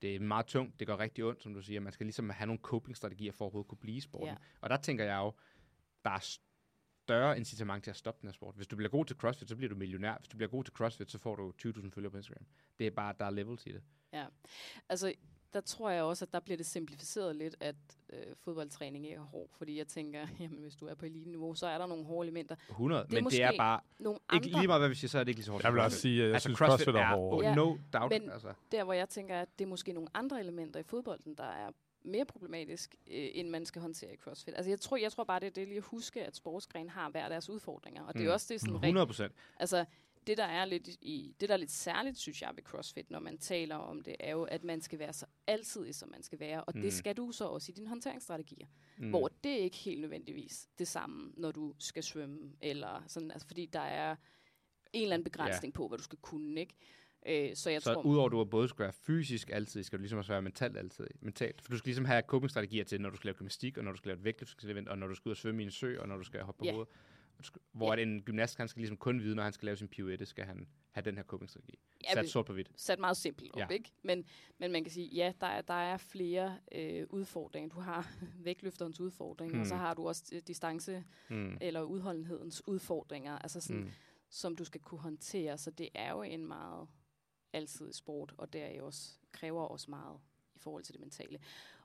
[0.02, 1.80] det er meget tungt, det går rigtig ondt, som du siger.
[1.80, 4.28] Man skal ligesom have nogle coping-strategier for at overhovedet kunne blive i sporten.
[4.28, 4.36] Ja.
[4.62, 5.34] Og der tænker jeg jo,
[6.06, 6.38] der er
[7.04, 8.56] større incitament til at stoppe den her sport.
[8.56, 10.18] Hvis du bliver god til CrossFit, så bliver du millionær.
[10.18, 12.46] Hvis du bliver god til CrossFit, så får du 20.000 følgere på Instagram.
[12.80, 13.82] Det er bare, der er levels i det.
[14.90, 15.14] Altså,
[15.54, 17.76] der tror jeg også, at der bliver det simplificeret lidt, at
[18.14, 19.50] øh, fodboldtræning ikke er hård.
[19.58, 22.56] Fordi jeg tænker, jamen hvis du er på elite-niveau, så er der nogle hårde elementer.
[22.70, 25.10] 100, Det er men det er bare, Nogle ikke andre, lige meget hvad vi siger,
[25.10, 25.64] så er det ikke lige så hårdt.
[25.64, 27.36] Jeg vil også sige, at jeg altså, synes, CrossFit, CrossFit er er, hårdt.
[27.38, 28.10] oh, Ja, no doubt.
[28.22, 28.54] men- altså.
[28.72, 31.70] der hvor jeg tænker, at det er måske nogle andre elementer i fodbolden, der er
[32.04, 34.54] mere problematisk, øh, end man skal håndtere i CrossFit.
[34.58, 37.10] Altså jeg tror, jeg tror bare, det er det lige at huske, at sportsgren har
[37.10, 38.04] hver deres udfordringer.
[38.04, 38.34] Og det er Mm.
[38.34, 39.34] også det sådan rent 100 procent.
[39.60, 39.86] Altså,
[40.28, 43.20] det der er lidt i, det der er lidt særligt, synes jeg, ved CrossFit, når
[43.20, 46.40] man taler om det, er jo, at man skal være så altid, som man skal
[46.40, 46.64] være.
[46.64, 46.82] Og mm.
[46.82, 48.68] Det skal du så også i dine håndteringsstrategier.
[48.98, 49.10] Mm.
[49.10, 53.48] Hvor det er ikke helt nødvendigvis det samme, når du skal svømme, eller sådan, altså,
[53.48, 54.16] fordi der er
[54.94, 55.78] en eller anden begrænsning ja.
[55.78, 56.76] på, hvad du skal kunne, ikke?
[57.28, 58.02] Øh, så jeg så tror...
[58.02, 61.08] udover at du både skal være fysisk altid, skal du ligesom også være mentalt altid.
[61.22, 61.62] Mentalt.
[61.62, 63.98] For du skal ligesom have coping-strategier til, når du skal lave gymnastik, og når du
[63.98, 66.08] skal lave et vægtløftningsevent, og når du skal ud og svømme i en sø, og
[66.08, 66.72] når du skal hoppe på Ja.
[66.72, 66.94] hovedet.
[67.72, 68.02] Hvor Ja.
[68.04, 70.68] en gymnast, han skal ligesom kun vide, når han skal lave sin pirouette, skal han
[70.92, 71.80] have den her coping-strategi.
[72.04, 72.72] Ja, Sat sort på hvidt.
[72.76, 73.68] sat meget simpelt op, Ja.
[73.68, 73.92] ikke?
[74.04, 74.26] Men,
[74.58, 77.70] men man kan sige, ja, der er, der er flere øh, udfordringer.
[77.70, 78.12] Du har
[78.46, 79.62] vægtløfterens udfordringer, mm.
[79.62, 79.82] og så Hmm.
[79.82, 81.58] har du også øh, distance- Mm.
[81.62, 83.90] eller udholdenhedens udfordringer, altså sådan, Mm.
[84.30, 85.58] som du skal kunne håndtere.
[85.58, 86.88] Så det er jo en meget
[87.54, 90.20] altid sport, og det er jo også, kræver også meget
[90.56, 91.40] i forhold til det mentale.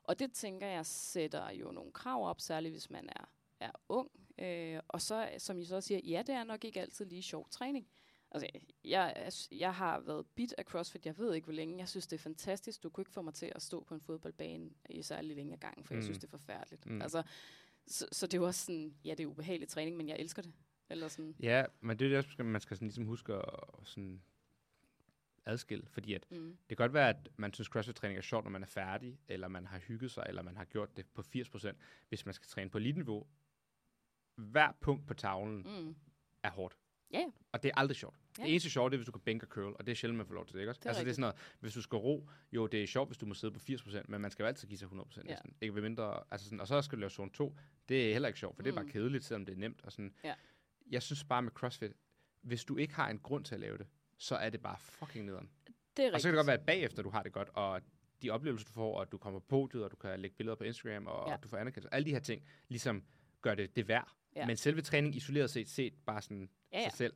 [0.04, 3.24] Og det tænker jeg sætter jo nogle krav op, særligt hvis man er,
[3.60, 4.10] er ung.
[4.38, 7.48] Øh, og så, som I så siger, ja, det er nok ikke altid lige sjov
[7.50, 7.86] træning.
[8.30, 8.48] Altså,
[8.84, 11.78] jeg, jeg har været bit af CrossFit, jeg ved ikke hvor længe.
[11.78, 12.82] Jeg synes, det er fantastisk.
[12.82, 15.86] Du kunne ikke få mig til at stå på en fodboldbane i særlig længe gang,
[15.86, 15.98] for mm.
[15.98, 16.06] jeg Mm.
[16.06, 16.86] synes, det er forfærdeligt.
[16.86, 16.92] Mm.
[16.92, 17.02] Mm.
[17.02, 17.22] Altså,
[17.86, 20.42] så, så det er jo også sådan, ja, det er ubehagelig træning, men jeg elsker
[20.42, 20.52] det.
[20.90, 23.44] Eller sådan, Ja, men det er det, man skal sådan ligesom huske at
[23.84, 24.22] sådan
[25.46, 26.48] adskille, fordi at mm.
[26.68, 29.48] det kan godt være, at man synes, CrossFit-træning er sjovt, når man er færdig, eller
[29.48, 31.72] man har hygget sig, eller man har gjort det på 80%.
[32.08, 33.26] Hvis man skal træne på elite-niveau,
[34.36, 35.94] hver punkt på tavlen Mm.
[36.42, 36.76] er hårdt.
[37.12, 37.26] Ja, ja.
[37.52, 38.16] Og det er aldrig sjovt.
[38.38, 38.42] Ja.
[38.42, 40.16] Det eneste sjove, det er, hvis du kan bænke og curl, og det er sjældent,
[40.16, 40.78] man får lov til det, ikke også?
[40.78, 41.14] Det er altså, det er rigtigt.
[41.16, 43.58] sådan noget, hvis du skal ro, jo, det er sjovt, hvis du må sidde på
[43.60, 45.30] 80%, men man skal jo altid give sig 100% Ja.
[45.30, 45.54] næsten.
[45.60, 47.56] Ikke ved mindre, altså sådan, og så skal du lave zone 2.
[47.88, 48.64] Det er heller ikke sjovt, for mm.
[48.64, 48.90] det er bare Mm.
[48.90, 49.80] kedeligt, selvom det er nemt.
[49.84, 50.14] Og sådan.
[50.24, 50.34] Ja.
[50.90, 51.92] Jeg synes bare med CrossFit,
[52.42, 53.86] hvis du ikke har en grund til at lave det,
[54.18, 55.50] så er det bare fucking nederen.
[55.96, 56.34] det er Og så kan det rigtigt.
[56.36, 57.80] godt være, at bagefter du har det godt, og
[58.22, 60.64] de oplevelser, du får, og du kommer på podiet, og du kan lægge billeder på
[60.64, 61.30] Instagram, og Ja.
[61.32, 61.36] ja.
[61.36, 61.94] du får anerkendelse.
[61.94, 63.04] Alle de her ting, ligesom
[63.40, 64.12] gør det det værd.
[64.36, 64.46] Ja.
[64.46, 67.12] Men selve træning isoleret set, set bare sådan Ja, ja, sig selv,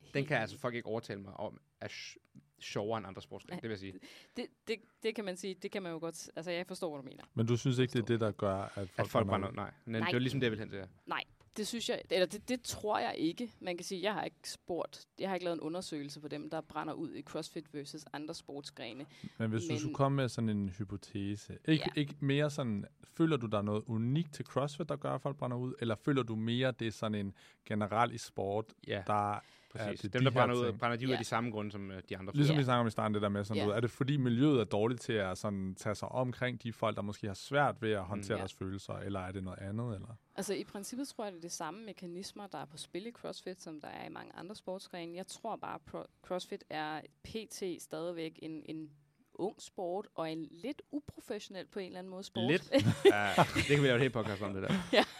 [0.00, 2.16] den Helt kan altså folk ikke overtale mig om, er sj-
[2.60, 3.92] sjovere end andre sportsgrene, det vil jeg sige.
[4.36, 7.02] det, det, det kan man sige, det kan man jo godt, altså jeg forstår, hvad
[7.02, 7.24] du mener.
[7.34, 9.54] Men du synes ikke, det er det, der gør, at folk, At folk brænder ud?
[9.54, 10.08] Nej, men Nej.
[10.08, 10.78] det er ligesom det, jeg vil hen til.
[10.78, 10.86] her.
[11.06, 11.22] Nej,
[11.56, 13.50] Det synes jeg, eller det, det tror jeg ikke.
[13.60, 16.50] Man kan sige, jeg har ikke spurgt, jeg har ikke lavet en undersøgelse på dem,
[16.50, 19.06] der brænder ud i CrossFit versus andre sportsgrene.
[19.38, 22.00] Men hvis men, du skulle komme med sådan en hypotese, ikke, Ja.
[22.00, 22.84] ikke mere sådan,
[23.16, 25.94] føler du der er noget unikt til CrossFit, der gør, at folk brænder ud, eller
[25.94, 27.34] føler du mere, det er sådan en
[27.64, 29.40] generel i sport, Ja, der
[29.78, 30.00] præcis.
[30.00, 31.18] det Dem, de der brænder ud, brænder de ud af Ja.
[31.20, 32.32] de samme grunde, som øh, de andre.
[32.34, 32.58] Ligesom Ja.
[32.60, 33.64] vi snakker om i starten, det der med sådan Ja.
[33.64, 36.96] noget, er det fordi miljøet er dårligt til at sådan, tage sig omkring de folk,
[36.96, 38.38] der måske har svært ved at håndtere Ja.
[38.40, 39.94] deres følelser, eller er det noget andet?
[39.94, 40.16] Eller?
[40.36, 43.10] Altså i princippet tror jeg, det er de samme mekanismer, der er på spil i
[43.12, 45.16] CrossFit, som der er i mange andre sportsgrene.
[45.16, 47.62] Jeg tror bare, at CrossFit er pt.
[47.82, 48.90] stadigvæk en, en
[49.34, 52.50] ung sport, og en lidt uprofessionel på en eller anden måde sport.
[52.50, 52.72] Lidt.
[53.04, 54.68] ja, det kan vi lave et helt podcast om, det der.
[54.68, 54.76] det,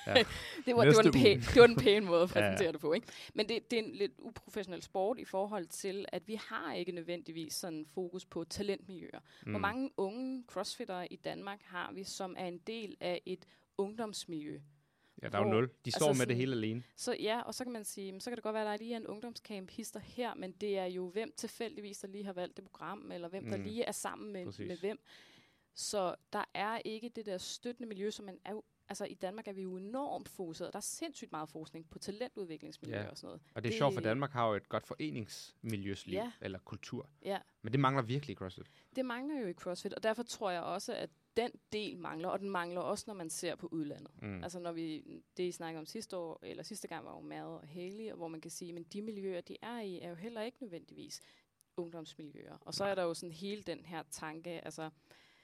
[0.06, 0.24] var,
[0.66, 2.50] det, var Næste en pæn, det var en pæn måde at Ja, ja.
[2.50, 3.06] præsentere det på, ikke?
[3.34, 6.92] Men det, det er en lidt uprofessionel sport i forhold til, at vi har ikke
[6.92, 9.20] nødvendigvis sådan fokus på talentmiljøer.
[9.42, 9.50] Mm.
[9.50, 13.46] Hvor mange unge crossfittere i Danmark har vi, som er en del af et
[13.78, 14.60] ungdomsmiljø?
[15.24, 15.70] Ja, der er jo nul.
[15.84, 16.82] De står altså med det hele alene.
[16.96, 18.92] Så ja, og så kan man sige, så kan det godt være, at der lige
[18.92, 22.56] er en ungdomscamp hister her, men det er jo hvem tilfældigvis, der lige har valgt
[22.56, 23.50] det program, eller hvem mm.
[23.50, 24.68] der lige er sammen med, Præcis.
[24.68, 24.98] med hvem.
[25.74, 29.48] Så der er ikke det der støttende miljø, som man er jo, altså i Danmark
[29.48, 30.72] er vi jo enormt fokuseret.
[30.72, 33.08] Der er sindssygt meget forskning på talentudviklingsmiljø Ja.
[33.10, 33.40] og sådan noget.
[33.54, 36.32] Og det er Det- sjovt, for Danmark har jo et godt foreningsmiljøsliv, Ja.
[36.40, 37.08] eller kultur.
[37.24, 38.66] Ja, Men det mangler virkelig i CrossFit.
[38.96, 42.40] det mangler jo i CrossFit, og derfor tror jeg også, at den del mangler, og
[42.40, 44.22] den mangler også, når man ser på udlandet.
[44.22, 44.42] Mm.
[44.42, 45.02] Altså når vi,
[45.36, 48.16] det I snakkede om sidste år, eller sidste gang var jo Mad og Haley, og
[48.16, 51.20] hvor man kan sige, men de miljøer, de er i, er jo heller ikke nødvendigvis
[51.76, 52.56] ungdomsmiljøer.
[52.60, 54.90] Og så er der jo sådan hele den her tanke, altså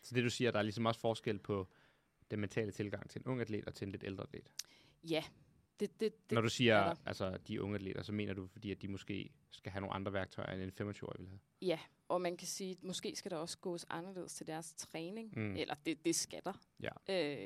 [0.03, 1.69] Så det du siger, der er ligesom også forskel på
[2.31, 4.53] den mentale tilgang til en ung atlet og til en lidt ældre atlet.
[5.05, 5.25] ja,
[5.81, 8.71] det, det, det Når du er siger altså, de unge atleter, så mener du, fordi
[8.71, 11.41] at de måske skal have nogle andre værktøjer, end en 25-årig vil have.
[11.63, 11.79] Ja,
[12.11, 15.57] og man kan sige, at måske skal der også gås anderledes til deres træning, Mm.
[15.57, 16.53] eller det, det skal der,
[16.83, 16.91] Ja.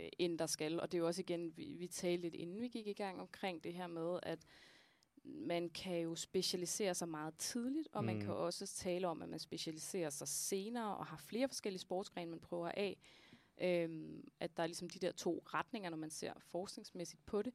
[0.02, 0.80] øh, end der skal.
[0.80, 3.20] Og det er jo også igen, vi, vi talte lidt inden vi gik i gang
[3.20, 4.46] omkring det her med, at
[5.24, 8.06] man kan jo specialisere sig meget tidligt, og mm.
[8.06, 12.30] man kan også tale om, at man specialiserer sig senere og har flere forskellige sportsgrene,
[12.30, 12.96] man prøver af.
[13.60, 17.54] Øhm, at der er ligesom de der to retninger, når man ser forskningsmæssigt på det,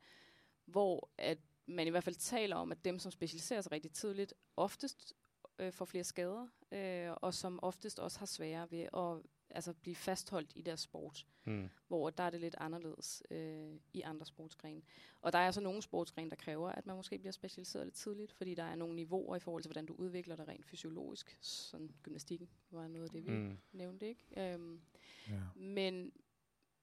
[0.65, 4.33] hvor at man i hvert fald taler om, at dem, som specialiserer sig rigtig tidligt,
[4.55, 5.13] oftest
[5.59, 9.21] øh, får flere skader, øh, og som oftest også har sværere ved at
[9.55, 11.69] altså, blive fastholdt i deres sport Mm.
[11.87, 14.81] hvor der er det lidt anderledes øh, i andre sportsgrene.
[15.21, 18.31] Og der er så nogle sportsgrene, der kræver, at man måske bliver specialiseret lidt tidligt,
[18.31, 21.37] fordi der er nogle niveauer i forhold til, hvordan du udvikler dig rent fysiologisk.
[21.41, 23.31] Sådan gymnastikken var noget af det, vi.
[23.31, 23.57] Mm.
[23.71, 24.53] nævnte, ikke?
[24.53, 24.81] Øhm,
[25.29, 25.39] Ja.
[25.55, 26.11] men,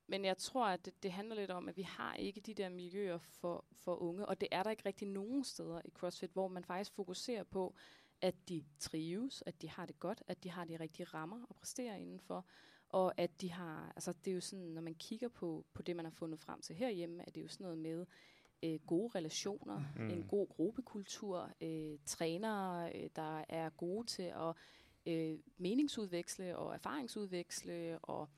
[0.06, 2.68] men jeg tror, at det, det handler lidt om, at vi har ikke de der
[2.68, 6.48] miljøer for, for unge, og det er der ikke rigtig nogen steder i CrossFit, hvor
[6.48, 7.74] man faktisk fokuserer på,
[8.20, 11.56] at de trives, at de har det godt, at de har de rigtige rammer at
[11.56, 12.46] præstere indenfor,
[12.88, 15.96] og at de har, altså det er jo sådan, når man kigger på, på det,
[15.96, 18.06] man har fundet frem til herhjemme, at det er jo sådan noget med
[18.62, 20.10] øh, gode relationer, Mm.
[20.10, 24.54] en god gruppekultur, øh, trænere, øh, der er gode til at
[25.06, 28.28] øh, meningsudveksle og erfaringsudveksle, og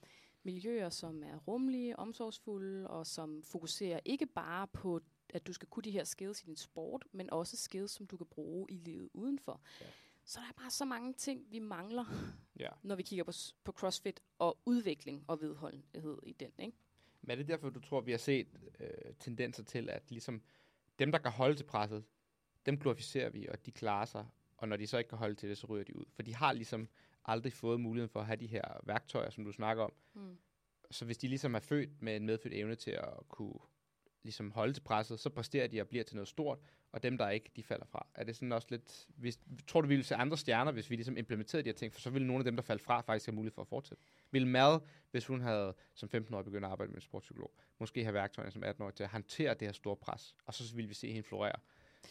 [0.42, 5.00] miljøer, som er rummelige, omsorgsfulde, og som fokuserer ikke bare på,
[5.34, 8.16] at du skal kunne de her skills i din sport, men også skills, som du
[8.16, 9.60] kan bruge i livet udenfor.
[9.80, 9.86] Ja.
[10.24, 12.04] Så der er bare så mange ting, vi mangler,
[12.58, 12.68] Ja.
[12.82, 13.32] når vi kigger på,
[13.64, 16.50] på CrossFit og udvikling og vedholdenhed i den.
[16.58, 16.76] Ikke?
[17.22, 18.48] Men er det derfor, du tror, vi har set
[18.80, 20.42] øh, tendenser til, at ligesom
[20.98, 22.04] dem, der kan holde til presset,
[22.66, 24.26] dem glorificerer vi, og de klarer sig.
[24.56, 26.04] Og når de så ikke kan holde til det, så ryger de ud.
[26.14, 26.88] For de har ligesom
[27.24, 29.92] aldrig fået muligheden for at have de her værktøjer, som du snakker om.
[30.14, 30.38] Mm.
[30.90, 33.54] Så hvis de ligesom er født med en medfødt evne til at kunne
[34.22, 36.58] ligesom holde til presset, så præsterer de og bliver til noget stort,
[36.92, 38.06] og dem, der ikke, de falder fra.
[38.14, 39.06] Er det sådan også lidt...
[39.16, 41.92] Hvis, tror du, vi ville se andre stjerner, hvis vi ligesom implementerede de her ting?
[41.92, 44.04] For så ville nogle af dem, der faldt fra, faktisk have mulighed for at fortsætte.
[44.30, 48.14] Ville Mad, hvis hun havde som 15-årig begyndt at arbejde med en sportspsykolog, måske have
[48.14, 51.12] værktøjerne som 18-årig til at håndtere det her store pres, og så ville vi se
[51.12, 51.56] hende florere?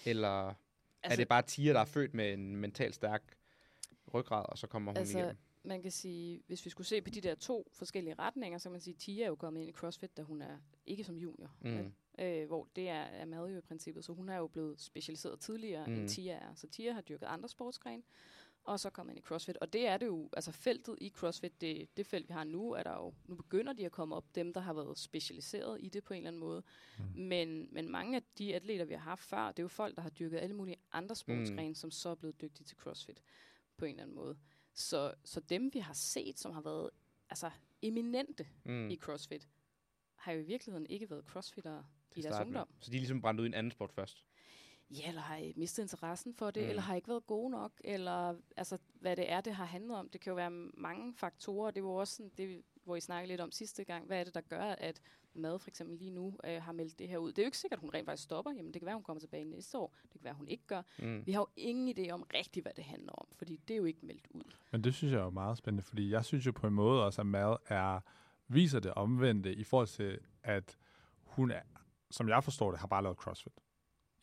[0.06, 0.56] Eller altså,
[1.04, 3.24] er det bare Tia, der er født med en mentalt stærk
[4.14, 5.38] ryggrad, og så kommer hun Altså, igennem?
[5.68, 8.72] Man kan sige, hvis vi skulle se på de der to forskellige retninger, så kan
[8.72, 11.18] man sige, at Tia er jo kommet ind i CrossFit, da hun er ikke som
[11.18, 11.56] junior.
[11.62, 11.78] Mm.
[11.78, 11.94] vel?
[12.20, 15.40] Øh, hvor det er, er mad jo i princippet, så hun er jo blevet specialiseret
[15.40, 15.88] tidligere.
[15.88, 15.94] Mm.
[15.94, 16.56] end Tia er.
[16.56, 18.04] Så Tia har dyrket andre sportsgrene,
[18.64, 19.58] og så kommer ind i CrossFit.
[19.58, 22.72] Og det er det jo, altså feltet i CrossFit, det, det felt vi har nu,
[22.72, 25.90] er der jo, nu begynder de at komme op, dem der har været specialiseret i
[25.90, 26.64] det på en eller anden måde.
[26.98, 27.22] Mm.
[27.22, 30.02] Men, men mange af de atleter, vi har haft før, det er jo folk, der
[30.02, 31.76] har dyrket alle mulige andre sportsgrene, mm.
[31.76, 33.22] som så er blevet dygtige til CrossFit
[33.78, 34.38] på en eller anden måde.
[34.80, 36.90] Så, så dem, vi har set, som har været
[37.30, 37.52] altså,
[37.82, 38.90] eminente Mm.
[38.90, 39.48] i CrossFit,
[40.16, 42.68] har jo i virkeligheden ikke været crossfittere i deres ungdom.
[42.80, 44.24] Så de er ligesom brændt ud i en anden sport først.
[44.90, 46.70] Ja, eller har I mistet interessen for det, Mm.
[46.70, 50.10] eller har ikke været gode nok, eller altså, hvad det er, det har handlet om.
[50.10, 51.72] Det kan jo være mange faktorer.
[51.72, 54.34] Det var også sådan, det, hvor I snakkede lidt om sidste gang, hvad er det,
[54.34, 55.02] der gør, at
[55.34, 57.32] Mad for eksempel lige nu øh, har meldt det her ud.
[57.32, 58.52] Det er jo ikke sikkert, at hun rent faktisk stopper.
[58.52, 59.96] Jamen, det kan være, hun kommer tilbage næste år.
[60.04, 60.82] Det kan være, hun ikke gør.
[61.00, 61.26] Mm.
[61.26, 63.86] Vi har jo ingen idé om rigtigt, hvad det handler om, fordi det er jo
[63.86, 64.44] ikke meldt ud.
[64.72, 67.06] Men det synes jeg er jo meget spændende, fordi jeg synes jo på en måde
[67.06, 68.00] også, at Mad er,
[68.48, 70.78] viser det omvendte i forhold til, at
[71.24, 71.62] hun er,
[72.12, 73.54] som jeg forstår det, har bare lavet CrossFit.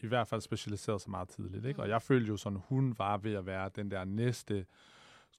[0.01, 1.65] I hvert fald specialiseret sig meget tidligt.
[1.65, 1.77] Ikke?
[1.77, 1.83] Mm.
[1.83, 4.67] Og jeg følte jo sådan, hun var ved at være den der næste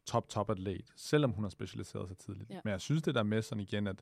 [0.05, 2.49] top, top atlet, selvom hun har specialiseret sig tidligt.
[2.49, 2.59] Ja.
[2.63, 4.01] Men jeg synes det der med sådan igen, at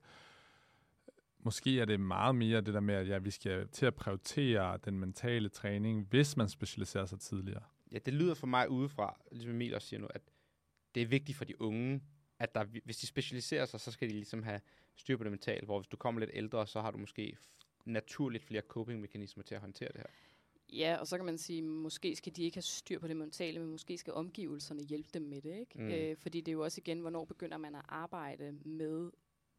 [1.40, 4.80] måske er det meget mere det der med, at ja, vi skal til at prioritere
[4.86, 7.64] den mentale træning, hvis man specialiserer sig tidligere.
[7.92, 10.22] Ja, det lyder for mig udefra, ligesom Emil også siger nu, at
[10.96, 12.02] det er vigtigt for de unge,
[12.40, 14.62] at der, hvis de specialiserer sig, så skal de ligesom have
[14.96, 17.38] styr på det mentale, hvor hvis du kommer lidt ældre, så har du måske
[17.86, 20.08] naturligt flere coping-mekanismer til at håndtere det her.
[20.70, 23.60] Ja, og så kan man sige, måske skal de ikke have styr på det mentale,
[23.60, 25.60] men måske skal omgivelserne hjælpe dem med det.
[25.60, 25.80] Ikke?
[25.80, 25.90] Mm.
[25.90, 29.12] Øh, fordi det er jo også igen, hvornår begynder man at arbejde med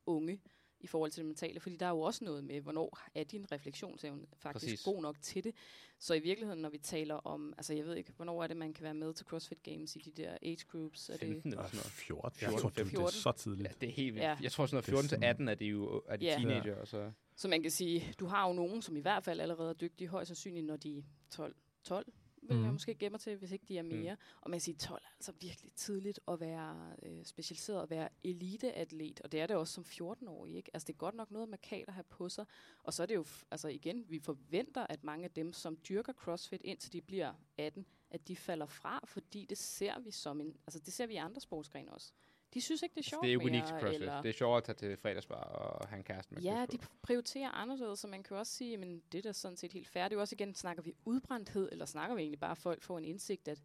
[0.07, 0.41] unge
[0.85, 1.61] i forhold til det mentale.
[1.61, 4.83] Fordi der er jo også noget med, hvornår er din refleksionsevne faktisk Præcis.
[4.85, 5.55] God nok til det.
[5.99, 8.73] Så i virkeligheden, når vi taler om, altså jeg ved ikke, hvornår er det, man
[8.73, 11.09] kan være med til CrossFit Games i de der age groups?
[11.09, 11.91] Er det, 15 eller Og sådan noget.
[11.93, 12.39] 14.
[12.39, 13.13] 14, jeg tror, det, det er 14.
[13.13, 13.69] så tidligt.
[13.69, 14.25] Ja, det er helt vildt.
[14.27, 14.37] Ja.
[14.43, 16.25] Jeg tror sådan noget Det er 14 til sådan- 18 er de jo er de
[16.25, 16.37] Ja.
[16.39, 17.11] teenager, og så...
[17.37, 20.09] Så man kan sige, du har jo nogen, som i hvert fald allerede er dygtige,
[20.09, 21.55] højst sandsynligt, når de er 12.
[21.85, 22.13] 12
[22.49, 22.65] vil Mhm.
[22.65, 23.89] jeg måske gemme til, hvis ikke de er Mm.
[23.89, 24.17] mere.
[24.41, 28.09] Og man kan sige, 12 er altså virkelig tidligt at være øh, specialiseret og være
[28.25, 29.21] eliteatlet.
[29.21, 30.55] Og det er det også som 14-årig.
[30.57, 30.71] Ikke?
[30.75, 32.47] Altså det er godt nok noget, man kan have på sig.
[32.83, 36.13] Og så er det jo, altså igen, vi forventer, at mange af dem, som dyrker
[36.13, 40.57] CrossFit, indtil de bliver 18, at de falder fra, fordi det ser vi som en,
[40.67, 42.13] altså det ser vi i andre sportsgrene også.
[42.55, 43.95] De synes ikke, det er Altså, sjovt det er ikke unikt CrossFit.
[43.95, 46.79] eller- Det er sjovere at tage til fredagsbar og have en kæreste med Ja, de
[47.03, 50.21] prioriterer anderledes, så man kan også sige, men det er da sådan set helt jo
[50.21, 53.49] også igen, snakker vi udbrændthed, eller snakker vi egentlig bare, at folk får en indsigt,
[53.49, 53.63] at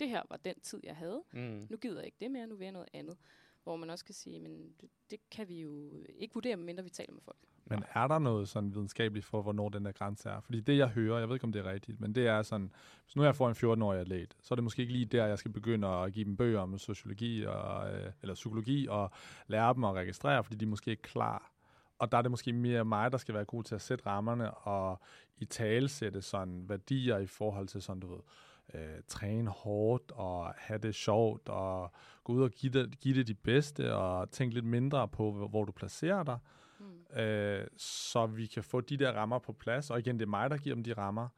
[0.00, 1.22] det her var den tid, jeg havde.
[1.32, 1.66] Mm.
[1.70, 3.16] Nu gider jeg ikke det mere, nu vil jeg noget andet.
[3.62, 6.90] Hvor man også kan sige, men det, det kan vi jo ikke vurdere, medmindre vi
[6.90, 7.38] taler med folk.
[7.66, 10.40] Men er der noget sådan videnskabeligt for, hvornår den der grænse er?
[10.40, 12.72] Fordi det, jeg hører, jeg ved ikke, om det er rigtigt, men det er sådan,
[13.04, 15.38] hvis nu jeg får en 14-årig atlet, så er det måske ikke lige der, jeg
[15.38, 19.10] skal begynde at give dem bøger om sociologi og, øh, eller psykologi og
[19.46, 21.52] lære dem at registrere, fordi de er måske ikke klar.
[21.98, 24.50] Og der er det måske mere mig, der skal være god til at sætte rammerne
[24.54, 25.00] og
[25.38, 28.20] i tale sætte sådan værdier i forhold til sådan, du ved,
[28.74, 31.92] øh, træne hårdt og have det sjovt og
[32.24, 35.64] gå ud og give det, give det de bedste og tænke lidt mindre på, hvor,
[35.64, 36.38] du placerer dig.
[37.16, 39.90] Øh, så vi kan få de der rammer på plads.
[39.90, 41.28] Og igen, det er mig, der giver dem de rammer.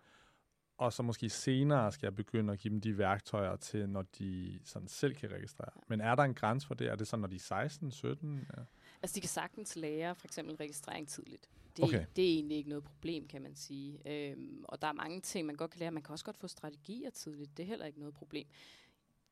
[0.76, 4.60] Og så måske senere skal jeg begynde at give dem de værktøjer til, når de
[4.64, 5.70] sådan selv kan registrere.
[5.88, 6.86] Men er der en grænse for det?
[6.86, 8.46] Er det sådan, når de er 16, 17?
[8.56, 8.62] Ja.
[9.02, 11.48] Altså, de kan sagtens lære for eksempel registrering tidligt.
[11.76, 12.06] Det, Okay.
[12.16, 13.98] det er egentlig ikke noget problem, kan man sige.
[14.06, 15.90] Øhm, og der er mange ting, man godt kan lære.
[15.90, 17.56] Man kan også godt få strategier tidligt.
[17.56, 18.46] Det er heller ikke noget problem.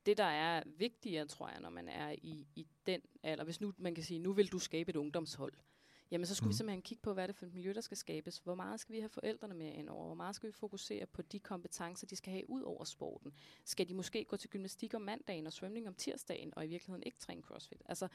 [0.06, 3.72] Det, der er vigtigere, tror jeg, når man er i, i den alder, hvis nu
[3.78, 5.52] man kan sige, nu vil du skabe et ungdomshold,
[6.12, 6.50] jamen så skulle mm.
[6.50, 8.38] vi simpelthen kigge på, hvad er det for et miljø, der skal skabes.
[8.38, 10.06] Hvor meget skal vi have forældrene med ind over?
[10.06, 13.32] Hvor meget skal vi fokusere på de kompetencer, de skal have ud over sporten?
[13.64, 17.02] Skal de måske gå til gymnastik om mandagen og svømning om tirsdagen, og i virkeligheden
[17.02, 17.82] ikke træne crossfit?
[17.86, 18.08] Altså,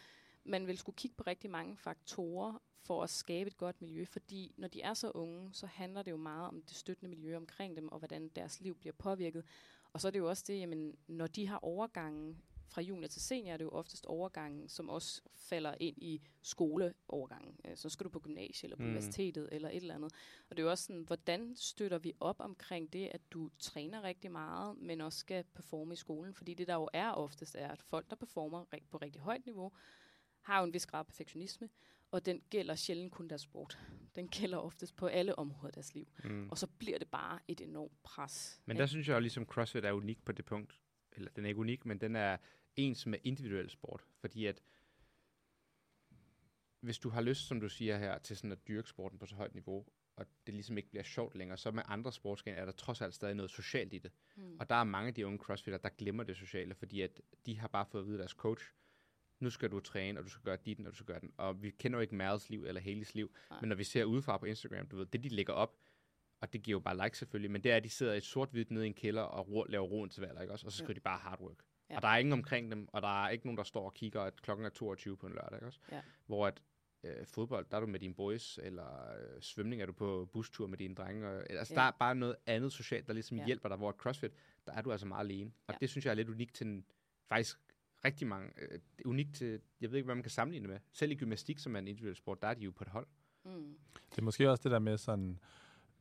[0.43, 4.54] man vil skulle kigge på rigtig mange faktorer for at skabe et godt miljø, fordi
[4.58, 7.76] når de er så unge, så handler det jo meget om det støttende miljø omkring
[7.76, 9.45] dem, og hvordan deres liv bliver påvirket.
[9.93, 13.22] Og så er det jo også det, jamen, når de har overgangen fra junior til
[13.22, 17.55] senior, er det jo oftest overgangen, som også falder ind i skoleovergangen.
[17.65, 18.88] Øh, Så skal du på gymnasiet eller på Mm.
[18.89, 20.11] universitetet eller et eller andet.
[20.49, 24.03] Og det er jo også sådan, hvordan støtter vi op omkring det, at du træner
[24.03, 26.34] rigtig meget, men også skal performe i skolen?
[26.34, 29.72] Fordi det der jo er oftest, er, at folk, der performer på rigtig højt niveau,
[30.41, 31.70] har jo en vis grad af perfektionisme,
[32.11, 33.80] og den gælder sjældent kun deres sport.
[34.15, 36.07] Den gælder oftest på alle områder af deres liv.
[36.24, 36.49] Mm.
[36.49, 38.61] Og så bliver det bare et enormt pres.
[38.65, 38.82] Men Ja.
[38.82, 40.80] der synes jeg jo ligesom CrossFit er unik på det punkt.
[41.18, 42.38] Eller den er ikke unik, men den er
[42.76, 44.05] ens med individuel sport.
[44.20, 44.61] Fordi at
[46.80, 49.36] hvis du har lyst, som du siger her, til sådan at dyrke sporten på så
[49.36, 52.72] højt niveau, og det ligesom ikke bliver sjovt længere, så med andre sportsgrene er der
[52.72, 54.11] trods alt stadig noget socialt i det.
[54.36, 54.57] Mm.
[54.59, 57.59] Og der er mange af de unge crossfitter, der glemmer det sociale, fordi at de
[57.59, 58.65] har bare fået at vide af deres coach,
[59.39, 61.32] nu skal du træne, og du skal gøre dit, og du skal gøre den.
[61.38, 63.59] Og vi kender jo ikke Merles liv eller Haley's liv, Nej.
[63.61, 65.78] men når vi ser udefra på Instagram, du ved, det de lægger op,
[66.42, 68.24] og det giver jo bare likes selvfølgelig, men det er, at de sidder i et
[68.24, 70.66] sort-hvidt nede i en kælder og ro- laver rointervaller, ikke også?
[70.66, 71.58] Og så skriver de bare hard work.
[71.90, 71.96] Ja.
[71.96, 74.22] Og der er ingen omkring dem, og der er ikke nogen, der står og kigger,
[74.22, 75.80] at klokken er 22 på en lørdag, ikke også?
[75.92, 76.02] Ja.
[76.26, 76.62] Hvor at
[77.04, 80.68] øh, fodbold, der er du med dine boys, eller øh, svømning er du på bustur
[80.68, 81.28] med dine drenge.
[81.28, 81.80] Og, altså, Ja.
[81.82, 83.42] der er bare noget andet socialt, der ligesom Ja.
[83.44, 83.46] ja.
[83.46, 84.32] hjælper dig, hvor at CrossFit,
[84.66, 85.52] der er du altså meget alene.
[85.68, 85.78] Og Ja.
[85.82, 86.86] det synes jeg er lidt unikt til en,
[87.30, 87.60] faktisk
[88.06, 90.80] rigtig mange, øh, unikt til, jeg ved ikke, hvad man kan sammenligne det med.
[90.92, 93.08] Selv i gymnastik, som er en individuel sport, der er de jo på et hold.
[93.46, 93.78] Mm.
[94.12, 95.40] Det er måske også det der med sådan,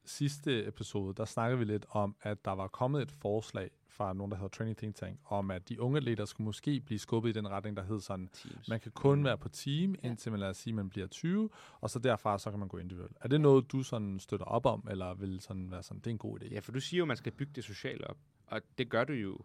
[0.06, 4.30] sidste episode, der snakkede vi lidt om, at der var kommet et forslag fra nogen,
[4.32, 7.32] der hedder Training Think Tank, om at de unge atleter skulle måske blive skubbet i
[7.32, 8.68] den retning, der hed sådan, Teams.
[8.68, 11.50] man kan kun være på team, indtil man lad os sige, man bliver 20,
[11.80, 13.16] og så derfra, så kan man gå individuelt.
[13.20, 16.10] Er det noget, du sådan støtter op om, eller vil sådan være sådan, det er
[16.10, 16.48] en god idé?
[16.54, 18.16] Ja, for du siger jo, at man skal bygge det sociale op.
[18.46, 19.38] Og det gør du jo,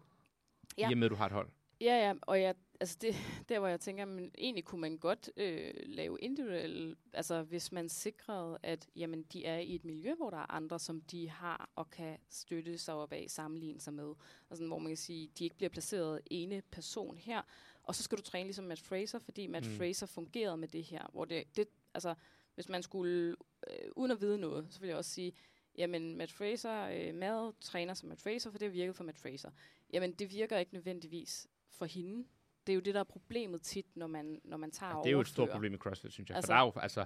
[0.78, 0.90] Ja.
[0.90, 1.48] i og med, at du har et hold.
[1.82, 3.14] Ja, ja, og jeg, altså det,
[3.48, 7.88] der hvor jeg tænker, men egentlig kunne man godt øh, lave individuelle, altså hvis man
[7.88, 11.70] sikrede, at jamen, de er i et miljø, hvor der er andre, som de har
[11.76, 14.14] og kan støtte sig op af, sammenligne sig med.
[14.50, 17.42] Altså, hvor man kan sige, de ikke bliver placeret ene person her,
[17.82, 19.76] og så skal du træne ligesom Matt Fraser, fordi Matt Mm.
[19.76, 22.14] Fraser fungerede med det her, hvor det, det altså,
[22.54, 23.36] hvis man skulle,
[23.70, 25.32] øh, uden at vide noget, så vil jeg også sige,
[25.78, 29.18] jamen Matt Fraser, øh, Mad træner som Matt Fraser, for det har virket for Matt
[29.18, 29.50] Fraser.
[29.92, 31.48] Jamen, det virker ikke nødvendigvis
[31.82, 32.24] for hende.
[32.66, 35.06] Det er jo det, der er problemet tit, når man, når man tager Ja, det
[35.06, 36.36] er jo et stort problem med CrossFit, synes jeg.
[36.36, 37.04] Altså- for der er jo, altså,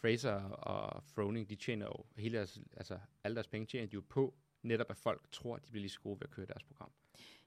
[0.00, 4.02] Fraser og Froning, de tjener jo hele deres, altså, alle deres penge tjener de jo
[4.08, 6.62] på, netop at folk tror, at de bliver lige så gode ved at køre deres
[6.62, 6.90] program.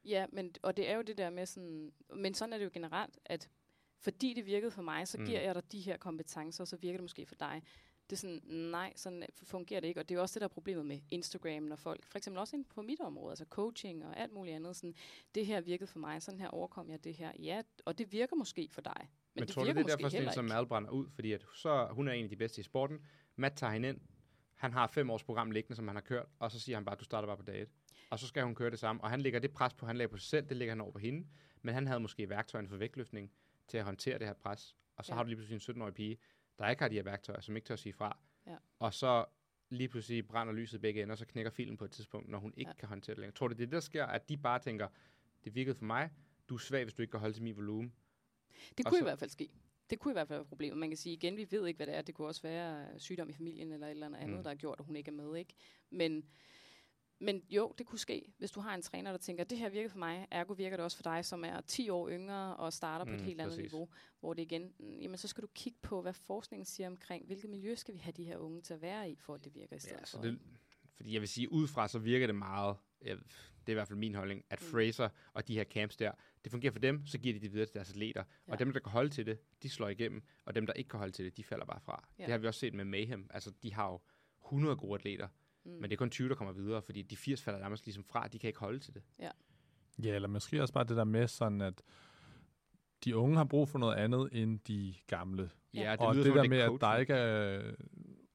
[0.06, 1.92] Ja, men, og det er jo det der med sådan...
[2.16, 3.50] Men sådan er det jo generelt, at
[4.02, 5.26] fordi det virkede for mig, så mm.
[5.26, 7.64] giver jeg dig de her kompetencer, og så virker det måske for dig.
[8.10, 8.41] Det er sådan,
[8.72, 9.99] nej, sådan fungerer det ikke.
[9.99, 12.39] Og det er jo også det, der er problemet med Instagram, når folk, for eksempel
[12.39, 14.95] også på mit område, altså coaching og alt muligt andet, sådan,
[15.36, 17.32] det her virkede for mig, sådan her overkom jeg det her.
[17.39, 18.95] Ja, og det virker måske for dig.
[18.99, 20.45] Men, Men, det tror du, virker det er derfor, sådan som.
[20.45, 21.07] Mal brænder ud?
[21.16, 22.99] Fordi at så, hun er en af de bedste i sporten.
[23.36, 23.99] Matt tager hende ind.
[24.55, 26.26] Han har fem års program liggende, som han har kørt.
[26.39, 27.70] Og så siger han bare, du starter bare på dag et.
[28.10, 29.03] Og så skal hun køre det samme.
[29.03, 30.91] Og han lægger det pres på, han lægger på sig selv, det lægger han over
[30.91, 31.28] på hende.
[31.62, 33.32] Men han havde måske værktøjerne for vægtløftning
[33.68, 34.76] til at håndtere det her pres.
[34.95, 35.16] Og så Ja.
[35.16, 36.18] har du lige pludselig en 17-årig pige,
[36.60, 38.18] der ikke har de her værktøjer, som ikke tør sige fra.
[38.47, 38.55] Ja.
[38.80, 39.26] Og så
[39.70, 42.53] lige pludselig brænder lyset begge ender, og så knækker filen på et tidspunkt, når hun
[42.57, 42.74] ikke Ja.
[42.76, 43.36] kan håndtere det længere.
[43.36, 44.88] Tror du, det er det, der sker, at de bare tænker,
[45.43, 46.10] det virkede for mig,
[46.49, 47.93] du er svag, hvis du ikke kan holde til min volumen.
[48.78, 49.49] Det Og kunne så- i hvert fald ske.
[49.89, 50.78] Det kunne i hvert fald være problemet.
[50.78, 52.01] Man kan sige igen, vi ved ikke, hvad det er.
[52.01, 54.36] Det kunne også være sygdom i familien eller et eller andet, Mm.
[54.36, 54.43] mm.
[54.43, 55.36] der har gjort, at hun ikke er med.
[55.36, 55.53] Ikke?
[55.89, 56.24] Men,
[57.20, 59.89] men jo, det kunne ske, hvis du har en træner, der tænker, det her virker
[59.89, 63.05] for mig, ergo virker det også for dig, som er 10 år yngre og starter
[63.05, 63.72] på Mm, et helt andet præcis.
[63.72, 63.89] niveau.
[64.20, 67.49] Hvor det igen, mm, jamen så skal du kigge på, hvad forskningen siger omkring, hvilket
[67.49, 69.76] miljø skal vi have de her unge til at være i, for at det virker
[69.76, 70.24] i stedet Ja, så for.
[70.24, 70.39] det,
[70.95, 73.17] fordi jeg vil sige, udefra så virker det meget, det er
[73.67, 74.67] i hvert fald min holdning, at Mm.
[74.67, 76.11] Fraser og de her camps der,
[76.43, 78.24] det fungerer for dem, så giver de det videre til deres atleter.
[78.47, 78.51] Ja.
[78.53, 80.97] Og dem, der kan holde til det, de slår igennem, og dem, der ikke kan
[80.99, 82.07] holde til det, de falder bare fra.
[82.20, 82.24] Ja.
[82.24, 83.30] Det har vi også set med Mayhem.
[83.34, 83.99] Altså, de har jo
[84.45, 85.28] 100 gode atleter,
[85.66, 85.72] mm.
[85.72, 88.28] men det er kun 20, der kommer videre, fordi de 80 falder nærmest ligesom fra,
[88.28, 89.01] de kan ikke holde til det.
[90.03, 91.82] Ja, eller måske også bare det der med sådan, at
[93.05, 95.49] de unge har brug for noget andet end de gamle.
[95.74, 95.91] Ja, Ja.
[95.91, 96.99] det og lyder det der om med, er at der coaching.
[97.01, 97.72] ikke er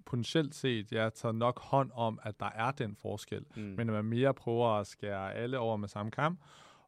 [0.04, 3.46] potentielt set, jeg tager nok hånd om, at der er den forskel.
[3.56, 3.62] Mm.
[3.62, 6.40] Men at man mere prøver at skære alle over med samme kamp.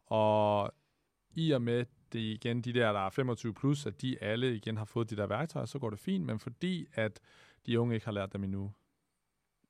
[0.06, 0.72] Og
[1.34, 4.76] i og med det igen, de der, der er 25 plus, at de alle igen
[4.76, 6.26] har fået de der værktøjer, så går det fint.
[6.26, 7.20] Men fordi at
[7.66, 8.72] de unge ikke har lært dem endnu,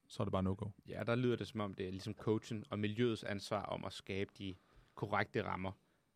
[0.08, 0.66] så er det bare no-go.
[0.88, 3.92] Ja, der lyder det som om, det er ligesom coachen og miljøets ansvar om at
[3.92, 4.54] skabe de
[4.94, 5.72] korrekte rammer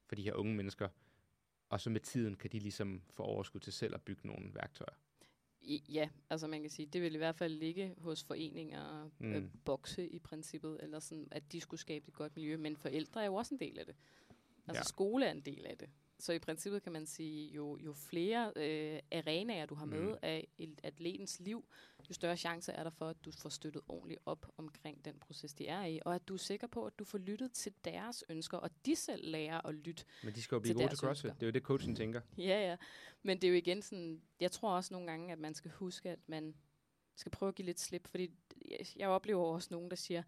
[0.07, 0.88] for de her unge mennesker.
[1.68, 4.95] Og så med tiden kan de ligesom få overskud til selv at bygge nogle værktøjer.
[5.62, 9.26] I, ja, altså man kan sige, det vil i hvert fald ligge hos foreninger, mm.
[9.26, 9.32] Mm.
[9.32, 13.22] øh, bokse i princippet, eller sådan, at de skulle skabe et godt miljø, men forældre
[13.22, 13.95] er jo også en del af det.
[14.68, 14.82] Altså Ja.
[14.82, 15.91] skole er en del af det.
[16.18, 20.16] Så i princippet kan man sige, jo, jo flere øh, arenaer du har med Mm.
[20.22, 21.64] af et atletens liv,
[22.11, 25.54] jo større chance er der for, at du får støttet ordentligt op omkring den proces,
[25.54, 28.24] de er i, og at du er sikker på, at du får lyttet til deres
[28.28, 31.24] ønsker, og de selv lærer at lytte Men de skal jo blive gode til CrossFit.
[31.24, 31.38] ønsker.
[31.38, 32.20] Det er jo det, coachen tænker.
[32.38, 32.76] Ja, ja.
[33.22, 36.11] Men det er jo igen sådan, jeg tror også nogle gange, at man skal huske,
[36.11, 36.54] at man
[37.16, 38.30] skal prøve at give lidt slip, fordi
[38.70, 40.22] jeg, jeg oplever også nogen, der siger,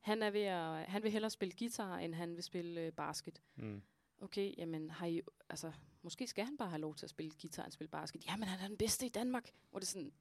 [0.00, 3.42] han er ved at, han vil hellere spille guitar, end han vil spille øh, basket.
[3.56, 3.82] Mm.
[4.20, 5.72] Okay, jamen har I, altså,
[6.02, 8.26] måske skal han bare have lov til at spille guitar og spille basket.
[8.26, 9.50] Jamen, han er den bedste i Danmark.
[9.70, 10.12] Hvor det er sådan,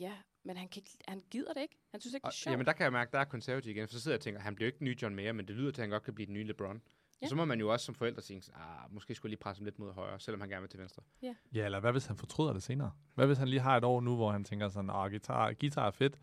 [0.00, 0.12] ja,
[0.42, 1.78] men han, kan ikke, han gider det ikke.
[1.90, 2.52] Han synes ikke, det er sjovt.
[2.52, 4.40] jamen, der kan jeg mærke, der er konservativ igen, for så sidder jeg og tænker,
[4.40, 6.14] han bliver ikke den nye John Mayer, men det lyder til, at han godt kan
[6.14, 6.76] blive den nye LeBron.
[6.76, 6.80] Ja.
[7.22, 7.28] Ja.
[7.28, 9.64] Så må man jo også som forældre tænke, ah, måske skulle jeg lige presse ham
[9.64, 11.02] lidt mod højre, selvom han gerne vil til venstre.
[11.22, 12.92] Ja, eller hvad hvis han fortryder det senere?
[13.14, 15.86] Hvad hvis han lige har et år nu, hvor han tænker sådan, at guitar, guitar
[15.86, 16.18] er fedt,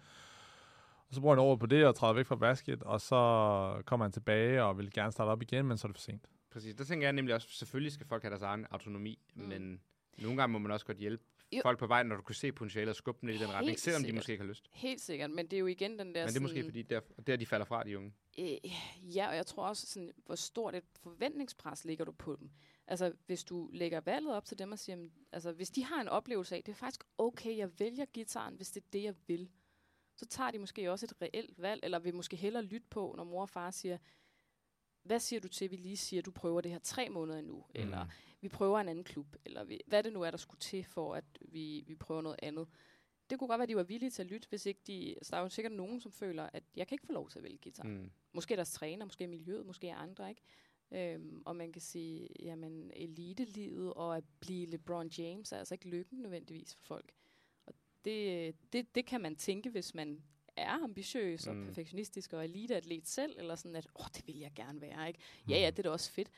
[1.07, 4.03] og så bruger han over på det og træder væk fra basket, og så kommer
[4.03, 6.27] han tilbage og vil gerne starte op igen, men så er det for sent.
[6.51, 9.19] Præcis, der tænker jeg nemlig også, selvfølgelig skal folk have deres egen autonomi.
[9.35, 9.43] Mm.
[9.43, 9.81] men
[10.17, 11.61] nogle gange må man også godt hjælpe Jo.
[11.63, 13.79] folk på vej, når du kan se potentialet og skubbe dem i den Helt retning,
[13.79, 14.69] selvom de måske ikke har lyst.
[14.71, 16.81] Helt sikkert, men det er jo igen den der Men det er måske sådan, fordi,
[16.81, 18.13] der, der de falder fra, de unge.
[18.39, 18.57] Øh,
[19.15, 22.51] ja, og jeg tror også, sådan, hvor stort et forventningspres ligger du på dem.
[22.87, 26.01] Altså, hvis du lægger valget op til dem og siger, "Men, altså, hvis de har
[26.01, 29.15] en oplevelse af, det er faktisk okay, jeg vælger gitaren, hvis det er det, jeg
[29.27, 29.49] vil,
[30.17, 33.23] så tager de måske også et reelt valg, eller vil måske hellere lytte på, når
[33.23, 33.97] mor og far siger,
[35.03, 37.41] hvad siger du til, at vi lige siger, at du prøver det her tre måneder
[37.41, 37.81] nu, mm.
[37.81, 38.07] eller
[38.41, 41.15] vi prøver en anden klub, eller vi, hvad det nu er, der skulle til for,
[41.15, 42.67] at vi, vi prøver noget andet.
[43.29, 45.15] det kunne godt være, at de var villige til at lytte, hvis ikke de...
[45.17, 47.39] Altså, der er jo sikkert nogen, som føler, at jeg kan ikke få lov til
[47.39, 47.83] at vælge guitar.
[47.83, 48.11] Mm.
[48.33, 50.41] Måske deres træner, måske miljøet, måske andre, ikke?
[50.93, 55.89] Øhm, og man kan sige, jamen, elitelivet og at blive LeBron James er altså ikke
[55.89, 57.11] lykken nødvendigvis for folk.
[57.65, 57.73] Og
[58.05, 60.23] det, det, det kan man tænke, hvis man
[60.55, 61.65] er ambitiøs og Mm.
[61.65, 65.19] perfektionistisk og eliteatlet selv, eller sådan at, åh, det vil jeg gerne være, ikke?
[65.49, 66.29] Ja, ja, det er da også fedt,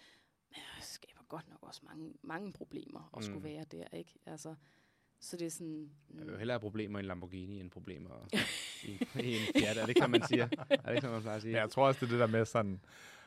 [0.50, 3.44] men det skaber godt nok også mange, mange problemer at skulle Mm.
[3.44, 4.14] være der, ikke?
[4.26, 4.56] Altså,
[5.20, 5.92] så det er sådan...
[6.14, 8.28] Jeg vil jo hellere have problemer i en Lamborghini, end problemer
[8.90, 8.92] i,
[9.24, 9.78] i en Fiat.
[9.78, 10.48] Er det ikke, som man siger?
[10.70, 11.54] Er det ikke, som man plejer at sige?
[11.54, 12.82] Ja, jeg tror også, det er det der med sådan,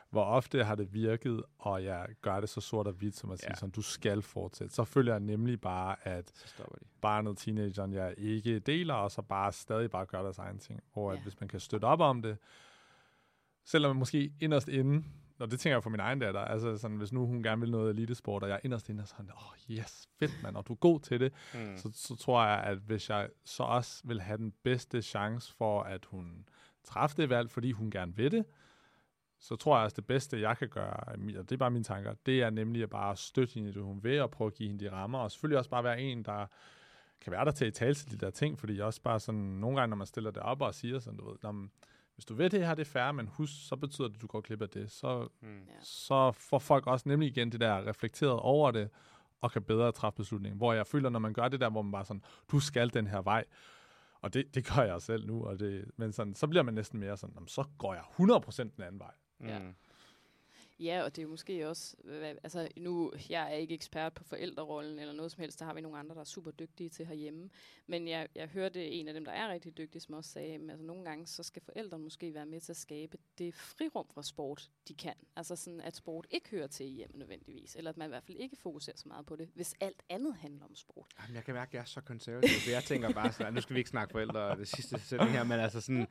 [0.09, 3.39] hvor ofte har det virket, og jeg gør det så sort og hvidt, som at
[3.39, 3.55] sige Ja.
[3.55, 4.75] sådan, du skal fortsætte.
[4.75, 6.31] Så føler jeg nemlig bare, at
[7.01, 10.79] barnet, teenageren, jeg ikke deler, og så bare stadig bare gør deres egen ting.
[10.93, 11.23] Hvor at Ja.
[11.23, 12.37] hvis man kan støtte op om det,
[13.65, 15.03] selvom man måske inderst inde,
[15.39, 17.71] og det tænker jeg for min egen datter, altså sådan, hvis nu hun gerne vil
[17.71, 20.73] noget elitesport, og jeg inderst inde er sådan, åh oh, yes, fedt mand, og du
[20.73, 21.77] er god til det, Mm.
[21.77, 25.81] så, så tror jeg, at hvis jeg så også vil have den bedste chance for,
[25.83, 26.47] at hun
[26.83, 28.45] træffer det valg, fordi hun gerne vil det,
[29.39, 32.13] så tror jeg også, det bedste, jeg kan gøre, og det er bare mine tanker,
[32.25, 34.69] det er nemlig at bare støtte hende i det, hun vil, og prøve at give
[34.69, 36.45] hende de rammer, og selvfølgelig også bare være en, der
[37.21, 39.41] kan være der til at tale til de der ting, fordi jeg også bare sådan,
[39.41, 41.71] nogle gange, når man stiller det op og siger sådan, du ved, "Nå, men
[42.15, 44.27] hvis du ved det her, det er fair, men husk, så betyder det, at du
[44.27, 44.91] går glip af det.
[44.91, 45.59] Så, Mm.
[45.81, 48.89] Så får folk også nemlig igen det der reflekteret over det,
[49.41, 50.57] og kan bedre træffe beslutningen.
[50.57, 53.07] Hvor jeg føler, når man gør det der, hvor man bare sådan, du skal den
[53.07, 53.43] her vej,
[54.21, 56.99] og det, det gør jeg selv nu, og det, men sådan, så bliver man næsten
[56.99, 59.11] mere sådan, "Jamen, så går jeg 100% den anden vej.
[59.41, 59.59] Ja.
[59.59, 59.75] Mm.
[60.79, 61.95] Ja, og det er jo måske også,
[62.43, 65.81] altså nu, jeg er ikke ekspert på forældrerollen eller noget som helst, der har vi
[65.81, 67.49] nogle andre, der er super dygtige til herhjemme.
[67.87, 70.61] Men jeg, jeg hørte en af dem, der er rigtig dygtig, som også sagde, at
[70.69, 74.21] altså, nogle gange, så skal forældrene måske være med til at skabe det frirum for
[74.21, 75.13] sport, de kan.
[75.35, 78.23] Altså sådan, at sport ikke hører til i hjemmet nødvendigvis, eller at man i hvert
[78.23, 81.05] fald ikke fokuserer så meget på det, hvis alt andet handler om sport.
[81.21, 83.61] Jamen, jeg kan mærke, at jeg er så konservativ, for jeg tænker bare sådan, nu
[83.61, 86.07] skal vi ikke snakke forældre og det sidste sætning her, men altså sådan,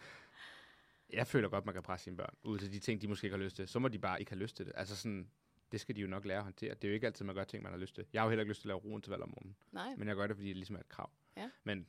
[1.13, 3.37] jeg føler godt, man kan presse sine børn ud til de ting, de måske ikke
[3.37, 3.69] har lyst til.
[3.69, 4.73] Så må de bare ikke have lyst til det.
[4.77, 5.31] Altså sådan,
[5.73, 6.75] det skal de jo nok lære at håndtere.
[6.75, 8.05] Det er jo ikke altid, man gør ting, man har lyst til.
[8.13, 9.95] Jeg har jo heller ikke lyst til at lave roen til valg om morgenen, Nej,
[9.97, 11.11] men jeg gør det, fordi det ligesom er et krav.
[11.37, 11.51] Ja.
[11.65, 11.87] Men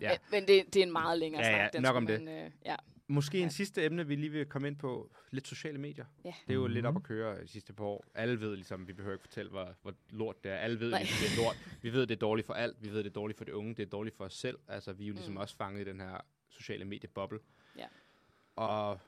[0.00, 0.10] ja.
[0.10, 1.60] men, men det, det er en meget længere Ja, snak.
[1.60, 2.76] ja, den nok om man, øh, ja.
[3.06, 3.44] måske Ja.
[3.44, 6.04] en sidste emne, vi lige vil komme ind på, lidt sociale medier.
[6.24, 6.34] Ja.
[6.46, 6.96] Det er jo lidt op Mhm.
[6.96, 8.04] at køre de sidste par år.
[8.14, 10.56] Alle ved ligesom, vi behøver ikke fortælle, hvor, hvor lort det er.
[10.56, 10.98] Alle ved, Nej.
[11.00, 11.56] ligesom, det er lort.
[11.82, 12.76] Vi ved, det er dårligt for alt.
[12.82, 13.74] Vi ved, det er dårligt for de unge.
[13.74, 14.58] Det er dårligt for os selv.
[14.68, 15.40] Altså, vi er jo ligesom mm.
[15.40, 16.18] også fanget i den her
[16.48, 17.38] sociale medieboble.
[17.78, 17.86] Ja.
[18.56, 19.00] Og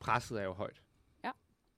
[0.00, 0.82] presset er jo højt.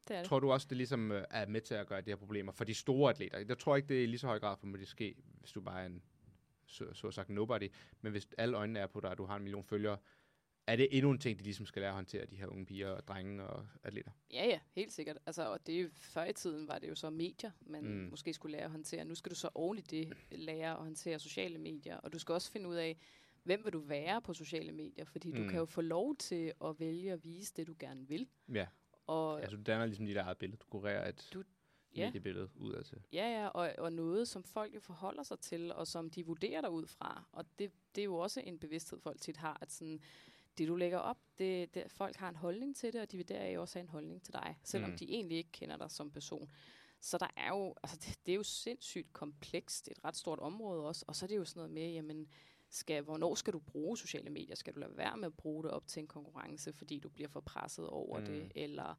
[0.08, 0.28] Det er det.
[0.28, 2.64] Tror du også, det ligesom øh, er med til at gøre de her problemer for
[2.64, 3.44] de store atleter?
[3.48, 5.60] Jeg tror ikke, det er i lige så høj grad for at ske, hvis du
[5.60, 6.02] bare er en,
[6.66, 7.72] så, så sagt, nobody.
[8.00, 9.98] Men hvis alle øjnene er på dig, og du har en million følgere,
[10.66, 12.88] er det endnu en ting, de ligesom skal lære at håndtere, de her unge piger
[12.88, 14.10] og drenge og atleter?
[14.32, 15.18] Ja, ja, helt sikkert.
[15.26, 17.90] Altså, og det før i tiden var det jo så medier, man mm.
[17.90, 18.10] Mm.
[18.10, 19.04] måske skulle lære at håndtere.
[19.04, 22.32] Nu skal du så oven i det lære at håndtere sociale medier, og du skal
[22.32, 22.98] også finde ud af,
[23.46, 25.36] hvem vil du være på sociale medier, fordi mm.
[25.42, 28.28] du kan jo få lov til at vælge at vise det, du gerne vil.
[28.54, 28.66] Ja,
[29.06, 30.56] Og, altså du danner ligesom dit eget billede.
[30.60, 31.42] Du kurerer et Du-
[31.96, 32.06] ja.
[32.06, 32.98] mediebillede udad til.
[33.12, 36.60] Ja, ja, og, og noget, som folk jo forholder sig til, og som de vurderer
[36.60, 37.24] dig ud fra.
[37.32, 40.00] Og det, det er jo også en bevidsthed, folk tit har, at sådan,
[40.58, 43.28] det du lægger op, det, det, folk har en holdning til det, og de vil
[43.28, 44.90] deraf også have en holdning til dig, selvom.
[44.90, 44.96] Mm.
[44.96, 46.50] de egentlig ikke kender dig som person.
[47.00, 50.84] Så der er jo, altså det, det er jo sindssygt komplekst, et ret stort område
[50.86, 52.28] også, og så er det jo sådan noget med, jamen,
[52.70, 54.54] skal, hvornår skal du bruge sociale medier?
[54.54, 57.28] Skal du lade være med at bruge det op til en konkurrence, fordi du bliver
[57.28, 58.24] for presset over mm.
[58.26, 58.94] det, eller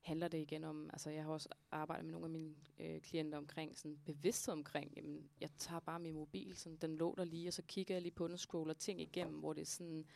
[0.00, 3.38] handler det igen om, altså jeg har også arbejdet med nogle af mine øh, klienter
[3.38, 7.48] omkring sådan bevidsthed omkring, jamen jeg tager bare min mobil, sådan, den lå der lige,
[7.48, 10.06] og så kigger jeg lige på den, scroller ting igennem, hvor det er sådan,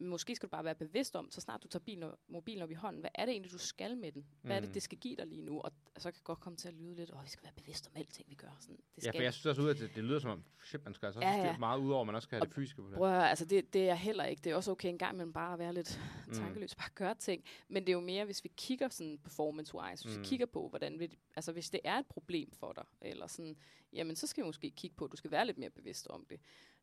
[0.00, 2.74] måske skal du bare være bevidst om, så snart du tager bilen, mobilen op i
[2.74, 4.26] hånden, hvad er det egentlig, du skal med den?
[4.42, 4.72] Hvad er det, Mm.
[4.72, 5.60] det skal give dig lige nu?
[5.60, 7.92] Og så kan godt komme til at lyde lidt, åh, vi skal være bevidst om
[7.96, 8.56] alting, vi gør.
[8.60, 10.44] Sådan, det Ja, skal for jeg synes også ud af det, det lyder som om,
[10.64, 11.58] shit, man skal altså Ja, ja.
[11.58, 12.96] meget ud over, man også skal have Og det fysiske på det.
[12.96, 14.40] Prøv at altså det, det er heller ikke.
[14.44, 16.32] Det er også okay en gang imellem bare at være lidt Mm.
[16.32, 17.44] tankeløs, bare gøre ting.
[17.68, 20.12] Men det er jo mere, hvis vi kigger sådan performance-wise, hvis mm.
[20.12, 20.24] vi Mm.
[20.24, 23.56] kigger på, hvordan vi, altså hvis det er et problem for dig, eller sådan,
[23.92, 26.26] jamen så skal vi måske kigge på, at du skal være lidt mere bevidst om
[26.30, 26.40] det.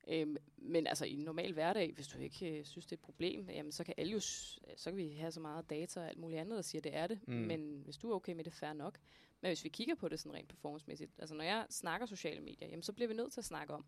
[0.09, 3.01] Øhm, men altså i en normal hverdag, hvis du ikke øh, synes, det er et
[3.01, 6.07] problem, jamen så kan alle jo, s- så kan vi have så meget data og
[6.07, 7.19] alt muligt andet, der siger, det er det.
[7.27, 7.33] Mm.
[7.33, 7.39] Mm.
[7.39, 8.97] Men hvis du er okay med det, fair nok.
[9.41, 12.67] Men hvis vi kigger på det sådan rent performancemæssigt, altså når jeg snakker sociale medier,
[12.69, 13.85] jamen så bliver vi nødt til at snakke om,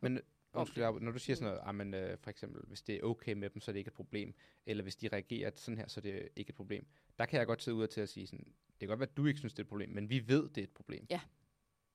[0.00, 0.20] Men
[0.52, 1.38] undskyld, når du siger Mm.
[1.38, 3.72] sådan noget, ah, men, øh, for eksempel, hvis det er okay med dem, så er
[3.72, 4.34] det ikke et problem,
[4.66, 6.86] eller hvis de reagerer sådan her, så er det ikke et problem.
[7.18, 9.16] Der kan jeg godt sidde ud til at sige sådan, det kan godt være, at
[9.16, 11.06] du ikke synes, det er et problem, men vi ved, det er et problem.
[11.10, 11.20] Ja.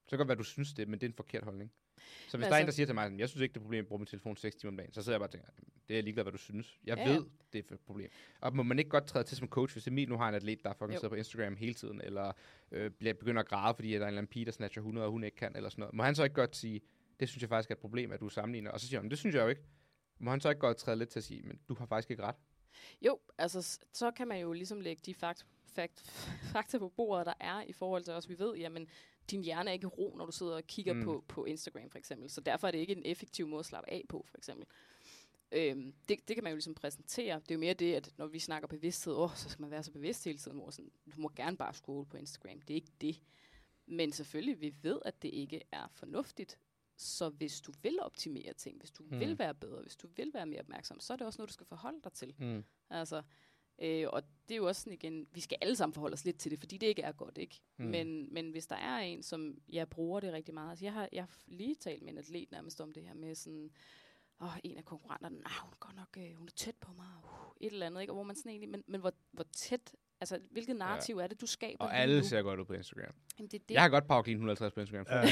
[0.05, 1.71] Så kan det godt være, at du synes det, men det er en forkert holdning.
[1.97, 3.53] Så hvis Men der er en, altså- der siger til mig, sådan, jeg synes ikke,
[3.53, 5.19] det er et problem at bruge min telefon 6 timer om dagen, så sidder jeg
[5.19, 5.47] bare og tænker,
[5.87, 6.79] det er ligeglad, hvad du synes.
[6.83, 8.09] Jeg Ja, ved, det er et problem.
[8.41, 10.63] Og må man ikke godt træde til som coach, hvis Emil nu har en atlet,
[10.63, 10.97] der fucking Jo.
[10.97, 12.31] sidder på Instagram hele tiden, eller
[12.71, 15.05] øh, bliver, begynder at græde, fordi der er en eller anden pige, der snatcher 100,
[15.07, 15.93] og hun ikke kan, eller sådan noget.
[15.95, 16.81] Må han så ikke godt sige,
[17.19, 18.71] det synes jeg faktisk er et problem, at du sammenligner?
[18.71, 19.61] Og så siger han, det synes jeg jo ikke.
[20.19, 22.23] Må han så ikke godt træde lidt til at sige, men du har faktisk ikke
[22.23, 22.35] ret?
[23.01, 26.01] Jo, altså så kan man jo ligesom lægge de fakt, fakt,
[26.53, 28.29] fakta på bordet, der er i forhold til os.
[28.29, 28.87] Vi ved, jamen,
[29.31, 31.03] din hjerne er ikke ro, når du sidder og kigger Mm.
[31.03, 32.29] på, på Instagram for eksempel.
[32.29, 34.65] Så derfor er det ikke en effektiv måde at slappe af på, for eksempel.
[35.51, 37.39] Øhm, det, det kan man jo ligesom præsentere.
[37.39, 39.83] Det er jo mere det, at når vi snakker bevidsthed, åh, så skal man være
[39.83, 42.61] så bevidst hele tiden, hvor sådan, du må gerne bare scrolle på Instagram.
[42.61, 43.21] Det er ikke det.
[43.85, 46.59] Men selvfølgelig, vi ved, at det ikke er fornuftigt.
[46.97, 49.19] Så hvis du vil optimere ting, hvis du mm.
[49.19, 51.53] vil være bedre, hvis du vil være mere opmærksom, så er det også noget, du
[51.53, 52.35] skal forholde dig til.
[52.39, 52.63] Mm.
[52.89, 53.21] Altså,
[53.79, 56.37] øh, og det er jo også sådan igen, vi skal alle sammen forholde os lidt
[56.37, 57.61] til det, fordi det ikke er godt, ikke?
[57.77, 57.85] Mm.
[57.85, 61.09] Men, men hvis der er en, som jeg bruger det rigtig meget, altså jeg har,
[61.11, 63.71] jeg har lige talt med en atlet nærmest om det her med sådan,
[64.41, 67.07] åh, en af konkurrenterne, nej, hun er godt nok, øh, hun er tæt på mig,
[67.23, 68.13] uh, et eller andet, ikke?
[68.13, 71.23] Og hvor man sådan egentlig, men, men hvor, hvor tæt, altså hvilket narrativ ja.
[71.23, 72.25] er det, du skaber Og alle nu?
[72.27, 73.13] ser godt ud på Instagram.
[73.39, 73.73] Jamen, det er det.
[73.75, 75.05] Jeg har godt power clean 150 på Instagram.
[75.09, 75.29] Ja.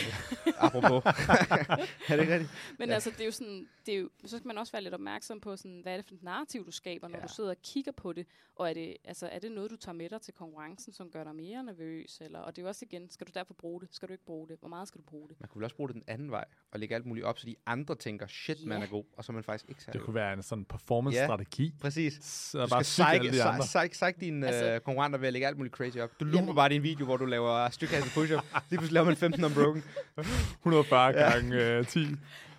[0.66, 1.04] Apropos.
[2.10, 2.52] er det rigtigt?
[2.80, 2.94] Men Ja.
[2.94, 5.40] altså, det er jo sådan, det er jo, så skal man også være lidt opmærksom
[5.40, 7.22] på, sådan, hvad er det for et narrativ, du skaber, når Ja.
[7.22, 7.28] ja.
[7.28, 9.94] du sidder og kigger på det, og er det, altså, er det noget, du tager
[9.96, 12.86] med dig til konkurrencen, som gør dig mere nervøs, eller, og det er jo også
[12.92, 15.06] igen, skal du derfor bruge det, skal du ikke bruge det, hvor meget skal du
[15.06, 15.40] bruge det?
[15.40, 17.46] Man kunne vel også bruge det den anden vej, og lægge alt muligt op, så
[17.48, 18.86] de andre tænker, shit, man Ja.
[18.86, 20.14] er god, og så er man faktisk ikke Det særlig kunne god.
[20.14, 21.74] være en sådan performance-strategi.
[21.82, 22.14] Præcis.
[22.24, 23.66] Så Du bare skal psyke alle psyke, de andre.
[23.66, 26.10] psyke, psyke dine altså, Altså- øh, konkurrenter ved at lægge alt muligt crazy op.
[26.20, 28.44] Du looper bare din video, hvor du laver styrkastet push-up.
[28.70, 29.84] Lige pludselig laver man 15 unbroken.
[30.18, 31.30] 140 Ja.
[31.32, 32.08] gange øh, 10.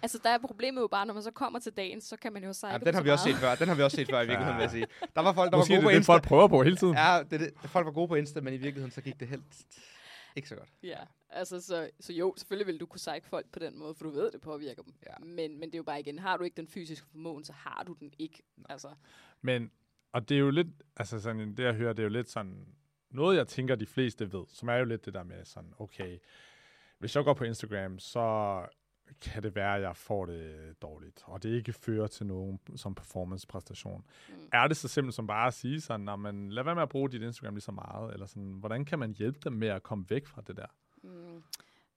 [0.03, 2.45] Altså, der er problemet jo bare, når man så kommer til dagen, så kan man
[2.45, 3.55] jo sejle Jamen, den har vi også set før.
[3.55, 4.87] Den har vi også set før i virkeligheden, vil jeg sige.
[5.17, 6.29] Der var folk, der Måske var gode det på det, folk Insta.
[6.29, 6.95] prøver på hele tiden.
[6.95, 9.43] Ja, det, det, folk var gode på Insta, men i virkeligheden så gik det helt
[10.37, 10.69] ikke så godt.
[10.83, 10.99] Ja,
[11.31, 14.11] altså, så, så jo, selvfølgelig vil du kunne psyche folk på den måde, for du
[14.11, 14.95] ved, det påvirker dem.
[15.07, 15.25] Ja.
[15.27, 17.85] Men, men det er jo bare igen, har du ikke den fysiske formåen, så har
[17.87, 18.43] du den ikke.
[18.69, 18.89] Altså,
[19.43, 19.71] Men,
[20.15, 22.67] og det er jo lidt, altså sådan, det jeg hører, det er jo lidt sådan,
[23.11, 26.19] noget jeg tænker, de fleste ved, som er jo lidt det der med sådan, okay,
[26.99, 28.67] hvis jeg går på Instagram, så
[29.21, 32.95] kan det være, at jeg får det dårligt, og det ikke fører til nogen som
[32.95, 34.05] performance-præstation.
[34.29, 34.35] Mm.
[34.53, 36.89] Er det så simpelt som bare at sige sådan, "Nå, men lad være med at
[36.89, 39.83] bruge dit Instagram lige så meget, eller sådan, hvordan kan man hjælpe dem med at
[39.83, 40.67] komme væk fra det der?
[41.03, 41.43] Mm.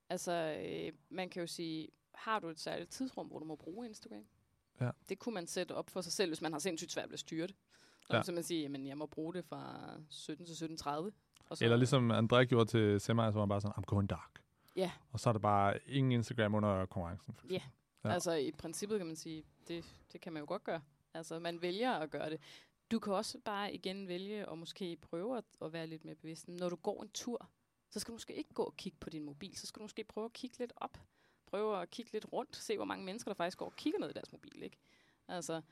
[0.08, 0.32] Altså,
[0.66, 4.26] øh, man kan jo sige, har du et særligt tidsrum, hvor du må bruge Instagram?
[4.80, 4.90] Ja.
[5.08, 7.20] Det kunne man sætte op for sig selv, hvis man har sindssygt svært ved at
[7.20, 7.56] styre det.
[8.10, 8.22] Så Ja.
[8.22, 10.90] kan man sige, at jeg må bruge det fra 17 til 17.30.
[11.48, 14.10] Og så, Eller ligesom André gjorde til Semi, så var han bare sådan, I'm going
[14.10, 14.42] dark.
[14.76, 14.90] Ja.
[15.12, 17.34] Og så er der bare ingen Instagram under konkurrencen.
[17.50, 17.60] Ja.
[18.04, 18.10] Ja.
[18.10, 20.80] Altså i princippet kan man sige, det, det kan man jo godt gøre.
[21.14, 22.40] Altså man vælger at gøre det.
[22.90, 26.48] Du kan også bare igen vælge at måske prøve at, at være lidt mere bevidst.
[26.48, 27.48] Når du går en tur,
[27.90, 29.56] så skal du måske ikke gå og kigge på din mobil.
[29.56, 30.98] Så skal du måske prøve at kigge lidt op.
[31.46, 32.56] Prøve at kigge lidt rundt.
[32.56, 34.62] Se, hvor mange mennesker, der faktisk går og kigger ned i deres mobil.
[34.62, 34.76] Ikke?
[35.28, 35.62] Altså,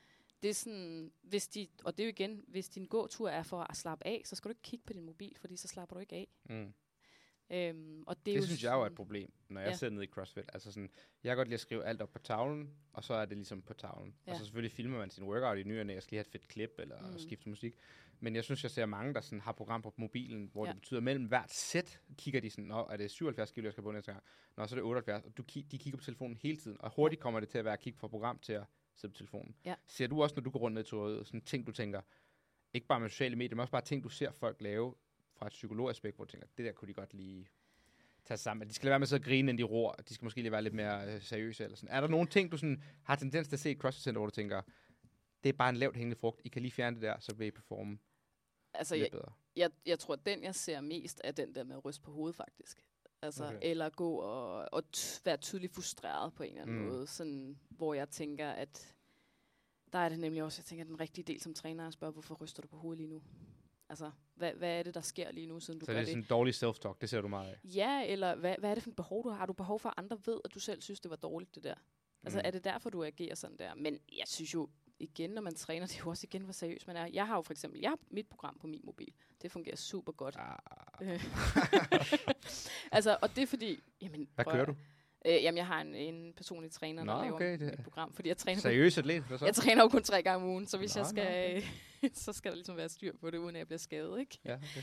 [0.43, 3.61] det er sådan, hvis de, og det er jo igen, hvis din gåtur er for
[3.61, 6.01] at slappe af, så skal du ikke kigge på din mobil, fordi så slapper du
[6.01, 6.29] ikke af.
[6.51, 6.73] Mm.
[7.51, 9.77] Øhm, og det, Det, jo synes jeg jo er et sådan- problem, når jeg Ja.
[9.77, 10.45] sidder nede i CrossFit.
[10.53, 10.91] Altså sådan,
[11.25, 13.63] jeg kan godt lide at skrive alt op på tavlen, og så er det ligesom
[13.63, 14.15] på tavlen.
[14.27, 14.33] Ja.
[14.33, 16.27] Og så selvfølgelig filmer man sin workout i ny og næ, og skal lige have
[16.27, 17.19] et fedt klip, eller mm.
[17.19, 17.75] Skifte musik.
[18.21, 20.73] Men jeg synes, jeg ser mange, der sådan har program på mobilen, hvor ja.
[20.73, 23.73] Det betyder, at mellem hvert sæt kigger de sådan, Nå, er det 77 kilo, jeg
[23.73, 24.25] skal på næste gang?
[24.57, 26.77] Nå, så er det 78, og du, de kigger på telefonen hele tiden.
[26.81, 28.65] Og hurtigt kommer det til at være at kigge fra program til at
[28.97, 29.57] sidde på telefonen.
[29.65, 29.75] Ja.
[29.87, 32.01] Ser du også, når du går rundt i tøjet, sådan ting, du tænker,
[32.73, 34.95] ikke bare med sociale medier, men også bare ting, du ser folk lave
[35.33, 37.49] fra et psykologaspekt, hvor du tænker, det der kunne de godt lige
[38.25, 38.69] tage sammen.
[38.69, 39.93] De skal lade være med at sidde og grine, inden de ror.
[39.93, 41.65] De skal måske lige være lidt mere øh, seriøse.
[41.65, 41.95] Eller sådan.
[41.97, 44.27] Er der nogle ting, du sådan, har tendens til at se i CrossFit Center, hvor
[44.27, 44.63] du tænker,
[45.43, 46.41] det er bare en lavt hængende frugt.
[46.45, 47.99] I kan lige fjerne det der, så vil I performe
[48.75, 49.33] Altså, lidt jeg, bedre.
[49.57, 52.11] jeg, jeg tror, at den, jeg ser mest, er den der med at ryste på
[52.13, 52.85] hovedet, faktisk.
[53.23, 53.59] Altså, Okay.
[53.63, 56.85] eller gå og, og t- være tydeligt frustreret på en eller anden Mm.
[56.85, 57.07] måde.
[57.07, 58.95] Sådan, hvor jeg tænker, at
[59.93, 62.13] der er det nemlig også, jeg tænker, den rigtige del som træner er at spørge,
[62.13, 63.23] hvorfor ryster du på hovedet lige nu?
[63.89, 66.05] Altså, hvad, hvad er det, der sker lige nu, siden du Så gør det er
[66.05, 66.13] det?
[66.13, 67.59] sådan dårlig self-talk, det ser du meget af.
[67.65, 69.37] Ja, eller hvad, hvad er det for et behov, du har?
[69.37, 71.65] Har du behov for, at andre ved, at du selv synes, det var dårligt, det
[71.65, 71.75] der?
[72.25, 72.43] Altså, Mm.
[72.45, 73.75] er det derfor, du agerer sådan der?
[73.75, 74.69] Men jeg synes jo,
[74.99, 77.07] igen, når man træner, det er jo også igen, hvor seriøs man er.
[77.07, 79.15] Jeg har jo for eksempel, jeg har mit program på min mobil.
[79.43, 80.37] Det fungerer super godt.
[80.39, 80.59] Ah.
[82.93, 83.81] altså, og det er fordi...
[84.03, 84.77] Jamen, hvad kører at- du?
[85.27, 88.13] Øh, jamen, jeg har en, en personlig træner, Nå, der laver okay, det- mit program,
[88.13, 89.23] fordi jeg træner, kun, Seriøs atlet?
[89.23, 89.45] Hvad så?
[89.45, 91.65] jeg træner jo kun tre gange om ugen, så hvis Nå, jeg skal,
[92.25, 94.39] så skal der ligesom være styr på det, uden at jeg bliver skadet, ikke?
[94.45, 94.83] Ja, okay.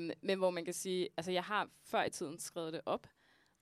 [0.00, 3.06] Øhm, men hvor man kan sige, altså jeg har før i tiden skrevet det op,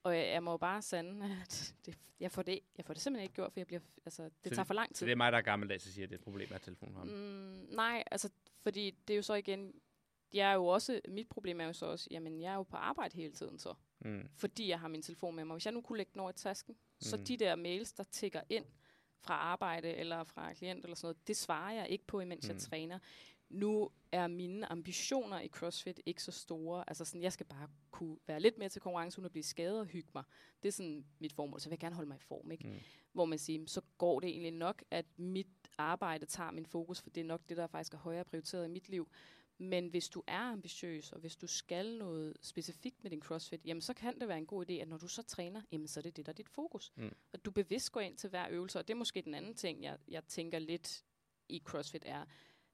[0.03, 3.03] og jeg, jeg må jo bare sande, at det, jeg, får det, jeg får det
[3.03, 5.05] simpelthen ikke gjort, for jeg bliver, altså, det Så tager for lang Så tid.
[5.05, 6.95] det er mig, der er gammeldags, og siger, at det er et problem med telefonen.
[7.03, 8.29] Mm, nej, altså,
[8.63, 9.73] fordi det er jo så igen,
[10.33, 12.77] jeg er jo også, mit problem er jo så også, jamen jeg er jo på
[12.77, 13.73] arbejde hele tiden så,
[14.05, 14.29] Mm.
[14.35, 15.53] fordi jeg har min telefon med mig.
[15.55, 17.01] Hvis jeg nu kunne lægge den over i tasken, mm.
[17.01, 18.65] så de der mails, der tigger ind
[19.19, 22.51] fra arbejde eller fra klient eller sådan noget, det svarer jeg ikke på, imens mm.
[22.51, 22.55] Mm.
[22.55, 22.99] jeg træner.
[23.49, 26.83] Nu er mine ambitioner i CrossFit ikke så store.
[26.87, 29.79] Altså sådan, jeg skal bare kunne være lidt mere til konkurrence, uden at blive skadet
[29.79, 30.23] og hygge mig.
[30.63, 32.67] Det er sådan mit formål, så jeg vil gerne holde mig i form, ikke?
[32.67, 32.75] Mm.
[33.13, 35.47] Hvor man siger, så går det egentlig nok, at mit
[35.77, 38.69] arbejde tager min fokus, for det er nok det, der faktisk er højere prioriteret i
[38.69, 39.09] mit liv.
[39.61, 43.81] Men hvis du er ambitiøs, og hvis du skal noget specifikt med din CrossFit, jamen
[43.81, 46.01] så kan det være en god idé, at når du så træner, jamen så er
[46.01, 46.91] det det, der er dit fokus.
[46.95, 47.15] Mm.
[47.33, 49.83] At du bevidst går ind til hver øvelse, og det er måske den anden ting,
[49.83, 51.03] jeg, jeg tænker lidt
[51.49, 52.25] i CrossFit, er,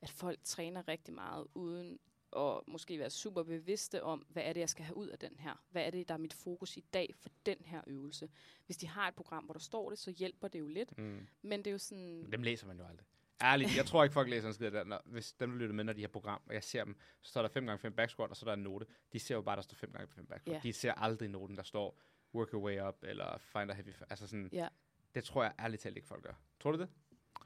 [0.02, 2.00] at folk træner rigtig meget uden
[2.36, 5.40] at måske være super bevidste om, hvad er det, jeg skal have ud af den
[5.40, 5.64] her?
[5.70, 8.30] Hvad er det, der er mit fokus i dag for den her øvelse?
[8.66, 10.98] Hvis de har et program, hvor der står det, så hjælper det jo lidt.
[10.98, 11.28] Mm.
[11.42, 12.32] Men det er jo sådan...
[12.32, 13.06] Dem læser man jo aldrig.
[13.42, 14.88] Ærligt, jeg tror ikke, folk læser en skid af det.
[14.88, 17.30] Når, hvis dem, der lytter med, når de har program, og jeg ser dem, så
[17.30, 18.86] står der 5 gange 5 back squat, og så er der en note.
[19.14, 20.56] De ser jo bare, der står 5 gange 5 back squat.
[20.56, 20.60] Ja.
[20.64, 22.00] De ser aldrig noten, der står
[22.36, 23.94] work your way up, eller find a heavy...
[24.10, 24.68] Altså sådan, Ja.
[25.16, 26.34] det tror jeg ærligt talt ikke, folk gør.
[26.60, 26.90] Tror du det?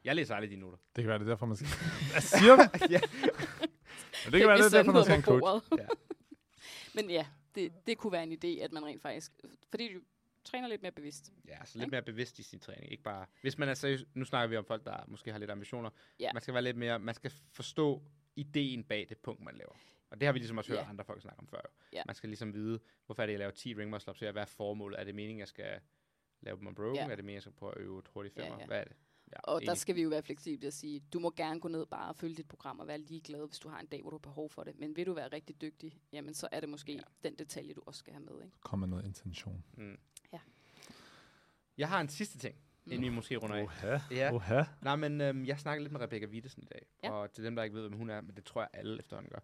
[0.04, 0.78] Jeg læser aldrig de noter.
[0.96, 1.70] Det kan være, det er derfor, man skal...
[2.12, 2.62] Hvad siger du?
[2.90, 3.00] ja.
[4.26, 5.68] Men det kan være, det er derfor, man skal en coach.
[5.78, 5.86] Ja.
[6.96, 9.32] Men ja, det, det kunne være en idé, at man rent faktisk...
[9.70, 10.00] Fordi du
[10.44, 11.34] træner lidt mere bevidst.
[11.48, 12.92] Ja, så lidt mere bevidst i sin træning.
[12.92, 15.52] Ikke bare, hvis man er seriøs, nu snakker vi om folk, der måske har lidt
[15.52, 15.90] ambitioner.
[16.20, 16.34] Ja.
[16.34, 18.04] Man skal være lidt mere, man skal forstå
[18.36, 19.74] ideen bag det punkt, man laver.
[20.10, 20.90] Og det har vi ligesom også hørt Ja.
[20.90, 21.62] andre folk snakke om før.
[21.66, 21.70] Jo.
[21.98, 22.04] Ja.
[22.06, 24.46] Man skal ligesom vide, hvorfor er det, jeg laver 10 ring muscle ups, hvad er
[24.46, 25.00] formålet?
[25.00, 25.80] Er det meningen, jeg skal
[26.42, 26.96] lave dem broken?
[26.96, 27.02] Ja.
[27.04, 28.60] Er det meningen, jeg skal prøve at øve et hurtigt Ja, femmer?
[28.60, 28.66] ja.
[28.66, 28.96] Hvad er det?
[29.32, 29.78] Ja, Og der enig.
[29.78, 32.36] skal vi jo være fleksible og sige, du må gerne gå ned bare og følge
[32.36, 34.64] dit program og være ligeglad, hvis du har en dag, hvor du har behov for
[34.64, 34.80] det.
[34.80, 36.98] Men vil du være rigtig dygtig, jamen så er det måske Ja.
[36.98, 37.30] ja.
[37.30, 38.44] den detalje, du også skal have med.
[38.46, 38.58] Ikke?
[38.60, 39.64] Kom med noget intention.
[39.78, 39.98] Mm.
[41.82, 42.56] Jeg har en sidste ting,
[42.86, 42.92] Mm.
[42.92, 43.64] inden vi måske runder af.
[43.64, 43.98] Oha.
[44.12, 44.34] Ja.
[44.34, 44.64] Oha.
[44.82, 47.12] Nej, men øhm, jeg snakkede lidt med Rebecca Wittesen i dag, Ja.
[47.12, 49.32] og til dem, der ikke ved, hvem hun er, men det tror jeg alle efterhånden
[49.32, 49.40] gør.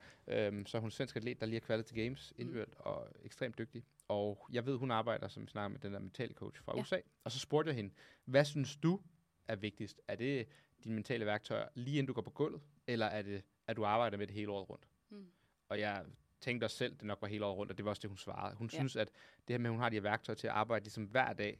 [0.47, 2.41] Øhm, så er hun svensk atlet, der lige har kvalet til Games Mm.
[2.41, 3.83] indført, og ekstremt dygtig.
[4.07, 6.81] Og jeg ved, hun arbejder, som vi snakker med, den der mentale coach fra Ja.
[6.81, 6.97] USA.
[7.23, 7.93] Og så spurgte jeg hende,
[8.25, 9.01] hvad synes du
[9.47, 10.01] er vigtigst?
[10.07, 10.47] Er det
[10.83, 14.17] dine mentale værktøjer, lige inden du går på gulvet, eller er det, at du arbejder
[14.17, 14.87] med det hele året rundt?
[15.09, 15.25] Mm.
[15.69, 16.05] Og jeg
[16.41, 18.17] tænkte også selv, det nok var hele året rundt, og det var også det, hun
[18.17, 18.55] svarede.
[18.55, 18.77] Hun Ja.
[18.77, 19.09] synes, at
[19.47, 21.59] det her med, at hun har de her værktøjer til at arbejde ligesom hver dag,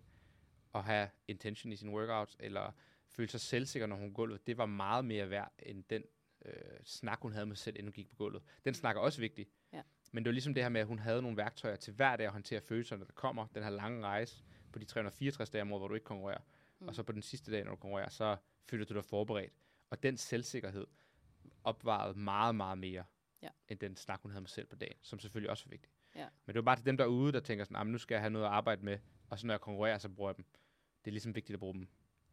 [0.73, 2.71] og have intention i sine workouts, eller
[3.07, 6.03] føle sig selvsikker, når hun går gulvet, det var meget mere værd, end den
[6.45, 6.53] øh,
[6.83, 8.43] snak, hun havde med sig selv, inden hun gik på gulvet.
[8.65, 9.47] Den snak er også vigtig.
[9.73, 9.81] Ja.
[10.11, 12.25] Men det var ligesom det her med, at hun havde nogle værktøjer til hver dag
[12.25, 13.47] at håndtere følelserne, der kommer.
[13.55, 16.41] Den her lange rejse på de 364 dage om året, hvor du ikke konkurrerer.
[16.79, 16.87] Mm.
[16.87, 18.37] Og så på den sidste dag, når du konkurrerer, så
[18.69, 19.53] føler du dig forberedt.
[19.89, 20.87] Og den selvsikkerhed
[21.63, 23.03] opvarede meget, meget mere,
[23.41, 23.49] Ja.
[23.67, 25.91] end den snak, hun havde med sig selv på dagen, som selvfølgelig også var vigtig.
[26.15, 26.27] Ja.
[26.45, 28.21] Men det var bare til dem derude, der tænker sådan, "Ah, men nu skal jeg
[28.21, 28.97] have noget at arbejde med,
[29.27, 30.45] og så når jeg konkurrerer, så bruger jeg dem.
[31.05, 31.87] Det er ligesom vigtigt at bruge dem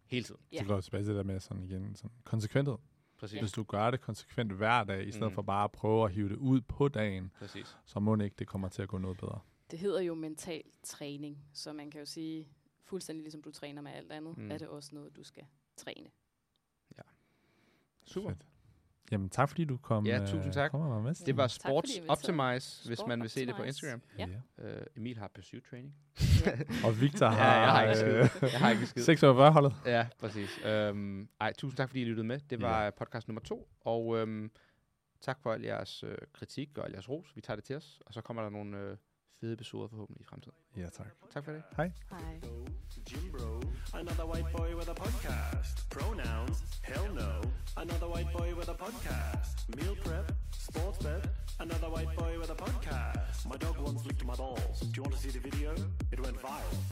[0.04, 0.40] hele tiden.
[0.52, 0.58] Ja.
[0.58, 2.76] Så går jeg tilbage til det der med sådan igen, sådan konsekventhed.
[3.18, 3.40] Præcis.
[3.40, 5.34] Hvis du gør det konsekvent hver dag, i stedet Mm.
[5.34, 7.76] for bare at prøve at hive det ud på dagen, Præcis.
[7.84, 9.40] så må det ikke, det kommer til at gå noget bedre.
[9.70, 12.48] Det hedder jo mental træning, så man kan jo sige,
[12.82, 14.50] fuldstændig ligesom du træner med alt andet, Mm.
[14.50, 15.44] er det også noget, du skal
[15.76, 16.10] træne.
[18.06, 18.30] Super.
[18.30, 18.46] Fedt.
[19.12, 20.70] Jamen tak fordi du kom, Ja, øh, tusind tak.
[20.70, 21.14] kom og var med.
[21.14, 22.10] Det var Tak, Sports inviterede.
[22.10, 23.62] Optimize, hvis Sport man vil se det på.
[23.62, 24.02] Instagram.
[24.18, 24.26] Ja.
[24.58, 25.94] Uh, Emil har Pursuit Training.
[26.86, 28.48] Og Victor Ja, har, jeg har ikke øh, skid.
[28.52, 29.08] Jeg har ikke skid.
[29.22, 29.74] 46-holdet.
[29.86, 30.60] Ja, præcis.
[30.90, 32.40] Um, ej, tusind tak, fordi I lyttede med.
[32.50, 32.84] Det var Ja.
[32.84, 32.90] ja.
[32.90, 33.68] podcast nummer to.
[33.80, 34.50] Og um,
[35.20, 37.36] tak for al jeres øh, kritik og al jeres ros.
[37.36, 38.00] Vi tager det til os.
[38.06, 38.96] Og så kommer der nogle øh,
[39.40, 40.56] fede episoder forhåbentlig i fremtiden.
[40.76, 41.06] Ja, tak.
[41.32, 41.62] Tak for det.
[41.76, 41.92] Hej.
[42.10, 42.40] Hej.
[43.94, 45.88] Another white boy with a podcast.
[45.88, 47.40] Pronouns, hell no.
[47.76, 49.76] Another white boy with a podcast.
[49.76, 51.24] Meal prep, sports bet,
[51.60, 53.48] another white boy with a podcast.
[53.48, 54.80] My dog once licked my balls.
[54.80, 55.74] Do you want to see the video?
[56.10, 56.84] It went viral.